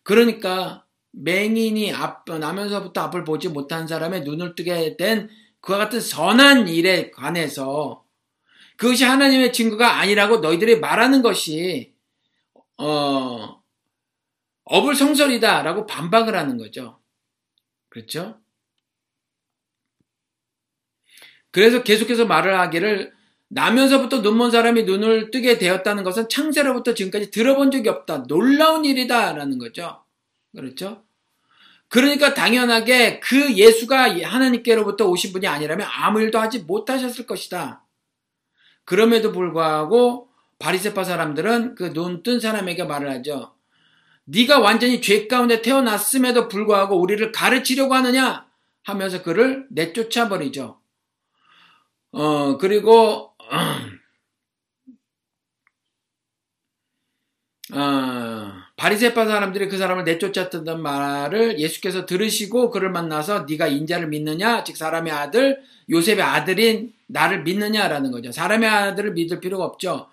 그러니까 0.02 0.86
맹인이 1.12 1.92
앞, 1.92 2.24
나면서부터 2.26 3.02
앞을 3.02 3.24
보지 3.24 3.48
못한 3.50 3.86
사람의 3.86 4.22
눈을 4.22 4.54
뜨게 4.54 4.96
된 4.96 5.28
그와 5.60 5.76
같은 5.76 6.00
선한 6.00 6.68
일에 6.68 7.10
관해서 7.10 8.02
그것이 8.78 9.04
하나님의 9.04 9.52
증거가 9.52 9.98
아니라고 9.98 10.38
너희들이 10.38 10.80
말하는 10.80 11.20
것이 11.20 11.92
어, 12.78 13.59
어불성설이다라고 14.70 15.86
반박을 15.86 16.36
하는 16.36 16.56
거죠. 16.56 17.00
그렇죠? 17.88 18.38
그래서 21.50 21.82
계속해서 21.82 22.26
말을 22.26 22.58
하기를 22.60 23.12
나면서부터 23.48 24.22
눈 24.22 24.36
먼 24.38 24.50
사람이 24.52 24.84
눈을 24.84 25.32
뜨게 25.32 25.58
되었다는 25.58 26.04
것은 26.04 26.28
창세로부터 26.28 26.94
지금까지 26.94 27.32
들어본 27.32 27.72
적이 27.72 27.88
없다. 27.88 28.24
놀라운 28.28 28.84
일이다라는 28.84 29.58
거죠. 29.58 30.04
그렇죠? 30.54 31.02
그러니까 31.88 32.34
당연하게 32.34 33.18
그 33.18 33.54
예수가 33.54 34.20
하나님께로부터 34.24 35.06
오신 35.08 35.32
분이 35.32 35.48
아니라면 35.48 35.88
아무 35.92 36.20
일도 36.20 36.38
하지 36.38 36.60
못하셨을 36.60 37.26
것이다. 37.26 37.84
그럼에도 38.84 39.32
불구하고 39.32 40.28
바리세파 40.60 41.02
사람들은 41.04 41.74
그 41.74 41.92
눈 41.92 42.22
뜬 42.22 42.38
사람에게 42.38 42.84
말을 42.84 43.10
하죠. 43.10 43.54
네가 44.30 44.60
완전히 44.60 45.00
죄 45.00 45.26
가운데 45.26 45.60
태어났음에도 45.60 46.48
불구하고 46.48 47.00
우리를 47.00 47.32
가르치려고 47.32 47.94
하느냐 47.94 48.46
하면서 48.84 49.22
그를 49.22 49.66
내쫓아 49.70 50.28
버리죠. 50.28 50.78
어 52.12 52.58
그리고 52.58 53.34
어, 57.72 58.52
바리새파 58.76 59.26
사람들이 59.26 59.68
그 59.68 59.78
사람을 59.78 60.02
내쫓았던 60.04 60.82
말을 60.82 61.60
예수께서 61.60 62.04
들으시고 62.04 62.70
그를 62.70 62.90
만나서 62.90 63.46
네가 63.48 63.68
인자를 63.68 64.08
믿느냐 64.08 64.64
즉 64.64 64.76
사람의 64.76 65.12
아들 65.12 65.62
요셉의 65.88 66.22
아들인 66.22 66.92
나를 67.06 67.42
믿느냐라는 67.42 68.10
거죠. 68.10 68.32
사람의 68.32 68.68
아들을 68.68 69.12
믿을 69.12 69.40
필요가 69.40 69.64
없죠. 69.64 70.08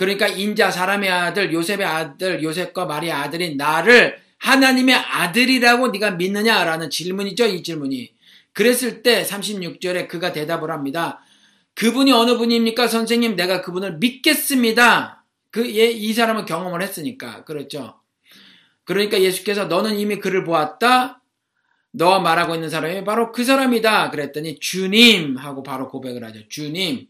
그러니까 0.00 0.28
인자 0.28 0.70
사람의 0.70 1.10
아들 1.10 1.52
요셉의 1.52 1.84
아들 1.84 2.42
요셉과 2.42 2.86
마리아 2.86 3.20
아들인 3.20 3.58
나를 3.58 4.18
하나님의 4.38 4.94
아들이라고 4.94 5.88
네가 5.88 6.12
믿느냐라는 6.12 6.88
질문이죠. 6.88 7.44
이 7.44 7.62
질문이. 7.62 8.10
그랬을 8.54 9.02
때 9.02 9.22
36절에 9.22 10.08
그가 10.08 10.32
대답을 10.32 10.70
합니다. 10.70 11.20
그분이 11.74 12.12
어느 12.12 12.38
분입니까? 12.38 12.88
선생님 12.88 13.36
내가 13.36 13.60
그분을 13.60 13.98
믿겠습니다. 13.98 15.26
그, 15.50 15.66
이 15.66 16.12
사람은 16.14 16.46
경험을 16.46 16.80
했으니까. 16.80 17.44
그렇죠. 17.44 18.00
그러니까 18.84 19.20
예수께서 19.20 19.66
너는 19.66 19.98
이미 19.98 20.18
그를 20.18 20.44
보았다. 20.44 21.22
너와 21.92 22.20
말하고 22.20 22.54
있는 22.54 22.70
사람이 22.70 23.04
바로 23.04 23.32
그 23.32 23.44
사람이다. 23.44 24.08
그랬더니 24.08 24.60
주님 24.60 25.36
하고 25.36 25.62
바로 25.62 25.88
고백을 25.88 26.24
하죠. 26.24 26.48
주님. 26.48 27.06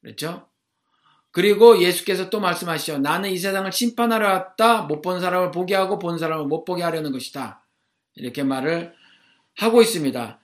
그렇죠? 0.00 0.48
그리고 1.34 1.82
예수께서 1.82 2.30
또 2.30 2.38
말씀하시죠. 2.38 2.98
나는 2.98 3.30
이 3.30 3.36
세상을 3.36 3.70
심판하러 3.72 4.24
왔다. 4.28 4.82
못 4.82 5.02
본 5.02 5.20
사람을 5.20 5.50
보게 5.50 5.74
하고 5.74 5.98
본 5.98 6.16
사람을 6.16 6.46
못 6.46 6.64
보게 6.64 6.84
하려는 6.84 7.10
것이다. 7.10 7.66
이렇게 8.14 8.44
말을 8.44 8.92
하고 9.56 9.82
있습니다. 9.82 10.38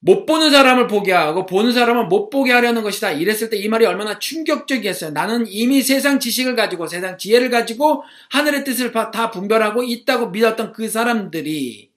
못 0.00 0.24
보는 0.24 0.50
사람을 0.50 0.86
보게 0.86 1.12
하고 1.12 1.44
보는 1.44 1.72
사람을 1.72 2.06
못 2.06 2.30
보게 2.30 2.52
하려는 2.52 2.82
것이다. 2.82 3.10
이랬을 3.12 3.50
때 3.50 3.58
이 3.58 3.68
말이 3.68 3.84
얼마나 3.84 4.18
충격적이었어요. 4.18 5.10
나는 5.10 5.44
이미 5.46 5.82
세상 5.82 6.18
지식을 6.18 6.56
가지고 6.56 6.86
세상 6.86 7.18
지혜를 7.18 7.50
가지고 7.50 8.02
하늘의 8.30 8.64
뜻을 8.64 8.92
다 8.92 9.30
분별하고 9.30 9.82
있다고 9.82 10.30
믿었던 10.30 10.72
그 10.72 10.88
사람들이 10.88 11.90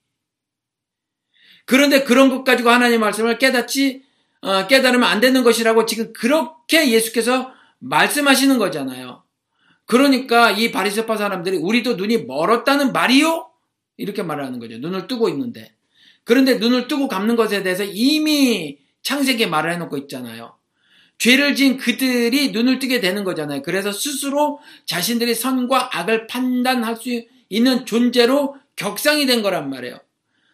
그런데 1.64 2.02
그런 2.04 2.28
것 2.28 2.44
가지고 2.44 2.68
하나님 2.68 3.00
말씀을 3.00 3.38
깨닫지 3.38 4.02
어, 4.42 4.66
깨달으면 4.66 5.08
안 5.08 5.20
되는 5.20 5.42
것이라고 5.44 5.86
지금 5.86 6.12
그렇게 6.12 6.90
예수께서 6.90 7.52
말씀하시는 7.82 8.58
거잖아요. 8.58 9.22
그러니까 9.86 10.50
이 10.50 10.70
바리새파 10.70 11.16
사람들이 11.16 11.56
우리도 11.58 11.96
눈이 11.96 12.24
멀었다는 12.24 12.92
말이요? 12.92 13.50
이렇게 13.96 14.22
말하는 14.22 14.58
거죠. 14.58 14.78
눈을 14.78 15.06
뜨고 15.06 15.28
있는데. 15.28 15.74
그런데 16.24 16.54
눈을 16.58 16.88
뜨고 16.88 17.08
감는 17.08 17.36
것에 17.36 17.62
대해서 17.62 17.84
이미 17.84 18.78
창세기에 19.02 19.46
말을 19.46 19.72
해놓고 19.74 19.96
있잖아요. 19.98 20.54
죄를 21.18 21.54
지은 21.54 21.76
그들이 21.76 22.52
눈을 22.52 22.78
뜨게 22.78 23.00
되는 23.00 23.24
거잖아요. 23.24 23.62
그래서 23.62 23.92
스스로 23.92 24.60
자신들이 24.86 25.34
선과 25.34 25.90
악을 25.92 26.26
판단할 26.26 26.96
수 26.96 27.22
있는 27.48 27.84
존재로 27.84 28.56
격상이 28.76 29.26
된 29.26 29.42
거란 29.42 29.68
말이에요. 29.70 29.98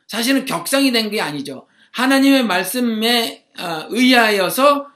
사실은 0.09 0.47
격상이 0.47 0.91
된 0.93 1.11
게 1.11 1.21
아니죠. 1.21 1.67
하나님의 1.93 2.45
말씀에 2.45 3.45
어, 3.59 3.87
의하여서 3.91 4.87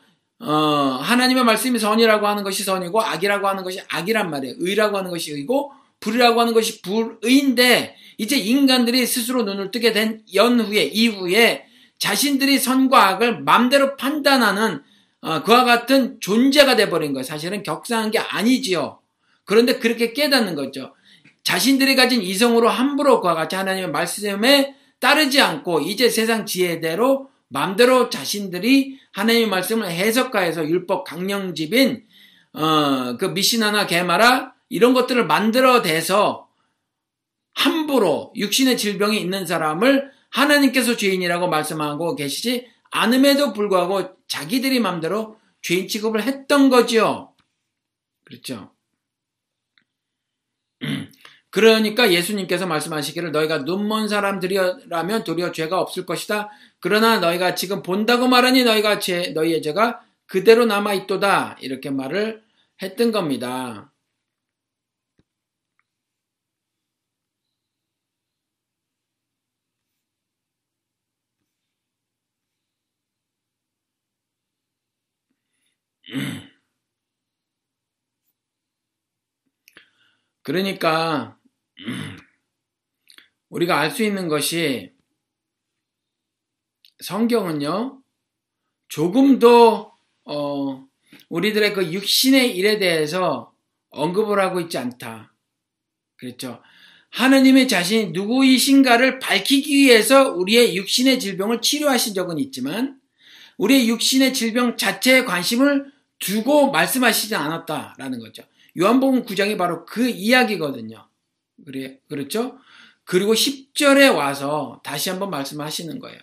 어, 0.45 0.99
하나님의 1.01 1.45
말씀이 1.45 1.79
선이라고 1.79 2.27
하는 2.27 2.43
것이 2.43 2.65
선이고 2.65 3.01
악이라고 3.01 3.47
하는 3.47 3.63
것이 3.63 3.81
악이란 3.89 4.29
말이에요. 4.31 4.57
의라고 4.59 4.99
하는 4.99 5.11
것이 5.11 5.33
의고 5.33 5.73
불이라고 6.01 6.41
하는 6.41 6.53
것이 6.53 6.83
불의인데 6.83 7.97
이제 8.19 8.37
인간들이 8.37 9.07
스스로 9.07 9.45
눈을 9.45 9.71
뜨게 9.71 9.93
된 9.93 10.23
연후에 10.35 10.83
이후에 10.83 11.67
자신들이 11.99 12.59
선과 12.59 13.09
악을 13.11 13.43
마음대로 13.43 13.97
판단하는 13.97 14.83
어, 15.21 15.43
그와 15.45 15.63
같은 15.63 16.19
존재가 16.19 16.75
돼버린 16.75 17.13
거예요. 17.13 17.23
사실은 17.23 17.63
격상한 17.63 18.11
게 18.11 18.19
아니지요. 18.19 18.99
그런데 19.45 19.79
그렇게 19.79 20.13
깨닫는 20.13 20.57
거죠. 20.57 20.93
자신들이 21.45 21.95
가진 21.95 22.21
이성으로 22.21 22.69
함부로 22.69 23.21
그와 23.21 23.35
같이 23.35 23.55
하나님의 23.55 23.91
말씀에 23.91 24.75
따르지 24.99 25.41
않고 25.41 25.81
이제 25.81 26.09
세상 26.09 26.47
지혜대로 26.47 27.32
마음대로 27.53 28.09
자신들이 28.09 28.99
하나님의 29.13 29.49
말씀을 29.49 29.91
해석가해서 29.91 30.67
율법 30.69 31.05
강령집인 31.05 32.05
어, 32.55 33.17
그 33.19 33.27
미시나나 33.27 33.87
게마라 33.87 34.55
이런 34.69 34.95
것들을 34.95 35.27
만들어대서 35.27 36.49
함부로 37.55 38.33
육신의 38.35 38.79
질병이 38.79 39.21
있는 39.21 39.47
사람을 39.47 40.11
하나님께서 40.31 40.97
죄인이라고 40.97 41.49
말씀하고 41.49 42.17
계시지 42.17 42.67
않음에도 42.91 43.53
불구하고 43.53 44.17
자기들이 44.27 44.81
마음대로 44.81 45.37
죄인 45.61 45.89
취급을 45.89 46.23
했던 46.23 46.71
거지요. 46.71 47.35
그렇죠. 48.25 48.72
그러니까 51.53 52.11
예수님께서 52.13 52.67
말씀하시기를 52.67 53.31
너희가 53.31 53.59
눈먼 53.59 54.09
사람들이라면 54.09 55.25
도리어 55.25 55.53
죄가 55.53 55.79
없을 55.81 56.07
것이다. 56.07 56.49
그러나 56.81 57.21
너희가 57.21 57.55
지금 57.55 57.83
본다고 57.83 58.27
말하니 58.27 58.65
너희가 58.65 58.99
죄, 58.99 59.33
너희의 59.35 59.61
죄가 59.63 60.01
그대로 60.27 60.65
남아 60.65 60.95
있도다. 60.95 61.59
이렇게 61.61 61.91
말을 61.91 62.43
했던 62.83 63.13
겁니다. 63.13 63.93
그러니까 80.43 81.39
우리가 83.49 83.79
알 83.79 83.91
수 83.91 84.03
있는 84.03 84.29
것이 84.29 84.93
성경은요 87.01 88.03
조금도 88.89 89.93
어, 90.25 90.87
우리들의 91.29 91.75
그 91.75 91.93
육신의 91.93 92.57
일에 92.57 92.79
대해서 92.79 93.53
언급을 93.91 94.41
하고 94.41 94.61
있지 94.61 94.79
않다. 94.79 95.35
그렇죠. 96.17 96.63
하느님의 97.11 97.69
자신이 97.69 98.13
누구이신가를 98.13 99.19
밝히기 99.19 99.77
위해서 99.77 100.31
우리의 100.31 100.77
육신의 100.77 101.21
질병을 101.21 101.61
치료하신 101.61 102.15
적은 102.15 102.39
있지만 102.39 102.99
우리의 103.59 103.89
육신의 103.89 104.33
질병 104.33 104.77
자체에 104.77 105.25
관심을 105.25 105.93
두고 106.19 106.71
말씀하시지 106.71 107.35
않았다라는 107.35 108.21
거죠. 108.21 108.43
요한복음 108.79 109.25
9장이 109.25 109.59
바로 109.59 109.85
그 109.85 110.09
이야기거든요. 110.09 111.07
그래, 111.65 111.99
그렇죠? 112.09 112.59
그리고 113.05 113.35
10절에 113.35 114.15
와서 114.15 114.81
다시 114.85 115.11
한번 115.11 115.31
말씀하시는 115.31 115.99
거예요. 115.99 116.19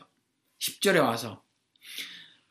10절에 0.59 1.01
와서. 1.01 1.41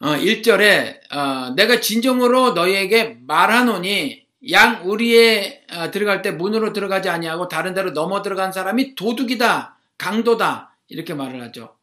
어, 0.01 0.11
1절에, 0.11 1.13
어, 1.13 1.55
내가 1.57 1.81
진정으로 1.81 2.53
너희에게 2.53 3.19
말하노니, 3.27 4.27
양 4.53 4.89
우리에 4.89 5.65
어, 5.73 5.91
들어갈 5.91 6.23
때 6.23 6.31
문으로 6.31 6.73
들어가지 6.73 7.09
아니하고 7.09 7.49
다른 7.49 7.75
데로 7.75 7.91
넘어 7.91 8.23
들어간 8.23 8.53
사람이 8.53 8.95
도둑이다, 8.95 9.77
강도다, 9.99 10.77
이렇게 10.87 11.15
말을 11.15 11.43
하죠. 11.43 11.77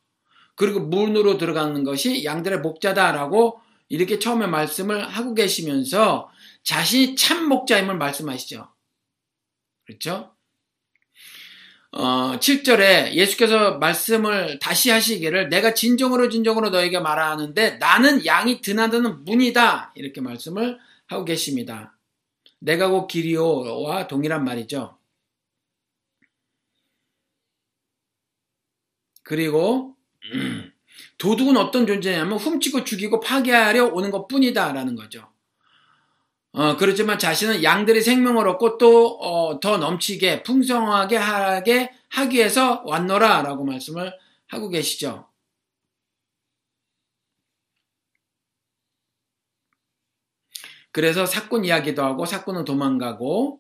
그리고 0.56 0.80
문으로 0.80 1.38
들어가는 1.38 1.84
것이 1.84 2.24
양들의 2.24 2.60
목자다라고 2.60 3.62
이렇게 3.90 4.20
처음에 4.20 4.48
말씀을 4.48 5.08
하고 5.08 5.34
계시면서 5.34 6.30
자신이 6.64 7.16
참 7.16 7.48
목자임을 7.50 7.98
말씀하시죠. 7.98 8.68
그렇죠? 9.86 10.35
어, 11.98 12.38
7절에 12.40 13.14
예수께서 13.14 13.78
말씀을 13.78 14.60
다시 14.60 14.90
하시기를 14.90 15.48
내가 15.48 15.74
진정으로 15.74 16.28
진정으로 16.28 16.70
너에게 16.70 17.00
말하는데 17.00 17.78
나는 17.78 18.26
양이 18.26 18.60
드나드는 18.60 19.24
문이다. 19.24 19.94
이렇게 19.96 20.20
말씀을 20.20 20.78
하고 21.08 21.24
계십니다. 21.24 21.98
내가 22.60 22.90
곧 22.90 23.08
길이오와 23.08 24.08
동일한 24.08 24.44
말이죠. 24.44 24.98
그리고 29.24 29.96
도둑은 31.18 31.56
어떤 31.56 31.88
존재냐면 31.88 32.38
훔치고 32.38 32.84
죽이고 32.84 33.22
파괴하려 33.22 33.86
오는 33.86 34.12
것 34.12 34.28
뿐이다라는 34.28 34.98
거죠. 34.98 35.32
어, 36.56 36.78
그렇지만 36.78 37.20
자신은 37.20 37.64
양들이 37.64 38.02
생명을 38.02 38.48
얻고 38.48 38.78
또더 38.78 39.74
어, 39.74 39.78
넘치게 39.78 40.44
풍성하게 40.44 41.18
하게 41.18 41.92
하기 42.08 42.38
위해서 42.38 42.82
왔노라라고 42.86 43.66
말씀을 43.66 44.14
하고 44.48 44.70
계시죠. 44.70 45.28
그래서 50.94 51.26
사꾼 51.26 51.66
이야기도 51.66 52.02
하고 52.04 52.26
사꾼은 52.26 52.64
도망가고 52.64 53.60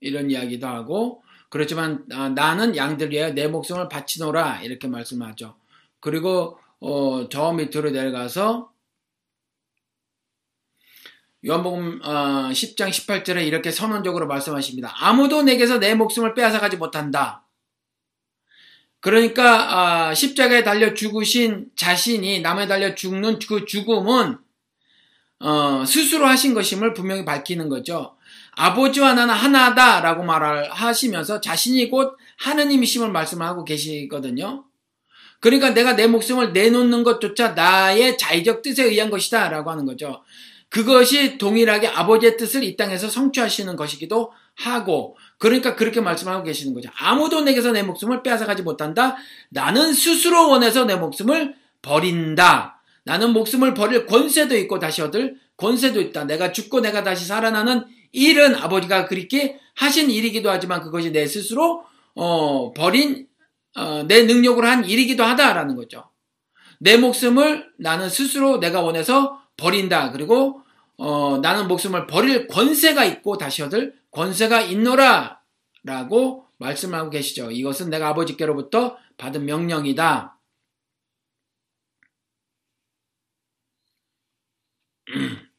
이런 0.00 0.30
이야기도 0.30 0.66
하고 0.66 1.22
그렇지만 1.48 2.04
아, 2.12 2.28
나는 2.28 2.76
양들 2.76 3.12
위해 3.12 3.32
내 3.32 3.48
목숨을 3.48 3.88
바치노라 3.88 4.60
이렇게 4.60 4.88
말씀하죠. 4.88 5.56
그리고 6.00 6.58
어, 6.80 7.30
저 7.30 7.52
밑으로 7.54 7.92
내려가서 7.92 8.75
요한복음 11.46 12.00
10장 12.00 12.88
어, 12.88 12.90
18절에 12.90 13.46
이렇게 13.46 13.70
선언적으로 13.70 14.26
말씀하십니다. 14.26 14.92
아무도 14.98 15.42
내게서 15.42 15.78
내 15.78 15.94
목숨을 15.94 16.34
빼앗아가지 16.34 16.76
못한다. 16.76 17.44
그러니까 19.00 20.08
아, 20.08 20.14
십자가에 20.14 20.64
달려 20.64 20.92
죽으신 20.92 21.66
자신이 21.76 22.40
남에 22.40 22.66
달려 22.66 22.96
죽는 22.96 23.38
그 23.46 23.64
죽음은 23.64 24.38
어, 25.38 25.84
스스로 25.86 26.26
하신 26.26 26.54
것임을 26.54 26.94
분명히 26.94 27.24
밝히는 27.24 27.68
거죠. 27.68 28.16
아버지와 28.56 29.14
나는 29.14 29.34
하나다라고 29.34 30.24
말을 30.24 30.72
하시면서 30.72 31.40
자신이 31.40 31.90
곧 31.90 32.16
하느님이심을 32.38 33.12
말씀을 33.12 33.46
하고 33.46 33.64
계시거든요. 33.64 34.64
그러니까 35.38 35.70
내가 35.70 35.94
내 35.94 36.08
목숨을 36.08 36.52
내놓는 36.52 37.04
것조차 37.04 37.50
나의 37.50 38.18
자의적 38.18 38.62
뜻에 38.62 38.84
의한 38.84 39.10
것이다 39.10 39.50
라고 39.50 39.70
하는 39.70 39.84
거죠. 39.84 40.24
그것이 40.76 41.38
동일하게 41.38 41.88
아버지의 41.88 42.36
뜻을 42.36 42.62
이 42.62 42.76
땅에서 42.76 43.08
성취하시는 43.08 43.76
것이기도 43.76 44.30
하고 44.56 45.16
그러니까 45.38 45.74
그렇게 45.74 46.02
말씀하고 46.02 46.44
계시는 46.44 46.74
거죠. 46.74 46.90
아무도 46.98 47.40
내게서 47.40 47.72
내 47.72 47.82
목숨을 47.82 48.22
빼앗아가지 48.22 48.62
못한다. 48.62 49.16
나는 49.48 49.94
스스로 49.94 50.50
원해서 50.50 50.84
내 50.84 50.96
목숨을 50.96 51.54
버린다. 51.80 52.82
나는 53.04 53.32
목숨을 53.32 53.72
버릴 53.72 54.04
권세도 54.04 54.54
있고 54.58 54.78
다시 54.78 55.00
얻을 55.00 55.36
권세도 55.56 55.98
있다. 55.98 56.24
내가 56.24 56.52
죽고 56.52 56.80
내가 56.80 57.02
다시 57.02 57.24
살아나는 57.24 57.86
일은 58.12 58.54
아버지가 58.54 59.06
그렇게 59.06 59.58
하신 59.76 60.10
일이기도 60.10 60.50
하지만 60.50 60.82
그것이 60.82 61.10
내 61.10 61.26
스스로 61.26 61.84
어, 62.14 62.74
버린 62.74 63.26
어, 63.74 64.04
내 64.06 64.24
능력으로 64.24 64.66
한 64.66 64.84
일이기도 64.84 65.24
하다라는 65.24 65.74
거죠. 65.74 66.10
내 66.80 66.98
목숨을 66.98 67.66
나는 67.78 68.10
스스로 68.10 68.60
내가 68.60 68.82
원해서 68.82 69.40
버린다. 69.56 70.12
그리고 70.12 70.65
어, 70.98 71.38
나는 71.38 71.68
목숨을 71.68 72.06
버릴 72.06 72.46
권세가 72.46 73.04
있고 73.04 73.36
다시 73.38 73.62
얻을 73.62 73.94
권세가 74.10 74.62
있노라 74.62 75.40
라고 75.84 76.46
말씀하고 76.58 77.10
계시죠. 77.10 77.50
이것은 77.50 77.90
내가 77.90 78.08
아버지께로부터 78.08 78.96
받은 79.18 79.44
명령이다. 79.44 80.38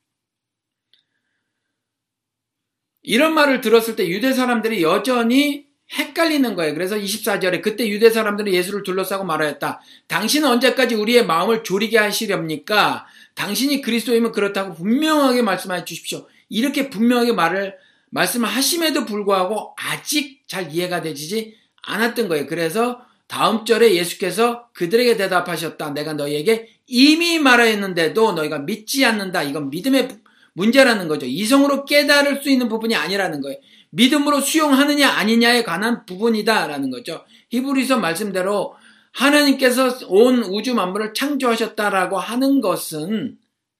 이런 3.03 3.33
말을 3.33 3.61
들었을 3.61 3.95
때 3.95 4.05
유대 4.09 4.33
사람들이 4.33 4.83
여전히 4.83 5.67
헷갈리는 5.93 6.55
거예요. 6.55 6.73
그래서 6.73 6.97
24절에 6.97 7.61
그때 7.61 7.87
유대 7.87 8.09
사람들은 8.09 8.51
예수를 8.51 8.83
둘러싸고 8.83 9.23
말하였다. 9.23 9.79
당신은 10.07 10.49
언제까지 10.49 10.95
우리의 10.95 11.25
마음을 11.25 11.63
졸이게 11.63 11.97
하시렵니까? 11.97 13.05
당신이 13.37 13.81
그리스도이면 13.81 14.31
그렇다고 14.31 14.73
분명하게 14.73 15.43
말씀해 15.43 15.85
주십시오. 15.85 16.27
이렇게 16.49 16.89
분명하게 16.89 17.33
말을 17.33 17.75
말씀하심에도 18.09 19.05
불구하고 19.05 19.75
아직 19.77 20.41
잘 20.47 20.73
이해가 20.73 21.01
되지 21.01 21.55
않았던 21.83 22.29
거예요. 22.29 22.47
그래서 22.47 23.01
다음 23.27 23.63
절에 23.63 23.93
예수께서 23.93 24.69
그들에게 24.73 25.17
대답하셨다. 25.17 25.91
내가 25.91 26.13
너희에게 26.13 26.69
이미 26.87 27.37
말하였는데도 27.37 28.31
너희가 28.31 28.59
믿지 28.59 29.05
않는다. 29.05 29.43
이건 29.43 29.69
믿음의 29.69 30.07
문제라는 30.53 31.07
거죠. 31.07 31.27
이성으로 31.27 31.85
깨달을 31.85 32.41
수 32.41 32.49
있는 32.49 32.67
부분이 32.67 32.95
아니라는 32.95 33.41
거예요. 33.41 33.59
믿음으로 33.91 34.41
수용하느냐 34.41 35.09
아니냐에 35.09 35.63
관한 35.63 36.05
부분이다라는 36.07 36.89
거죠. 36.89 37.23
히브리서 37.49 37.97
말씀대로 37.97 38.75
하나님께서 39.17 40.07
온 40.07 40.43
우주 40.43 40.75
만물을 40.75 41.13
창조하셨다라고 41.13 42.19
하는 42.19 42.61
것은 42.61 43.37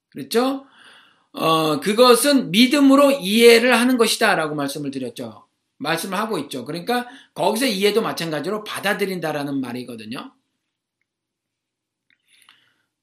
그렇죠? 0.09 0.65
어, 1.31 1.79
그것은 1.79 2.49
믿음으로 2.49 3.11
이해를 3.11 3.77
하는 3.77 3.97
것이다라고 3.97 4.55
말씀을 4.55 4.89
드렸죠. 4.89 5.45
말씀을 5.77 6.17
하고 6.17 6.39
있죠. 6.39 6.65
그러니까 6.65 7.07
거기서 7.35 7.67
이해도 7.67 8.01
마찬가지로 8.01 8.63
받아들인다라는 8.63 9.61
말이거든요. 9.61 10.31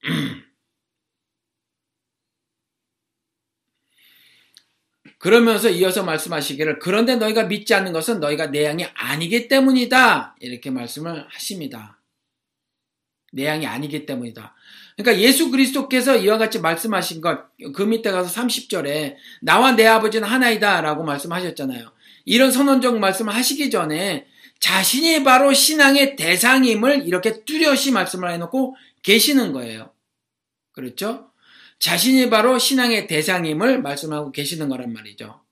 그러면서 5.18 5.70
이어서 5.70 6.03
말씀하시기를 6.03 6.80
그런데 6.80 7.14
너희가 7.14 7.45
믿지 7.45 7.74
않는 7.74 7.93
것은 7.93 8.18
너희가 8.18 8.51
내 8.51 8.64
양이 8.64 8.85
아니기 8.95 9.47
때문이다. 9.47 10.35
이렇게 10.41 10.70
말씀을 10.70 11.28
하십니다. 11.30 12.01
내 13.35 13.47
양이 13.47 13.66
아니기 13.66 14.07
때문이다. 14.07 14.55
그러니까 14.97 15.22
예수 15.22 15.51
그리스도께서 15.51 16.16
이와 16.16 16.39
같이 16.39 16.61
말씀하신 16.61 17.20
것, 17.20 17.47
그 17.74 17.82
밑에 17.82 18.11
가서 18.11 18.41
30절에 18.41 19.16
나와 19.43 19.72
내 19.72 19.87
아버지는 19.87 20.28
하나이다 20.28 20.80
라고 20.80 21.03
말씀하셨잖아요. 21.03 21.93
이런 22.24 22.53
선언적 22.53 22.99
말씀을 22.99 23.35
하시기 23.35 23.70
전에 23.70 24.26
자신이 24.61 25.24
바로 25.24 25.53
신앙의 25.53 26.16
대상임을 26.16 27.07
이렇게 27.07 27.45
뚜렷이 27.45 27.91
말씀을 27.91 28.30
해놓고 28.32 28.76
계시는 29.03 29.53
거예요. 29.53 29.93
그렇죠? 30.72 31.30
자신이 31.80 32.30
바로 32.30 32.59
신앙의 32.59 33.09
대상임을 33.09 33.82
말씀하고 33.82 34.32
계시는 34.32 34.68
거란 34.68 34.93
말이죠. 34.93 35.43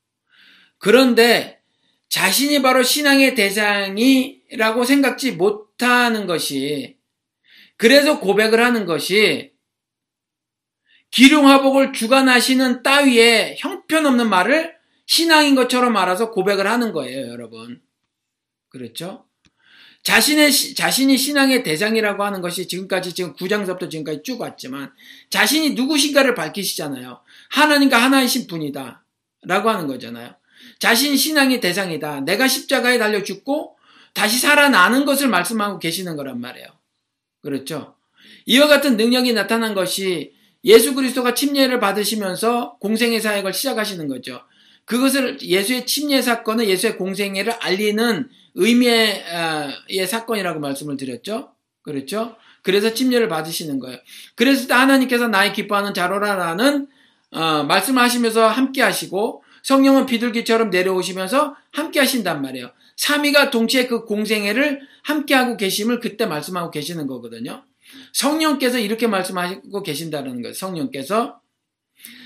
그런데 0.78 1.60
자신이 2.08 2.62
바로 2.62 2.82
신앙의 2.82 3.34
대상이라고 3.34 4.84
생각지 4.84 5.32
못하는 5.32 6.26
것이 6.26 6.96
그래서 7.82 8.20
고백을 8.20 8.64
하는 8.64 8.86
것이 8.86 9.50
기룡화복을 11.10 11.92
주관하시는 11.92 12.84
따위의 12.84 13.56
형편없는 13.58 14.30
말을 14.30 14.76
신앙인 15.06 15.56
것처럼 15.56 15.96
알아서 15.96 16.30
고백을 16.30 16.68
하는 16.68 16.92
거예요, 16.92 17.26
여러분. 17.32 17.82
그렇죠? 18.68 19.26
자신의, 20.04 20.52
자신이 20.76 21.18
신앙의 21.18 21.64
대장이라고 21.64 22.22
하는 22.22 22.40
것이 22.40 22.68
지금까지 22.68 23.14
지금 23.14 23.34
9장서부터 23.34 23.90
지금까지 23.90 24.20
쭉 24.22 24.40
왔지만 24.40 24.92
자신이 25.30 25.70
누구신가를 25.70 26.36
밝히시잖아요. 26.36 27.20
하나님과 27.50 28.00
하나이신 28.00 28.46
분이다. 28.46 29.04
라고 29.42 29.70
하는 29.70 29.88
거잖아요. 29.88 30.36
자신 30.78 31.16
신앙의 31.16 31.60
대상이다. 31.60 32.20
내가 32.20 32.46
십자가에 32.46 32.98
달려 32.98 33.24
죽고 33.24 33.76
다시 34.14 34.38
살아나는 34.38 35.04
것을 35.04 35.26
말씀하고 35.26 35.80
계시는 35.80 36.14
거란 36.14 36.40
말이에요. 36.40 36.81
그렇죠? 37.42 37.94
이와 38.46 38.66
같은 38.68 38.96
능력이 38.96 39.32
나타난 39.32 39.74
것이 39.74 40.32
예수 40.64 40.94
그리스도가 40.94 41.34
침례를 41.34 41.80
받으시면서 41.80 42.76
공생의 42.78 43.20
사역을 43.20 43.52
시작하시는 43.52 44.06
거죠. 44.08 44.40
그것을 44.84 45.40
예수의 45.40 45.86
침례 45.86 46.22
사건은 46.22 46.66
예수의 46.66 46.96
공생애를 46.96 47.52
알리는 47.60 48.28
의미의 48.54 49.24
어, 49.24 50.06
사건이라고 50.06 50.60
말씀을 50.60 50.96
드렸죠. 50.96 51.52
그렇죠? 51.82 52.36
그래서 52.62 52.94
침례를 52.94 53.28
받으시는 53.28 53.80
거예요. 53.80 53.98
그래서 54.34 54.72
하나님께서 54.74 55.28
나의 55.28 55.52
기뻐하는 55.52 55.94
자로라라는 55.94 56.86
어, 57.32 57.64
말씀하시면서 57.64 58.46
함께 58.46 58.82
하시고 58.82 59.42
성령은 59.62 60.06
비둘기처럼 60.06 60.70
내려오시면서 60.70 61.56
함께 61.72 62.00
하신단 62.00 62.42
말이에요. 62.42 62.70
삼위가 62.96 63.50
동시에 63.50 63.86
그 63.86 64.04
공생애를 64.04 64.80
함께 65.02 65.34
하고 65.34 65.56
계심을 65.56 66.00
그때 66.00 66.26
말씀하고 66.26 66.70
계시는 66.70 67.06
거거든요. 67.06 67.64
성령께서 68.12 68.78
이렇게 68.78 69.06
말씀하고 69.06 69.82
계신다는 69.82 70.42
거예요. 70.42 70.54
성령께서 70.54 71.40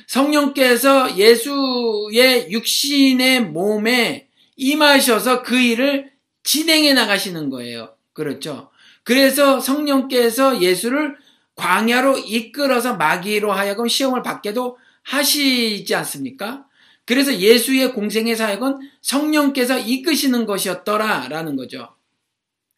성령께서 0.06 1.16
예수의 1.16 2.50
육신의 2.50 3.46
몸에 3.46 4.28
임하셔서 4.56 5.42
그 5.42 5.58
일을 5.58 6.10
진행해 6.44 6.94
나가시는 6.94 7.50
거예요. 7.50 7.94
그렇죠. 8.12 8.70
그래서 9.02 9.60
성령께서 9.60 10.60
예수를 10.62 11.16
광야로 11.56 12.18
이끌어서 12.18 12.96
마귀로 12.96 13.52
하여금 13.52 13.88
시험을 13.88 14.22
받게도 14.22 14.78
하시지 15.02 15.94
않습니까? 15.94 16.66
그래서 17.06 17.38
예수의 17.38 17.94
공생의 17.94 18.36
사역은 18.36 18.78
성령께서 19.00 19.78
이끄시는 19.78 20.44
것이었더라라는 20.44 21.56
거죠. 21.56 21.94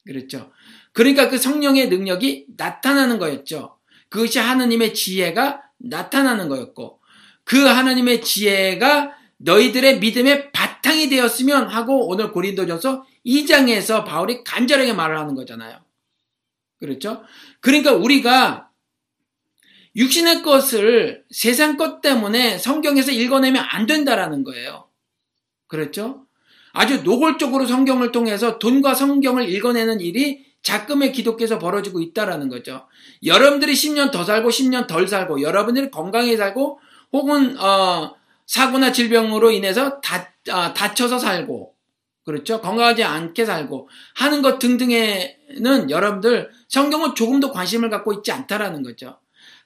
그렇죠. 0.07 0.53
그러니까 0.93 1.29
그 1.29 1.39
성령의 1.39 1.89
능력이 1.89 2.47
나타나는 2.57 3.18
거였죠. 3.18 3.79
그것이 4.09 4.39
하느님의 4.39 4.95
지혜가 4.95 5.62
나타나는 5.79 6.49
거였고 6.49 7.01
그 7.45 7.64
하나님의 7.64 8.22
지혜가 8.22 9.16
너희들의 9.39 10.01
믿음의 10.01 10.53
바탕이 10.53 11.09
되었으면 11.09 11.68
하고 11.68 12.09
오늘 12.09 12.33
고린도전서 12.33 13.07
2장에서 13.24 14.05
바울이 14.05 14.45
간절하게 14.45 14.93
말을 14.93 15.18
하는 15.18 15.35
거잖아요. 15.35 15.79
그렇죠? 16.79 17.22
그러니까 17.61 17.93
우리가 17.93 18.68
육신의 19.97 20.43
것을 20.43 21.24
세상 21.30 21.76
것 21.76 22.01
때문에 22.01 22.59
성경에서 22.59 23.12
읽어내면 23.12 23.64
안 23.68 23.86
된다라는 23.86 24.45
거예요. 24.45 24.89
그렇죠? 25.66 26.26
아주 26.72 27.03
노골적으로 27.03 27.66
성경을 27.66 28.12
통해서 28.12 28.59
돈과 28.59 28.95
성경을 28.95 29.49
읽어내는 29.49 30.01
일이 30.01 30.47
자금의 30.62 31.12
기독교에서 31.12 31.59
벌어지고 31.59 32.01
있다라는 32.01 32.49
거죠. 32.49 32.86
여러분들이 33.24 33.72
10년 33.72 34.11
더 34.11 34.24
살고 34.24 34.49
10년 34.49 34.86
덜 34.86 35.09
살고 35.09 35.43
여러분들이 35.43 35.91
건강히 35.91 36.36
살고 36.36 36.80
혹은 37.12 37.59
어, 37.59 38.14
사고나 38.47 38.93
질병으로 38.93 39.51
인해서 39.51 40.01
다, 40.01 40.32
어, 40.51 40.74
다쳐서 40.74 41.18
살고 41.18 41.74
그렇죠? 42.24 42.61
건강하지 42.61 43.05
않게 43.05 43.47
살고 43.47 43.89
하는 44.16 44.43
것 44.43 44.59
등등에는 44.59 45.91
여러분들 45.91 46.51
성경은 46.68 47.14
조금도 47.14 47.53
관심을 47.53 47.89
갖고 47.89 48.12
있지 48.12 48.32
않다라는 48.32 48.82
거죠. 48.82 49.18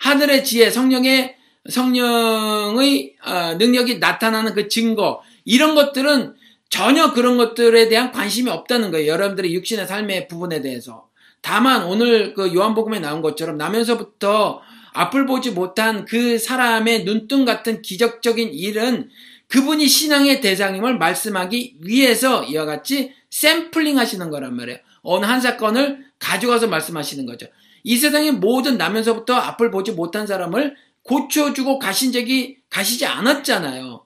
하늘의 0.02 0.44
지혜, 0.44 0.68
성령의 0.68 1.36
성령의 1.68 3.14
어, 3.24 3.54
능력이 3.54 3.98
나타나는 3.98 4.54
그 4.54 4.68
증거 4.68 5.22
이런 5.44 5.76
것들은 5.76 6.34
전혀 6.68 7.12
그런 7.12 7.36
것들에 7.36 7.88
대한 7.88 8.10
관심이 8.10 8.50
없다는 8.50 8.90
거예요. 8.90 9.12
여러분들의 9.12 9.54
육신의 9.54 9.86
삶의 9.86 10.26
부분에 10.26 10.60
대해서. 10.60 11.08
다만 11.40 11.84
오늘 11.84 12.34
그 12.34 12.52
요한복음에 12.52 12.98
나온 12.98 13.22
것처럼 13.22 13.56
나면서부터 13.58 14.60
앞을 14.92 15.26
보지 15.26 15.52
못한 15.52 16.04
그 16.04 16.38
사람의 16.38 17.04
눈뜬 17.04 17.44
같은 17.44 17.80
기적적인 17.82 18.52
일은 18.52 19.08
그분이 19.48 19.86
신앙의 19.86 20.40
대상임을 20.40 20.98
말씀하기 20.98 21.76
위해서 21.80 22.42
이와 22.42 22.64
같이 22.64 23.12
샘플링 23.30 23.98
하시는 23.98 24.30
거란 24.30 24.56
말이에요. 24.56 24.78
어느 25.02 25.26
한 25.26 25.40
사건을 25.40 26.06
가져가서 26.18 26.68
말씀하시는 26.68 27.24
거죠. 27.26 27.46
이 27.84 27.96
세상의 27.96 28.32
모든 28.32 28.76
나면서부터 28.76 29.34
앞을 29.34 29.70
보지 29.70 29.92
못한 29.92 30.26
사람을 30.26 30.76
고쳐주고 31.02 31.78
가신 31.78 32.12
적이 32.12 32.58
가시지 32.70 33.06
않았잖아요. 33.06 34.04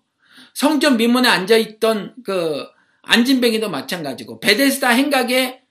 성전 0.54 0.96
민문에 0.96 1.28
앉아있던 1.28 2.14
그 2.24 2.66
안진뱅이도 3.02 3.68
마찬가지고 3.68 4.40
베데스다 4.40 4.88
행각에 4.88 5.62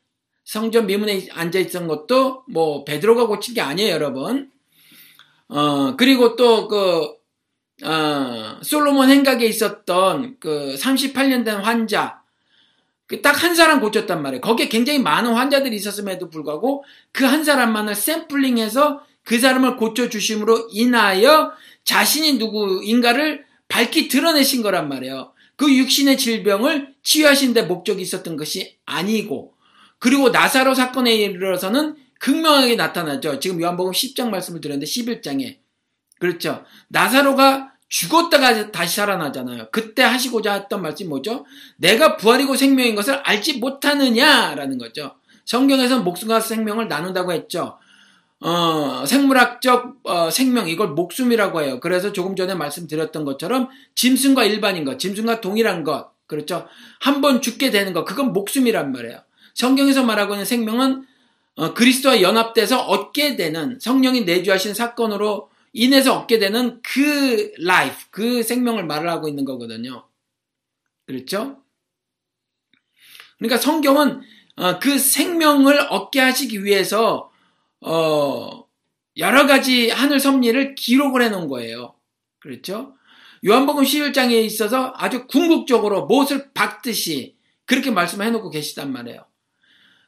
성전 0.43 0.85
미문에 0.85 1.27
앉아있던 1.31 1.87
것도 1.87 2.43
뭐 2.47 2.83
베드로가 2.85 3.25
고친 3.27 3.55
게 3.55 3.61
아니에요 3.61 3.91
여러분. 3.91 4.51
어 5.47 5.95
그리고 5.95 6.35
또그 6.35 7.15
어, 7.83 8.59
솔로몬 8.61 9.09
행각에 9.09 9.45
있었던 9.45 10.37
그 10.39 10.75
38년 10.79 11.43
된 11.43 11.57
환자, 11.57 12.21
그 12.21 12.24
딱 13.21 13.43
한 13.43 13.53
사람 13.55 13.81
고쳤단 13.81 14.21
말이에요. 14.21 14.41
거기에 14.41 14.67
굉장히 14.67 14.99
많은 14.99 15.33
환자들이 15.33 15.75
있었음에도 15.75 16.29
불구하고 16.29 16.83
그 17.11 17.25
한 17.25 17.43
사람만을 17.43 17.95
샘플링해서 17.95 19.01
그 19.23 19.39
사람을 19.39 19.77
고쳐주심으로 19.77 20.69
인하여 20.71 21.51
자신이 21.83 22.33
누구인가를 22.33 23.45
밝히 23.67 24.07
드러내신 24.07 24.61
거란 24.61 24.89
말이에요. 24.89 25.33
그 25.55 25.73
육신의 25.73 26.17
질병을 26.17 26.93
치유하신 27.03 27.53
데 27.53 27.63
목적이 27.63 28.01
있었던 28.01 28.35
것이 28.37 28.77
아니고, 28.85 29.53
그리고 29.99 30.29
나사로 30.29 30.73
사건에 30.75 31.15
이르러서는 31.15 31.95
극명하게 32.19 32.75
나타나죠. 32.75 33.39
지금 33.39 33.61
요한복음 33.61 33.91
10장 33.91 34.29
말씀을 34.29 34.61
드렸는데 34.61 34.85
11장에 34.85 35.57
그렇죠. 36.19 36.63
나사로가 36.87 37.73
죽었다가 37.87 38.71
다시 38.71 38.95
살아나잖아요. 38.97 39.67
그때 39.71 40.03
하시고자 40.03 40.53
했던 40.53 40.81
말씀이 40.81 41.07
뭐죠? 41.07 41.45
내가 41.77 42.17
부활이고 42.17 42.55
생명인 42.55 42.95
것을 42.95 43.15
알지 43.23 43.59
못하느냐라는 43.59 44.77
거죠. 44.77 45.15
성경에서 45.45 45.99
목숨과 45.99 46.39
생명을 46.39 46.87
나눈다고 46.87 47.31
했죠. 47.31 47.77
어, 48.41 49.05
생물학적 49.05 49.95
어, 50.03 50.29
생명 50.29 50.67
이걸 50.67 50.89
목숨이라고 50.89 51.61
해요. 51.61 51.79
그래서 51.79 52.11
조금 52.11 52.35
전에 52.35 52.53
말씀드렸던 52.55 53.23
것처럼 53.23 53.69
짐승과 53.95 54.45
일반인 54.45 54.83
것, 54.83 54.99
짐승과 54.99 55.41
동일한 55.41 55.83
것, 55.83 56.11
그렇죠. 56.27 56.67
한 56.99 57.21
번 57.21 57.41
죽게 57.41 57.71
되는 57.71 57.93
것, 57.93 58.03
그건 58.03 58.33
목숨이란 58.33 58.91
말이에요. 58.91 59.19
성경에서 59.53 60.03
말하고 60.03 60.33
있는 60.33 60.45
생명은 60.45 61.05
어, 61.55 61.73
그리스도와 61.73 62.21
연합돼서 62.21 62.81
얻게 62.81 63.35
되는 63.37 63.79
성령이 63.79 64.25
내주하신 64.25 64.73
사건으로 64.73 65.49
인해서 65.77 66.17
얻게 66.17 66.39
되는 66.39 66.81
그 66.81 67.51
라이프, 67.59 68.05
그 68.09 68.43
생명을 68.43 68.85
말을 68.85 69.09
하고 69.09 69.27
있는 69.27 69.43
거거든요. 69.43 70.07
그렇죠? 71.05 71.61
그러니까 73.37 73.57
성경은 73.57 74.21
어, 74.55 74.79
그 74.79 74.97
생명을 74.97 75.87
얻게 75.89 76.21
하시기 76.21 76.63
위해서 76.63 77.29
어, 77.81 78.65
여러 79.17 79.45
가지 79.47 79.89
하늘 79.89 80.21
섭리를 80.21 80.75
기록을 80.75 81.21
해 81.21 81.27
놓은 81.27 81.49
거예요. 81.49 81.93
그렇죠? 82.39 82.95
요한복음 83.45 83.83
11장에 83.83 84.31
있어서 84.45 84.93
아주 84.95 85.27
궁극적으로 85.27 86.05
못을 86.05 86.53
박듯이 86.53 87.35
그렇게 87.65 87.91
말씀해 87.91 88.31
놓고 88.31 88.49
계시단 88.49 88.93
말이에요. 88.93 89.25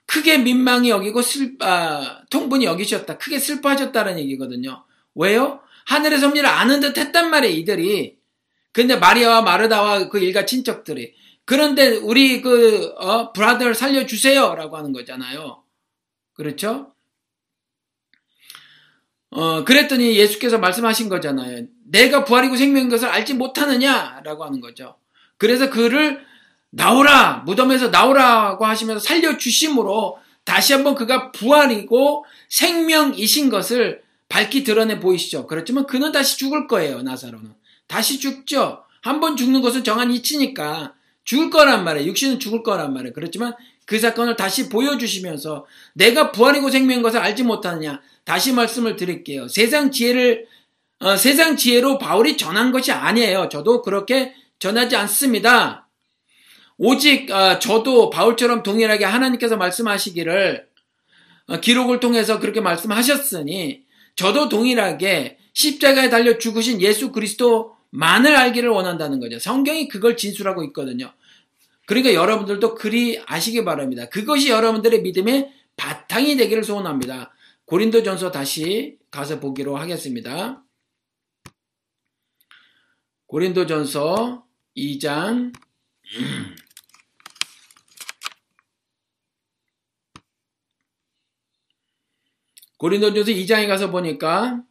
크게 0.06 0.38
민망히 0.38 0.92
여기고 0.92 1.22
슬, 1.22 1.58
아, 1.60 2.22
통분이 2.30 2.64
여기셨다. 2.64 3.18
크게 3.18 3.38
슬퍼하셨다는 3.38 4.18
얘기거든요. 4.20 4.87
왜요? 5.18 5.60
하늘의 5.86 6.20
섭리를 6.20 6.48
아는 6.48 6.80
듯 6.80 6.98
했단 6.98 7.30
말이에요, 7.30 7.56
이들이. 7.58 8.18
근데 8.72 8.96
마리아와 8.96 9.42
마르다와 9.42 10.10
그 10.10 10.20
일가 10.20 10.46
친척들이. 10.46 11.14
그런데 11.46 11.96
우리 11.98 12.42
그, 12.42 12.94
어, 12.98 13.32
브라더를 13.32 13.74
살려주세요. 13.74 14.56
라고 14.56 14.78
하는 14.78 14.92
거잖아요. 14.92 15.64
그렇죠? 16.34 16.94
어, 19.30 19.64
그랬더니 19.64 20.16
예수께서 20.16 20.58
말씀하신 20.58 21.10
거잖아요. 21.10 21.66
내가 21.86 22.24
부활이고 22.24 22.56
생명인 22.56 22.90
것을 22.90 23.08
알지 23.08 23.34
못하느냐? 23.34 24.22
라고 24.24 24.44
하는 24.44 24.62
거죠. 24.62 24.98
그래서 25.38 25.70
그를 25.70 26.26
나오라! 26.70 27.44
무덤에서 27.46 27.90
나오라고 27.90 28.66
하시면서 28.66 29.00
살려주심으로 29.06 30.20
다시 30.44 30.74
한번 30.74 30.96
그가 30.96 31.32
부활이고 31.32 32.26
생명이신 32.50 33.50
것을 33.50 34.02
밝히 34.30 34.64
드러내 34.64 35.00
보이시죠. 35.00 35.48
그렇지만 35.48 35.86
그는 35.86 36.12
다시 36.12 36.38
죽을 36.38 36.68
거예요, 36.68 37.02
나사로는. 37.02 37.54
다시 37.88 38.20
죽죠. 38.20 38.84
한 39.02 39.20
번 39.22 39.38
죽는 39.38 39.62
것은 39.62 39.84
정한 39.86 40.12
이치니까 40.12 40.94
죽을 41.24 41.50
거란 41.50 41.84
말이에요. 41.86 42.08
육신은 42.10 42.40
죽을 42.40 42.62
거란 42.64 42.94
말이에요. 42.94 43.14
그렇지만 43.14 43.54
그 43.86 44.00
사건을 44.00 44.36
다시 44.36 44.68
보여주시면서 44.68 45.66
내가 45.94 46.32
부활이고 46.34 46.70
생명인 46.70 47.02
것을 47.02 47.20
알지 47.20 47.44
못하느냐. 47.44 48.02
다시 48.26 48.52
말씀을 48.52 48.98
드릴게요. 48.98 49.48
세상 49.48 49.92
지혜를 49.92 50.46
어, 51.00 51.16
세상 51.16 51.56
지혜로 51.56 52.00
바울이 52.00 52.36
전한 52.38 52.72
것이 52.72 52.92
아니에요. 52.92 53.48
저도 53.50 53.82
그렇게 53.82 54.34
전하지 54.60 54.96
않습니다. 54.98 55.88
오직 56.78 57.32
어, 57.32 57.60
저도 57.60 58.10
바울처럼 58.10 58.64
동일하게 58.64 59.06
하나님께서 59.06 59.56
말씀하시기를 59.56 60.68
어, 61.48 61.60
기록을 61.62 62.00
통해서 62.02 62.40
그렇게 62.40 62.60
말씀하셨으니 62.60 63.84
저도 64.18 64.50
동일하게 64.50 65.38
십자가에 65.54 66.10
달려 66.10 66.38
죽으신 66.38 66.82
예수 66.82 67.12
그리스도만을 67.12 68.36
알기를 68.36 68.70
원한다는 68.70 69.20
거죠. 69.20 69.40
성경이 69.40 69.88
그걸 69.88 70.18
진술하고 70.18 70.64
있거든요. 70.66 71.14
그러니까 71.86 72.14
여러분들도 72.14 72.76
그리 72.76 73.22
아시기 73.26 73.64
바랍니다. 73.64 74.10
그것이 74.10 74.50
여러분들의 74.50 75.02
믿음의 75.04 75.54
바탕이 75.78 76.36
되기를 76.36 76.64
소원합니다. 76.64 77.32
고린도전서 77.66 78.32
다시 78.32 78.98
가서 79.12 79.40
보기로 79.40 79.78
하겠습니다. 79.78 80.64
고린도전서 83.28 84.44
2장 84.76 85.54
고린도전서 92.78 93.32
2장에 93.32 93.68
가서 93.68 93.90
보니까 93.90 94.62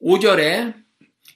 5절에 0.00 0.74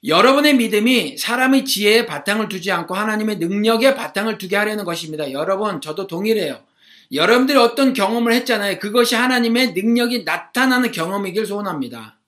여러분의 0.04 0.56
믿음이 0.56 1.16
사람의 1.18 1.64
지혜에 1.64 2.06
바탕을 2.06 2.48
두지 2.48 2.72
않고 2.72 2.94
하나님의 2.94 3.38
능력에 3.38 3.94
바탕을 3.94 4.38
두게 4.38 4.56
하려는 4.56 4.84
것입니다. 4.84 5.30
여러분, 5.32 5.80
저도 5.80 6.06
동일해요. 6.06 6.64
여러분들이 7.12 7.58
어떤 7.58 7.92
경험을 7.92 8.32
했잖아요. 8.32 8.78
그것이 8.78 9.14
하나님의 9.14 9.74
능력이 9.74 10.24
나타나는 10.24 10.90
경험이길 10.92 11.46
소원합니다. 11.46 12.18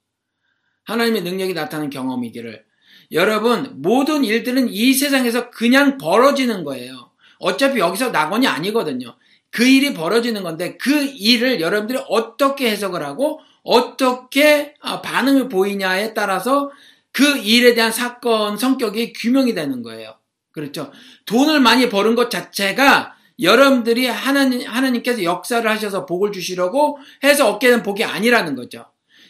하나님의 0.84 1.22
능력이 1.22 1.55
나타나는 1.55 1.90
경험이기를. 1.90 2.64
여러분, 3.12 3.80
모든 3.80 4.24
일들은 4.24 4.68
이 4.68 4.92
세상에서 4.92 5.51
그냥 5.51 5.99
벌어지는 5.99 6.64
거예요. 6.64 7.11
어차피 7.38 7.80
여기서 7.80 8.11
낙원이 8.11 8.47
아니거든요. 8.47 9.16
그 9.55 9.64
일이 9.64 9.94
벌어지는 9.94 10.42
건데 10.42 10.76
그 10.78 10.90
일을 11.05 11.61
여러분들이 11.61 12.00
어떻게 12.09 12.68
해석을 12.70 13.05
하고 13.05 13.38
어떻게 13.62 14.74
아, 14.80 15.00
반응을 15.00 15.48
보이냐에 15.48 16.12
따라서 16.12 16.72
그 17.12 17.38
일에 17.38 17.74
대한 17.74 17.92
사건 17.92 18.59
성격이 18.59 19.12
규명이 19.12 19.55
되는 19.55 19.84
거예요. 19.84 20.16
그렇죠. 20.50 20.90
돈을 21.26 21.61
많이 21.61 21.88
버는 21.88 22.16
것 22.16 22.32
자체가 22.32 23.14
여러분들이 23.40 24.07
하나님, 24.07 24.68
하나님께서 24.68 25.22
역사를 25.22 25.68
하셔서 25.70 26.05
복을 26.05 26.32
주시려고 26.32 26.98
해서 27.22 27.48
얻게 27.48 27.70
된 27.70 27.84
복이 27.84 28.02
아니라는 28.02 28.57
거죠. 28.57 28.86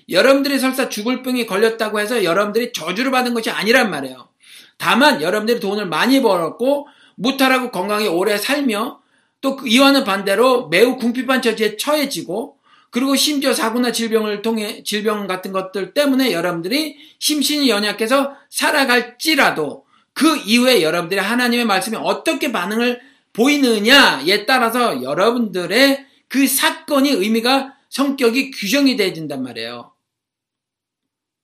여러분들이 0.09 0.59
설사 0.59 0.89
죽을 0.89 1.23
병이 1.23 1.45
걸렸다고 1.45 2.01
해서 2.01 2.25
여러분들이 2.25 2.73
저주를 2.73 3.11
받은 3.11 3.35
것이 3.35 3.51
아니란 3.51 3.91
말이에요. 3.91 4.31
다만 4.79 5.21
여러분들이 5.21 5.61
돈을 5.61 5.85
많이 5.85 6.23
벌었고 6.23 6.89
무탈하고 7.17 7.71
건강히 7.71 8.09
오래 8.09 8.39
살며 8.39 9.04
또 9.45 9.59
이와는 9.63 10.05
반대로 10.05 10.69
매우 10.69 10.97
궁핍한 10.97 11.43
처지에 11.43 11.77
처해지고 11.77 12.57
그리고 12.89 13.15
심지어 13.15 13.53
사고나 13.53 13.93
질병을 13.93 14.41
통해 14.41 14.83
질병 14.85 15.27
같은 15.27 15.53
것들 15.53 15.93
때문에 15.93 16.33
여러분들이 16.33 16.97
심신이 17.19 17.69
연약해서 17.69 18.35
살아갈지라도 18.49 19.85
그 20.15 20.39
이후에 20.47 20.81
여러분들이 20.81 21.21
하나님의 21.21 21.67
말씀에 21.67 21.99
어떻게 21.99 22.53
반응을 22.53 23.03
보이느냐에 23.35 24.47
따라서 24.47 25.03
여러분들의 25.03 26.07
그 26.29 26.47
사건이 26.47 27.11
의미가 27.11 27.75
성격이 27.91 28.51
규정이 28.53 28.97
되어진단 28.97 29.43
말이에요. 29.43 29.93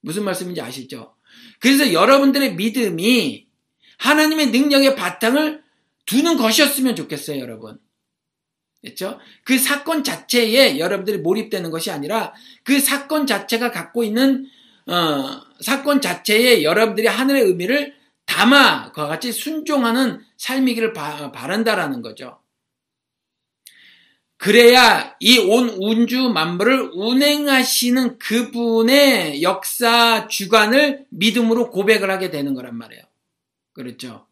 무슨 0.01 0.25
말씀인지 0.25 0.63
아시죠? 0.63 1.17
그래서 1.59 1.93
여러분들의 1.93 2.55
믿음이 2.55 3.47
하나님의 3.99 4.47
능력의 4.53 4.97
바탕을 4.97 5.63
두는 6.07 6.39
것이었으면 6.39 6.97
좋겠어요, 6.97 7.39
여러분. 7.41 7.79
그렇죠? 8.83 9.19
그 9.45 9.59
사건 9.59 10.03
자체에 10.05 10.79
여러분들이 10.79 11.19
몰입되는 11.19 11.71
것이 11.71 11.91
아니라 11.91 12.33
그 12.65 12.81
사건 12.81 13.27
자체가 13.27 13.71
갖고 13.71 14.05
있는 14.05 14.47
어, 14.87 15.43
사건 15.61 16.01
자체에 16.01 16.63
여러분들이 16.63 17.07
하늘의 17.07 17.43
의미를 17.43 17.95
담아 18.27 18.93
그와 18.93 19.09
같이 19.09 19.33
순종하는 19.33 20.25
삶이기를 20.37 20.93
바, 20.93 21.31
바란다라는 21.33 22.01
거죠. 22.03 22.39
그래야 24.39 25.15
이 25.21 25.39
온 25.39 25.69
운주 25.69 26.31
만물을 26.31 26.93
운행하시는 26.95 28.19
그분의 28.19 29.43
역사 29.43 30.29
주관을 30.29 31.05
믿음으로 31.11 31.71
고백을 31.71 32.11
하게 32.11 32.31
되는 32.31 32.55
거란 32.55 32.75
말이에요. 32.79 33.03
그렇죠? 33.75 34.27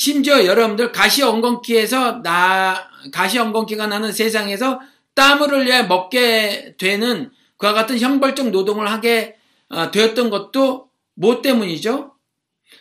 심지어 0.00 0.46
여러분들 0.46 0.92
가시 0.92 1.22
엉겅퀴에서 1.22 2.22
나 2.22 2.88
가시 3.12 3.38
엉겅퀴가 3.38 3.86
나는 3.86 4.12
세상에서 4.12 4.80
땀을 5.14 5.50
흘려 5.50 5.82
먹게 5.82 6.76
되는 6.78 7.30
그와 7.58 7.74
같은 7.74 7.98
형벌적 7.98 8.48
노동을 8.48 8.90
하게 8.90 9.36
어, 9.68 9.90
되었던 9.90 10.30
것도 10.30 10.88
뭐 11.16 11.42
때문이죠? 11.42 12.14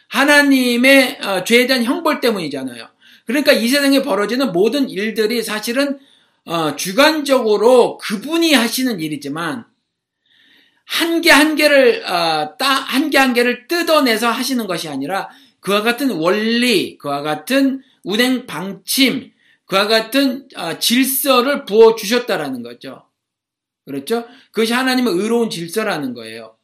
하나님의 0.08 1.20
어, 1.22 1.44
죄에 1.44 1.68
대한 1.68 1.84
형벌 1.84 2.22
때문이잖아요. 2.22 2.88
그러니까 3.26 3.52
이 3.52 3.68
세상에 3.68 4.02
벌어지는 4.02 4.54
모든 4.54 4.90
일들이 4.90 5.44
사실은 5.44 6.00
어, 6.46 6.78
주관적으로 6.78 7.98
그분이 7.98 8.54
하시는 8.54 8.98
일이지만 9.02 9.66
한 10.86 11.20
개 11.22 11.32
한 11.32 11.58
개를 11.58 12.02
한 12.08 13.10
개 13.10 13.18
한 13.18 13.34
개를 13.34 13.68
뜯어내서 13.68 14.32
하시는 14.32 14.66
것이 14.68 14.88
아니라 14.88 15.28
그와 15.60 15.82
같은 15.82 16.12
원리, 16.12 16.98
그와 16.98 17.22
같은 17.22 17.82
운행 18.04 18.46
방침, 18.46 19.32
그와 19.66 19.88
같은 19.88 20.48
아, 20.56 20.80
질서를 20.80 21.66
부어 21.66 21.96
주셨다라는 21.96 22.64
거죠. 22.64 23.06
그렇죠? 23.86 24.26
그것이 24.52 24.74
하나님의 24.74 25.14
의로운 25.14 25.50
질서라는 25.50 26.14
거예요. 26.14 26.56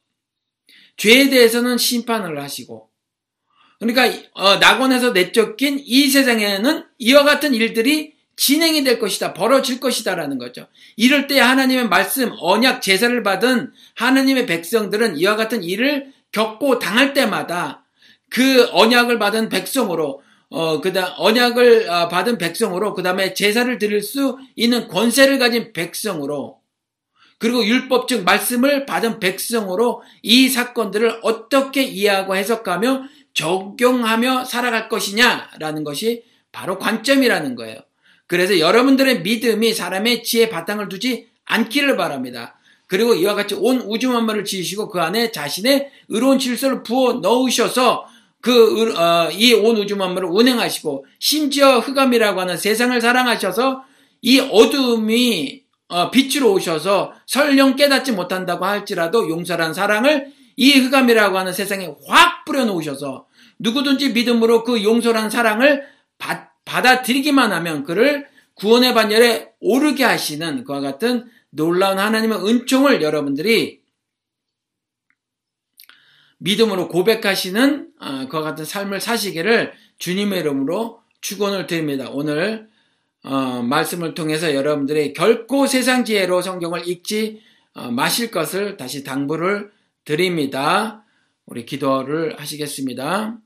죄에 0.98 1.30
대해서는 1.30 1.78
심판을 1.78 2.42
하시고 2.42 2.90
그러니까 3.80 4.28
어, 4.34 4.56
낙원에서 4.58 5.12
내쫓긴 5.12 5.82
이 5.84 6.08
세상에는 6.08 6.86
이와 6.98 7.24
같은 7.24 7.54
일들이 7.54 8.16
진행이 8.38 8.84
될 8.84 9.00
것이다. 9.00 9.34
벌어질 9.34 9.80
것이다라는 9.80 10.38
거죠. 10.38 10.68
이럴 10.98 11.28
때 11.28 11.40
하나님의 11.40 11.88
말씀, 11.88 12.32
언약, 12.38 12.82
제사를 12.82 13.24
받은 13.24 13.72
하나님의 13.96 14.46
백성들은 14.46 15.18
이와 15.18 15.36
같은 15.36 15.64
일을 15.64 16.14
겪고 16.32 16.80
당할 16.80 17.14
때마다 17.14 17.85
그 18.30 18.70
언약을 18.72 19.20
받은 19.20 19.50
백성으로 19.50 20.22
어, 20.50 20.80
그다음 20.80 21.14
언약을 21.18 21.90
아, 21.90 22.08
받은 22.08 22.38
백성으로 22.38 22.94
그다음에 22.94 23.34
제사를 23.34 23.78
드릴 23.78 24.02
수 24.02 24.38
있는 24.56 24.88
권세를 24.88 25.40
가진 25.40 25.74
백성으로 25.74 26.60
그리고 27.38 27.66
율법적 27.66 28.24
말씀을 28.24 28.86
받은 28.86 29.20
백성으로 29.20 30.02
이 30.22 30.48
사건들을 30.48 31.20
어떻게 31.24 31.84
이해하고 31.84 32.36
해석하며 32.36 33.04
적용하며 33.34 34.46
살아갈 34.46 34.88
것이냐라는 34.88 35.84
것이 35.84 36.24
바로 36.52 36.80
관점이라는 36.80 37.56
거예요. 37.56 37.78
그래서 38.28 38.60
여러분들의 38.60 39.22
믿음이 39.22 39.74
사람의 39.74 40.24
지혜 40.24 40.50
바탕을 40.50 40.88
두지 40.88 41.28
않기를 41.46 41.98
바랍니다. 41.98 42.58
그리고 42.88 43.14
이와 43.14 43.36
같이 43.36 43.56
온 43.56 43.82
우주 43.82 44.10
만물을 44.10 44.46
지으시고 44.46 44.90
그 44.90 45.02
안에 45.02 45.32
자신의 45.32 45.92
의로운 46.10 46.40
질서를 46.40 46.84
부어 46.84 47.14
넣으셔서 47.14 48.06
그이온 48.46 49.76
어, 49.76 49.80
우주 49.80 49.96
만물을 49.96 50.30
운행하시고 50.32 51.08
심지어 51.18 51.80
흑암이라고 51.80 52.40
하는 52.40 52.58
세상을 52.58 53.00
사랑하셔서 53.02 53.84
이 54.22 54.40
어둠이 54.40 55.64
어, 55.88 56.12
빛으로 56.12 56.54
오셔서 56.54 57.14
설령 57.26 57.76
깨닫지 57.76 58.12
못한다고 58.12 58.66
할지라도 58.66 59.30
용서란 59.30 59.74
사랑을 59.74 60.32
이 60.58 60.74
흑암이라고 60.74 61.38
하는 61.40 61.54
세상에 61.54 61.92
확 62.08 62.46
뿌려놓으셔서 62.46 63.26
누구든지 63.58 64.10
믿음으로 64.10 64.64
그 64.64 64.84
용서란 64.84 65.32
사랑을 65.32 65.84
받, 66.20 66.52
받아들이기만 66.66 67.52
하면 67.52 67.84
그를 67.84 68.28
구원의 68.54 68.94
반열에 68.94 69.50
오르게 69.60 70.04
하시는 70.04 70.64
그와 70.66 70.82
같은 70.82 71.26
놀라운 71.50 71.98
하나님의 71.98 72.46
은총을 72.46 73.02
여러분들이 73.02 73.80
믿음으로 76.46 76.90
고백하시는 76.90 77.90
어, 78.00 78.28
그와 78.28 78.44
같은 78.44 78.66
삶을 78.66 79.02
사시기를 79.02 79.74
주님의 79.98 80.42
이름으로 80.42 81.02
축원을 81.22 81.66
드립니다. 81.66 82.08
오늘 82.12 82.70
어, 83.24 83.64
말씀을 83.64 84.14
통해서 84.14 84.54
여러분들이 84.54 85.14
결코 85.14 85.66
세상 85.66 86.06
지혜로 86.06 86.44
성경을 86.44 86.88
읽지 86.88 87.42
어, 87.74 87.90
마실 87.90 88.30
것을 88.30 88.78
다시 88.78 89.04
당부를 89.04 89.72
드립니다. 90.06 91.04
우리 91.48 91.66
기도를 91.66 92.40
하시겠습니다. 92.40 93.38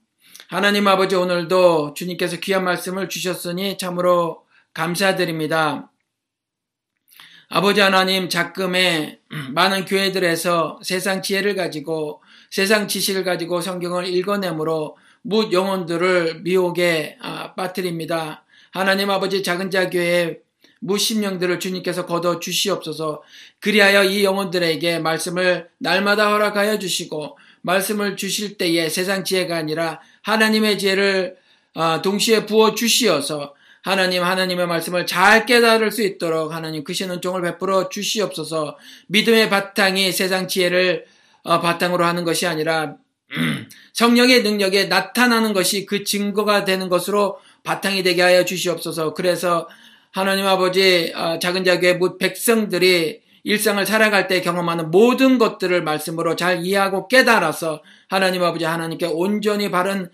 하나님 0.49 0.85
아버지 0.87 1.15
오늘도 1.15 1.93
주님께서 1.93 2.37
귀한 2.41 2.65
말씀을 2.65 3.07
주셨으니 3.07 3.77
참으로 3.77 4.45
감사드립니다. 4.73 5.89
아버지 7.47 7.79
하나님 7.79 8.27
작금에 8.27 9.21
많은 9.53 9.85
교회들에서 9.85 10.81
세상 10.83 11.21
지혜를 11.21 11.55
가지고 11.55 12.21
세상 12.49 12.87
지식을 12.87 13.23
가지고 13.23 13.61
성경을 13.61 14.07
읽어내므로 14.07 14.97
무 15.21 15.51
영혼들을 15.51 16.41
미혹에 16.41 17.17
아, 17.21 17.53
빠뜨립니다. 17.53 18.43
하나님 18.71 19.09
아버지 19.09 19.43
작은 19.43 19.71
자교회 19.71 20.39
무심령들을 20.79 21.59
주님께서 21.59 22.05
거둬 22.05 22.39
주시옵소서 22.39 23.21
그리하여 23.59 24.03
이 24.05 24.23
영혼들에게 24.23 24.99
말씀을 24.99 25.69
날마다 25.77 26.31
허락하여 26.31 26.79
주시고 26.79 27.37
말씀을 27.61 28.15
주실 28.15 28.57
때에 28.57 28.87
세상 28.89 29.25
지혜가 29.25 29.57
아니라 29.57 29.99
하나님의 30.21 30.79
지혜를 30.79 31.37
아, 31.75 32.01
동시에 32.01 32.45
부어 32.45 32.75
주시어서 32.75 33.53
하나님 33.81 34.23
하나님의 34.23 34.67
말씀을 34.67 35.05
잘 35.05 35.45
깨달을 35.45 35.91
수 35.91 36.01
있도록 36.01 36.53
하나님 36.53 36.83
크신 36.83 37.11
은총을 37.11 37.41
베풀어 37.41 37.89
주시옵소서 37.89 38.77
믿음의 39.07 39.49
바탕이 39.49 40.11
세상 40.11 40.47
지혜를 40.47 41.05
어, 41.05 41.18
바탕으로 41.57 42.05
하는 42.05 42.23
것이 42.23 42.45
아니라 42.45 42.97
성령의 43.93 44.43
능력에 44.43 44.85
나타나는 44.85 45.53
것이 45.53 45.85
그 45.85 46.03
증거가 46.03 46.65
되는 46.65 46.89
것으로 46.89 47.39
바탕이 47.63 48.03
되게 48.03 48.21
하여 48.21 48.45
주시옵소서. 48.45 49.13
그래서 49.13 49.67
하나님 50.11 50.45
아버지 50.47 51.11
어, 51.15 51.39
작은 51.39 51.63
자교의 51.63 51.97
못 51.97 52.17
백성들이 52.17 53.21
일상을 53.43 53.83
살아갈 53.85 54.27
때 54.27 54.41
경험하는 54.41 54.91
모든 54.91 55.37
것들을 55.37 55.83
말씀으로 55.83 56.35
잘 56.35 56.65
이해하고 56.65 57.07
깨달아서 57.07 57.81
하나님 58.09 58.43
아버지 58.43 58.65
하나님께 58.65 59.07
온전히 59.07 59.71
바른 59.71 60.09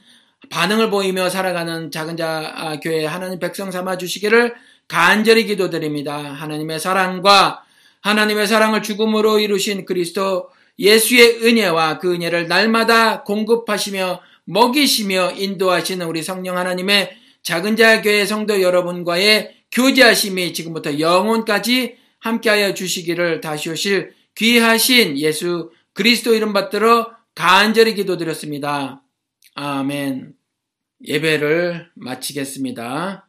반응을 0.50 0.90
보이며 0.90 1.30
살아가는 1.30 1.92
작은 1.92 2.18
자 2.18 2.54
아, 2.56 2.80
교회 2.80 3.06
하나님 3.06 3.40
백성 3.40 3.72
삼아 3.72 3.98
주시기를 3.98 4.54
간절히 4.88 5.46
기도드립니다. 5.46 6.18
하나님의 6.18 6.80
사랑과 6.80 7.64
하나님의 8.02 8.46
사랑을 8.48 8.84
죽음으로 8.84 9.40
이루신 9.40 9.86
그리스도 9.86 10.50
예수의 10.78 11.44
은혜와 11.44 12.00
그 12.00 12.14
은혜를 12.14 12.48
날마다 12.48 13.24
공급하시며 13.24 14.22
먹이시며 14.46 15.32
인도하시는 15.32 16.06
우리 16.06 16.22
성령 16.22 16.58
하나님의 16.58 17.16
작은 17.44 17.76
자 17.76 18.02
교회 18.02 18.26
성도 18.26 18.62
여러분과의 18.62 19.56
교제하심이 19.72 20.54
지금부터 20.54 21.00
영혼까지 21.00 21.98
함께하여 22.20 22.74
주시기를 22.74 23.42
다시 23.42 23.70
오실 23.70 24.14
귀하신 24.36 25.18
예수 25.18 25.72
그리스도 25.94 26.34
이름 26.34 26.54
받들어 26.54 27.12
간절히 27.36 27.94
기도드렸습니다. 27.96 29.04
아멘. 29.54 30.34
예배를 31.06 31.90
마치겠습니다. 31.96 33.25